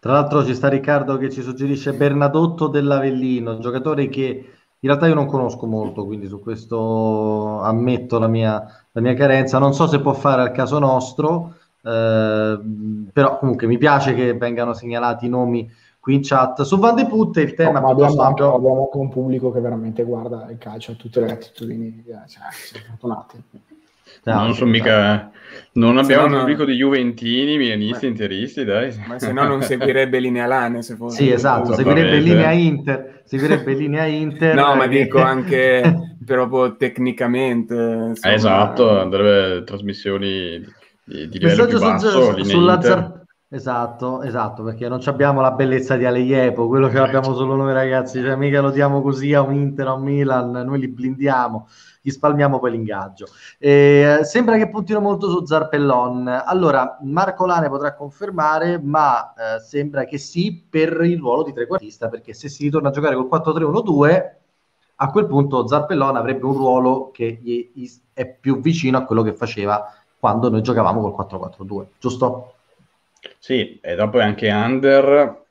[0.00, 5.08] Tra l'altro ci sta Riccardo che ci suggerisce Bernadotto dell'Avellino, un giocatore che in realtà
[5.08, 9.58] io non conosco molto, quindi su questo ammetto la mia, la mia carenza.
[9.58, 12.58] Non so se può fare al caso nostro, eh,
[13.12, 15.70] però comunque mi piace che vengano segnalati i nomi
[16.00, 16.62] qui in chat.
[16.62, 19.52] Su Van de Putte il No, tema ma è abbiamo anche, abbiamo anche un pubblico
[19.52, 23.42] che veramente guarda il calcio a tutte le latitudini, eh, cioè, siamo fortunati.
[24.24, 25.32] No, non sono mica...
[25.72, 26.38] Non abbiamo no, un no.
[26.40, 28.94] pubblico di Juventini, Milanisti, Ma- interisti, dai.
[29.06, 33.74] Ma se no non seguirebbe Linea Lane se fosse Sì, esatto, seguirebbe linea Inter, seguirebbe
[33.74, 34.54] linea Inter.
[34.54, 37.74] No, ma dico anche proprio tecnicamente.
[37.74, 38.34] insomma.
[38.34, 40.60] Esatto, andrebbe trasmissioni
[41.04, 42.90] di, di livello Messaggio basso, su, linea sulla Inter.
[42.90, 43.17] Zar-
[43.50, 48.20] Esatto, esatto, perché non abbiamo la bellezza di Aleiepo, quello che abbiamo solo noi ragazzi,
[48.20, 51.66] cioè mica lo diamo così a un Inter, a un Milan, noi li blindiamo,
[52.02, 53.24] gli spalmiamo poi l'ingaggio.
[53.58, 56.28] Eh, sembra che puntino molto su Zarpellon.
[56.44, 62.08] Allora, Marco Lane potrà confermare, ma eh, sembra che sì per il ruolo di trequartista,
[62.10, 64.30] perché se si ritorna a giocare col 4-3-1-2,
[64.96, 67.70] a quel punto Zarpellon avrebbe un ruolo che gli
[68.12, 72.52] è più vicino a quello che faceva quando noi giocavamo col 4-4-2, giusto?
[73.38, 75.44] Sì, e dopo è anche under,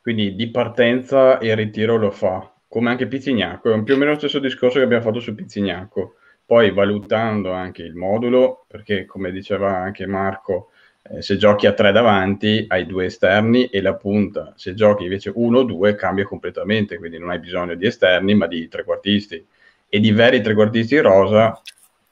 [0.00, 4.18] quindi di partenza e ritiro lo fa, come anche Pizzignacco, è più o meno lo
[4.18, 6.14] stesso discorso che abbiamo fatto su Pizzignacco.
[6.44, 10.70] Poi valutando anche il modulo, perché come diceva anche Marco,
[11.04, 15.32] eh, se giochi a tre davanti hai due esterni e la punta, se giochi invece
[15.34, 19.46] uno o due cambia completamente, quindi non hai bisogno di esterni ma di trequartisti.
[19.88, 21.60] E di veri trequartisti rosa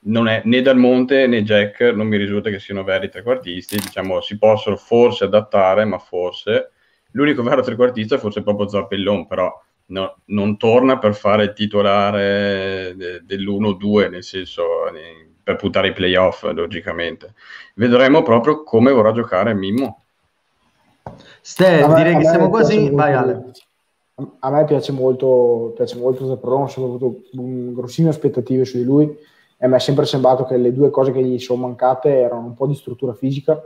[0.03, 4.21] non è né Dal Monte né Jack, non mi risulta che siano veri trequartisti, diciamo
[4.21, 6.71] si possono forse adattare, ma forse
[7.13, 9.53] l'unico vero trequartista è forse proprio Zappellon, però
[9.87, 15.93] no- non torna per fare il titolare de- dell'1-2, nel senso eh, per puntare i
[15.93, 17.35] playoff, logicamente.
[17.75, 20.05] Vedremo proprio come vorrà giocare Mimmo.
[21.41, 22.89] Ste, me- direi che siamo quasi.
[22.91, 23.51] Vai Ale.
[24.41, 29.17] A me piace molto, piace molto Zapron, avuto un grossine aspettative su di lui
[29.63, 32.55] e mi è sempre sembrato che le due cose che gli sono mancate erano un
[32.55, 33.63] po' di struttura fisica,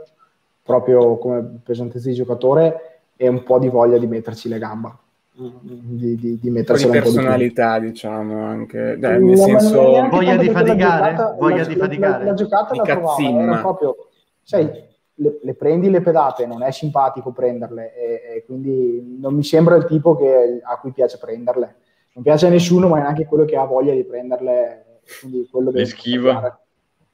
[0.61, 4.97] proprio come pesantezza di giocatore, e un po' di voglia di metterci le gamba,
[5.31, 7.21] di, di, di Un po' di mettersela un po' di più.
[7.21, 8.97] personalità, diciamo, anche.
[8.99, 9.81] Dai, nel senso...
[10.09, 11.11] Voglia di la faticare?
[11.15, 12.25] giocata- Voglia la- di la- faticare?
[12.25, 13.41] La, giocata Di la trovava, cazzimma.
[13.41, 13.95] era proprio,
[14.43, 14.69] sai,
[15.17, 19.75] le, le prendi le pedate, non è simpatico prenderle e, e quindi non mi sembra
[19.77, 21.75] il tipo che- a cui piace prenderle.
[22.15, 24.84] Non piace a nessuno, ma neanche quello che ha voglia di prenderle.
[25.71, 26.59] Le schiva.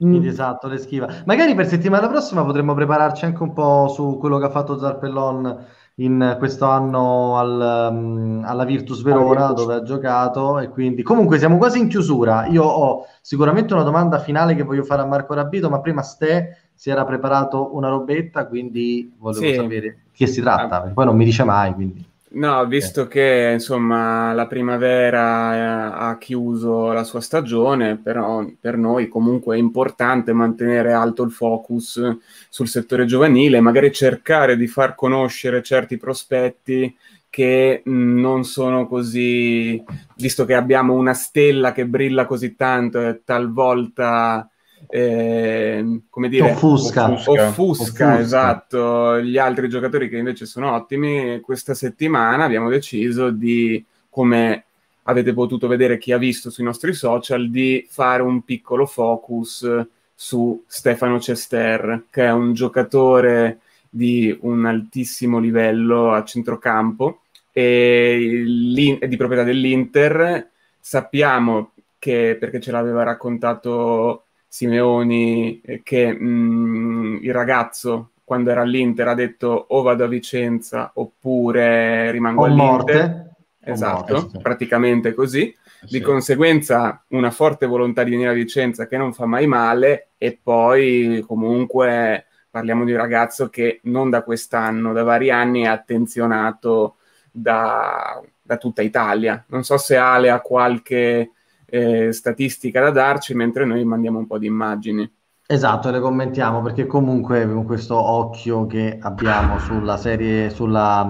[0.04, 0.24] Mm.
[0.24, 1.08] Esatto, le schiva.
[1.26, 5.64] Magari per settimana prossima potremmo prepararci anche un po' su quello che ha fatto Zarpellon
[5.96, 9.62] in questo anno al, um, alla Virtus Verona, Virtus.
[9.64, 10.58] dove ha giocato.
[10.58, 12.46] E quindi, comunque, siamo quasi in chiusura.
[12.46, 16.70] Io ho sicuramente una domanda finale che voglio fare a Marco Rabito, ma prima Ste
[16.74, 19.54] si era preparato una robetta, quindi volevo Sì.
[19.54, 20.76] sapere che si tratta.
[20.76, 20.78] Ah.
[20.80, 22.04] perché Poi non mi dice mai, quindi.
[22.34, 29.08] No, visto che insomma la primavera eh, ha chiuso la sua stagione, però per noi
[29.08, 32.00] comunque è importante mantenere alto il focus
[32.48, 36.96] sul settore giovanile, magari cercare di far conoscere certi prospetti
[37.28, 39.82] che non sono così,
[40.16, 44.48] visto che abbiamo una stella che brilla così tanto e talvolta,
[44.88, 47.10] eh, come dire, Offusca.
[47.10, 47.48] Offusca.
[47.48, 48.18] offusca, Offusca.
[48.18, 51.40] esatto, gli altri giocatori che invece sono ottimi.
[51.40, 54.64] Questa settimana abbiamo deciso di, come
[55.04, 60.62] avete potuto vedere chi ha visto sui nostri social, di fare un piccolo focus su
[60.66, 67.20] Stefano Cester, che è un giocatore di un altissimo livello a centrocampo
[67.52, 70.48] e di proprietà dell'Inter.
[70.78, 79.08] Sappiamo che, perché ce l'aveva raccontato Simeoni, eh, che mh, il ragazzo quando era all'Inter
[79.08, 82.66] ha detto o vado a Vicenza oppure rimango O all'Inter.
[82.66, 83.34] morte.
[83.64, 84.38] Esatto, morte, sì.
[84.42, 85.56] praticamente così.
[85.88, 90.38] Di conseguenza una forte volontà di venire a Vicenza che non fa mai male e
[90.40, 96.96] poi comunque parliamo di un ragazzo che non da quest'anno, da vari anni è attenzionato
[97.30, 99.42] da, da tutta Italia.
[99.48, 101.30] Non so se Ale ha qualche
[101.74, 105.10] eh, statistica da darci, mentre noi mandiamo un po' di immagini.
[105.46, 111.02] Esatto, le commentiamo perché comunque con questo occhio che abbiamo sulla serie, sulla,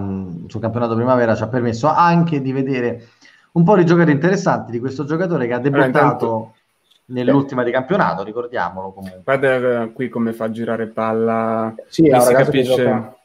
[0.46, 3.08] sul campionato primavera ci ha permesso anche di vedere
[3.52, 6.52] un po' di giocatori interessanti di questo giocatore che ha debuttato allora,
[7.06, 9.20] nell'ultima di campionato, ricordiamolo comunque.
[9.24, 11.74] Guarda qui come fa a girare palla.
[11.88, 12.74] Sì, ragazzo capisce...
[12.76, 13.16] gioca,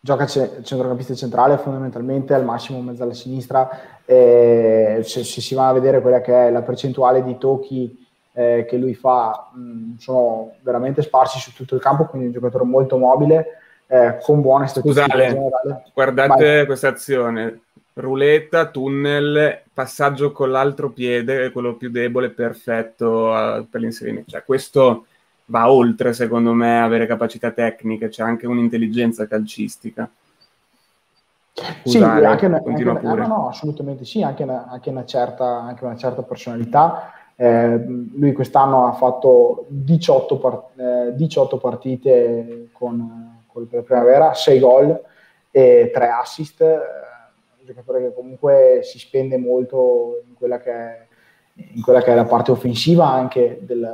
[0.00, 3.68] gioca c- centrocampista centrale fondamentalmente al massimo mezzo alla sinistra.
[4.04, 8.66] E se, se, si va a vedere quella che è la percentuale di tocchi eh,
[8.68, 12.96] che lui fa, mh, sono veramente sparsi su tutto il campo, quindi un giocatore molto
[12.96, 13.46] mobile.
[13.90, 15.30] Eh, con buone statistiche.
[15.30, 16.66] Scusate, guardate Vai.
[16.66, 17.60] questa azione,
[17.94, 24.32] ruletta, tunnel, passaggio con l'altro piede, quello più debole, perfetto uh, per l'inserimento.
[24.32, 25.06] Cioè, questo
[25.48, 30.08] va oltre, secondo me, avere capacità tecniche, c'è anche un'intelligenza calcistica.
[31.52, 35.60] Scusate, sì, anche una, anche una, no, no, assolutamente sì, anche una, anche una, certa,
[35.60, 37.12] anche una certa personalità.
[37.34, 37.84] Eh,
[38.14, 45.00] lui quest'anno ha fatto 18, part- eh, 18 partite con, con la primavera, 6 gol
[45.50, 46.64] e 3 assist
[47.68, 51.06] giocatore che comunque si spende molto in quella che è,
[51.82, 53.86] quella che è la parte offensiva anche del,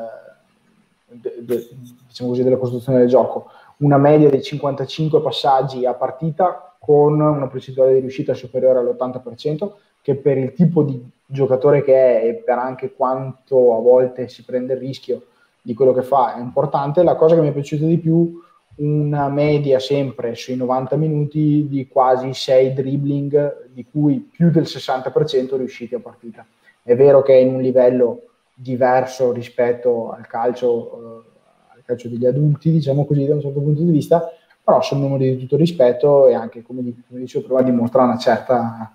[1.20, 1.68] de, de,
[2.06, 3.50] diciamo così, della costruzione del gioco.
[3.78, 9.70] Una media di 55 passaggi a partita con una percentuale di riuscita superiore all'80%,
[10.02, 14.44] che per il tipo di giocatore che è e per anche quanto a volte si
[14.44, 15.22] prende il rischio
[15.62, 17.02] di quello che fa è importante.
[17.02, 18.38] La cosa che mi è piaciuta di più
[18.76, 25.56] una media sempre sui 90 minuti di quasi 6 dribbling, di cui più del 60%
[25.56, 26.44] riusciti a partita.
[26.82, 28.22] È vero che è in un livello
[28.54, 33.82] diverso rispetto al calcio, eh, al calcio degli adulti, diciamo così, da un certo punto
[33.82, 34.30] di vista,
[34.62, 38.92] però sono numeri di tutto rispetto e anche, come, come dicevo prima, dimostra una certa,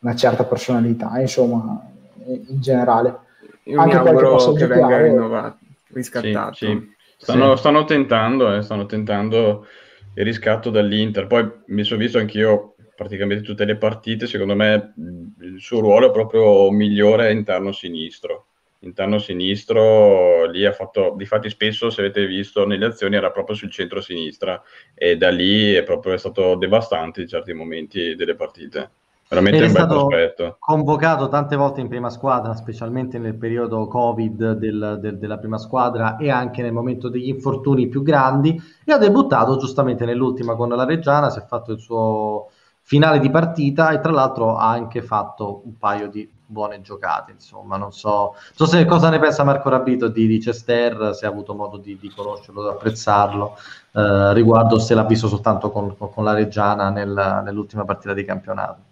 [0.00, 1.90] una certa personalità, insomma,
[2.24, 3.18] in generale.
[3.64, 5.58] Io anche mi auguro che venga rinnovato,
[5.88, 6.54] riscattato.
[6.54, 6.98] Sì, sì.
[7.18, 7.58] Stanno, sì.
[7.58, 9.66] stanno tentando, eh, stanno tentando
[10.14, 11.26] il riscatto dall'Inter.
[11.26, 14.26] Poi mi sono visto anch'io praticamente tutte le partite.
[14.26, 14.94] Secondo me
[15.40, 18.46] il suo ruolo è proprio migliore interno sinistro.
[18.82, 23.70] Interno sinistro lì ha fatto, difatti spesso se avete visto nelle azioni era proprio sul
[23.70, 24.62] centro-sinistra
[24.94, 28.90] e da lì è proprio è stato devastante in certi momenti delle partite
[29.30, 30.56] veramente un bel prospetto.
[30.58, 36.16] convocato tante volte in prima squadra, specialmente nel periodo Covid del, del, della prima squadra
[36.16, 40.84] e anche nel momento degli infortuni più grandi e ha debuttato giustamente nell'ultima con la
[40.84, 42.50] Reggiana, si è fatto il suo
[42.82, 47.76] finale di partita e tra l'altro ha anche fatto un paio di buone giocate, insomma,
[47.76, 51.54] non so, so se cosa ne pensa Marco Rabito di, di Cester, se ha avuto
[51.54, 53.56] modo di, di conoscerlo, di apprezzarlo,
[53.92, 58.88] eh, riguardo se l'ha visto soltanto con, con la Reggiana nel, nell'ultima partita di campionato.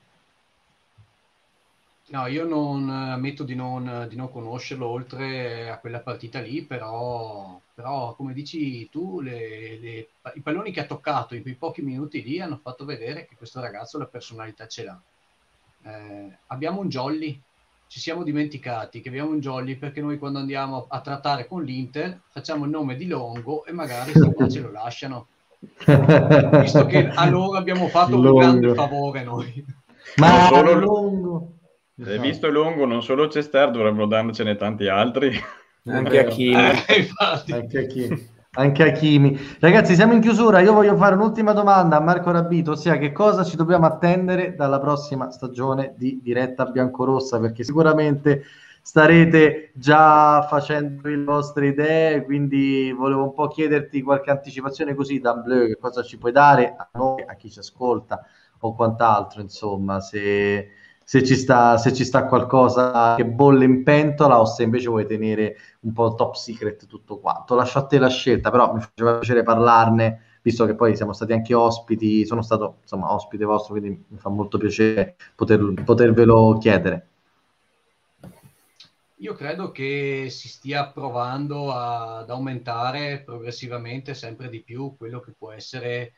[2.11, 7.61] No, io non ammetto di non, di non conoscerlo oltre a quella partita lì, però,
[7.75, 12.23] però come dici tu, le, le, i palloni che ha toccato in quei pochi minuti
[12.23, 14.99] lì hanno fatto vedere che questo ragazzo la personalità ce l'ha.
[15.83, 17.39] Eh, abbiamo un jolly,
[17.89, 22.21] ci siamo dimenticati che abbiamo un jolly perché noi quando andiamo a trattare con l'Inter
[22.29, 25.27] facciamo il nome di Longo e magari qua ce lo lasciano.
[26.61, 28.35] Visto che a loro abbiamo fatto Longo.
[28.35, 29.65] un grande favore noi.
[30.17, 31.53] Ma solo Longo
[32.01, 32.15] Esatto.
[32.15, 35.37] Hai visto lungo, non solo Cester, dovrebbero darcene tanti altri.
[35.87, 36.55] Anche a Kimi.
[36.55, 37.09] Eh,
[37.49, 38.29] anche a Kimi.
[38.59, 39.39] Anche a Kimi.
[39.61, 40.59] Ragazzi, siamo in chiusura.
[40.59, 44.81] Io voglio fare un'ultima domanda a Marco Rabito, ossia che cosa ci dobbiamo attendere dalla
[44.81, 48.43] prossima stagione di diretta biancorossa, perché sicuramente
[48.83, 55.35] starete già facendo le vostre idee, quindi volevo un po' chiederti qualche anticipazione così da
[55.35, 58.27] Bleu, che cosa ci puoi dare a noi, a chi ci ascolta
[58.59, 60.71] o quant'altro, insomma, se
[61.09, 65.07] se ci, sta, se ci sta qualcosa che bolle in pentola o se invece vuoi
[65.07, 67.55] tenere un po' top secret tutto quanto.
[67.55, 71.33] Lascio a te la scelta, però mi faceva piacere parlarne, visto che poi siamo stati
[71.33, 77.09] anche ospiti, sono stato insomma ospite vostro, quindi mi fa molto piacere poter, potervelo chiedere.
[79.17, 85.53] Io credo che si stia provando ad aumentare progressivamente sempre di più quello che può
[85.53, 86.13] essere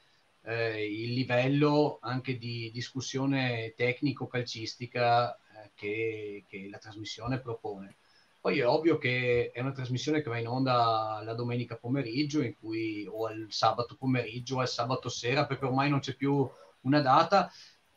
[0.50, 7.96] eh, il livello anche di discussione tecnico-calcistica eh, che, che, la trasmissione propone.
[8.40, 13.06] Poi è ovvio che è una trasmissione che va in onda la domenica pomeriggio cui,
[13.08, 16.48] o al sabato pomeriggio o al sabato sera, perché ormai non c'è più
[16.82, 17.50] una data.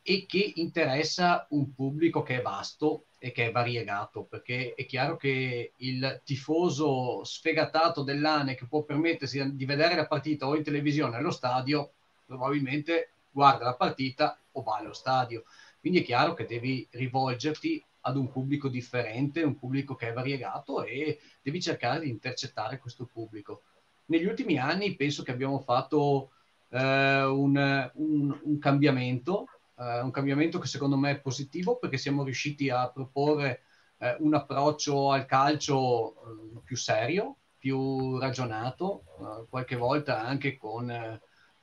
[0.06, 5.16] e che interessa un pubblico che è vasto e che è variegato, perché è chiaro
[5.16, 11.16] che il tifoso sfegatato dell'ANE che può permettersi di vedere la partita o in televisione
[11.16, 11.94] allo stadio,
[12.26, 15.44] probabilmente guarda la partita o va allo stadio.
[15.80, 20.84] Quindi è chiaro che devi rivolgerti ad un pubblico differente, un pubblico che è variegato
[20.84, 23.64] e devi cercare di intercettare questo pubblico.
[24.06, 26.32] Negli ultimi anni penso che abbiamo fatto
[26.70, 29.48] eh, un, un, un, cambiamento,
[29.78, 33.62] eh, un cambiamento che secondo me è positivo perché siamo riusciti a proporre
[34.00, 40.90] eh, un approccio al calcio eh, più serio, più ragionato, eh, qualche volta anche con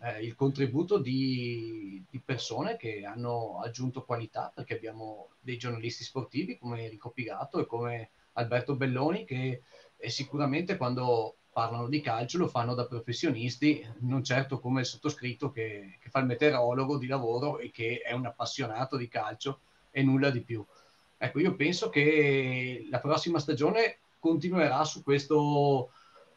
[0.02, 6.58] eh, il contributo di, di, persone che hanno aggiunto qualità, perché abbiamo dei giornalisti sportivi
[6.58, 9.62] come Enrico Pigato e come Alberto Belloni che
[10.08, 15.98] sicuramente quando parlano di calcio lo fanno da professionisti, non certo come il sottoscritto che,
[16.00, 19.60] che, fa il meteorologo di lavoro e che è un appassionato di calcio
[19.90, 20.64] e nulla di più.
[21.18, 25.90] Ecco, io penso che la prossima stagione continuerà su questo,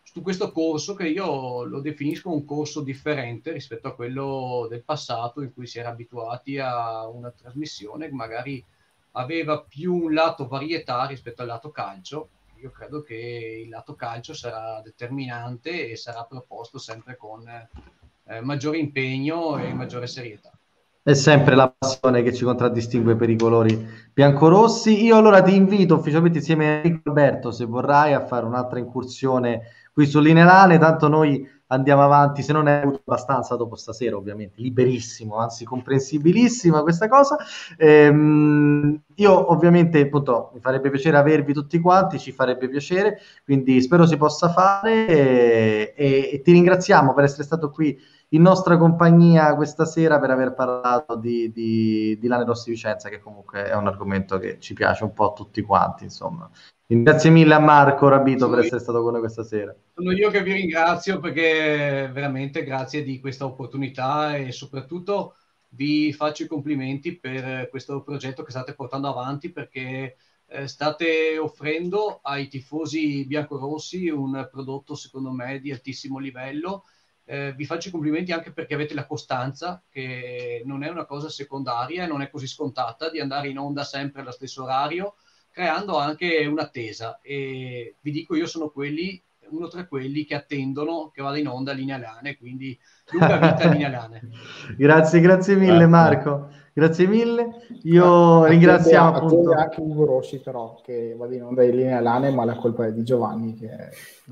[0.03, 5.41] su questo corso che io lo definisco un corso differente rispetto a quello del passato
[5.41, 8.63] in cui si era abituati a una trasmissione che magari
[9.11, 12.29] aveva più un lato varietà rispetto al lato calcio
[12.63, 18.77] io credo che il lato calcio sarà determinante e sarà proposto sempre con eh, maggiore
[18.77, 20.57] impegno e maggiore serietà.
[21.05, 23.77] È sempre la passione che ci contraddistingue per i colori
[24.13, 25.03] biancorossi.
[25.03, 29.63] Io allora ti invito ufficialmente insieme a Enrico Alberto, se vorrai, a fare un'altra incursione
[29.91, 34.61] qui su Linealane, tanto noi andiamo avanti, se non è avuto abbastanza dopo stasera, ovviamente,
[34.61, 37.35] liberissimo, anzi comprensibilissima questa cosa.
[37.77, 44.05] Ehm, io ovviamente, appunto, mi farebbe piacere avervi tutti quanti, ci farebbe piacere, quindi spero
[44.05, 47.99] si possa fare e, e, e ti ringraziamo per essere stato qui
[48.33, 53.19] in nostra compagnia questa sera per aver parlato di, di, di Lane Rossi Vicenza, che
[53.19, 56.49] comunque è un argomento che ci piace un po' a tutti quanti, insomma.
[56.85, 59.73] Grazie mille a Marco Rabito per essere stato con noi questa sera.
[59.95, 65.35] Sono io che vi ringrazio perché veramente grazie di questa opportunità e soprattutto
[65.69, 72.19] vi faccio i complimenti per questo progetto che state portando avanti perché eh, state offrendo
[72.21, 76.83] ai tifosi biancorossi un prodotto secondo me di altissimo livello.
[77.25, 81.29] Eh, vi faccio i complimenti anche perché avete la costanza, che non è una cosa
[81.29, 85.15] secondaria e non è così scontata di andare in onda sempre allo stesso orario
[85.53, 87.19] creando anche un'attesa.
[87.21, 91.71] E vi dico, io sono quelli, uno tra quelli che attendono che vada in onda
[91.71, 92.77] Linea Lane, quindi
[93.11, 94.21] lunga vita Linea Lane.
[94.75, 95.87] grazie, grazie mille grazie.
[95.87, 96.61] Marco.
[96.75, 97.49] Grazie mille.
[97.83, 99.51] Io ringraziamo attende, appunto...
[99.51, 102.87] attende anche Ugo Rossi però che vada in onda in linea Lane, ma la colpa
[102.87, 103.69] è di Giovanni che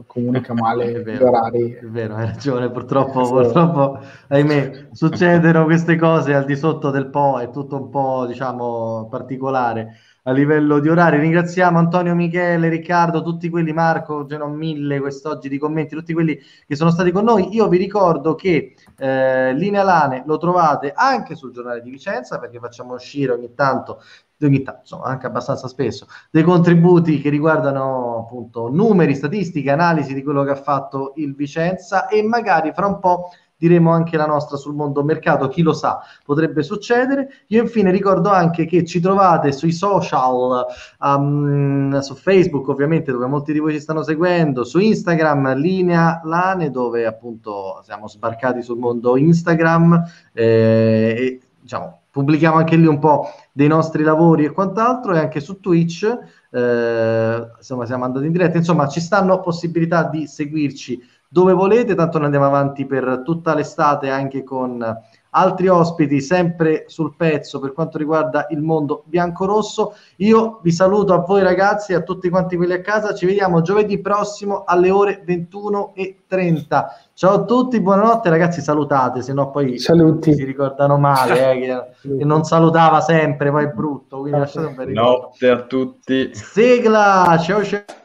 [0.08, 1.74] comunica male gli orari.
[1.74, 4.00] È vero, hai ragione, purtroppo, purtroppo
[4.30, 9.98] ahimè, succedono queste cose al di sotto del Po, è tutto un po' diciamo particolare
[10.24, 11.20] a livello di orari.
[11.20, 16.38] Ringraziamo Antonio, Michele, Riccardo, tutti quelli, Marco, ce mille quest'oggi di commenti, tutti quelli
[16.68, 17.54] che sono stati con noi.
[17.56, 22.60] Io vi ricordo che eh, Linea Lane lo trovate anche sul giornale di Vicenza perché
[22.60, 24.02] facciamo uscire ogni tanto
[24.46, 30.24] ogni tanto, insomma, anche abbastanza spesso, dei contributi che riguardano appunto numeri, statistiche, analisi di
[30.24, 33.30] quello che ha fatto il Vicenza e magari fra un po'
[33.62, 37.30] diremo anche la nostra sul mondo mercato, chi lo sa, potrebbe succedere.
[37.48, 40.66] Io infine ricordo anche che ci trovate sui social,
[41.00, 46.72] um, su Facebook ovviamente dove molti di voi ci stanno seguendo, su Instagram, linea Lane
[46.72, 53.30] dove appunto siamo sbarcati sul mondo Instagram eh, e diciamo pubblichiamo anche lì un po'
[53.54, 56.04] dei nostri lavori e quant'altro e anche su Twitch
[56.52, 61.02] eh, insomma siamo andati in diretta insomma ci stanno possibilità di seguirci
[61.34, 64.86] dove volete, tanto noi andiamo avanti per tutta l'estate anche con
[65.30, 69.94] altri ospiti sempre sul pezzo per quanto riguarda il mondo bianco-rosso.
[70.18, 73.62] Io vi saluto a voi ragazzi e a tutti quanti quelli a casa, ci vediamo
[73.62, 76.86] giovedì prossimo alle ore 21.30.
[77.14, 80.34] Ciao a tutti, buonanotte ragazzi, salutate, se no poi Saluti.
[80.34, 84.20] si ricordano male, eh, che, che, non salutava sempre, poi è brutto.
[84.20, 86.32] Quindi lasciate un bel Notte a tutti.
[86.34, 88.00] Sigla, ciao ciao.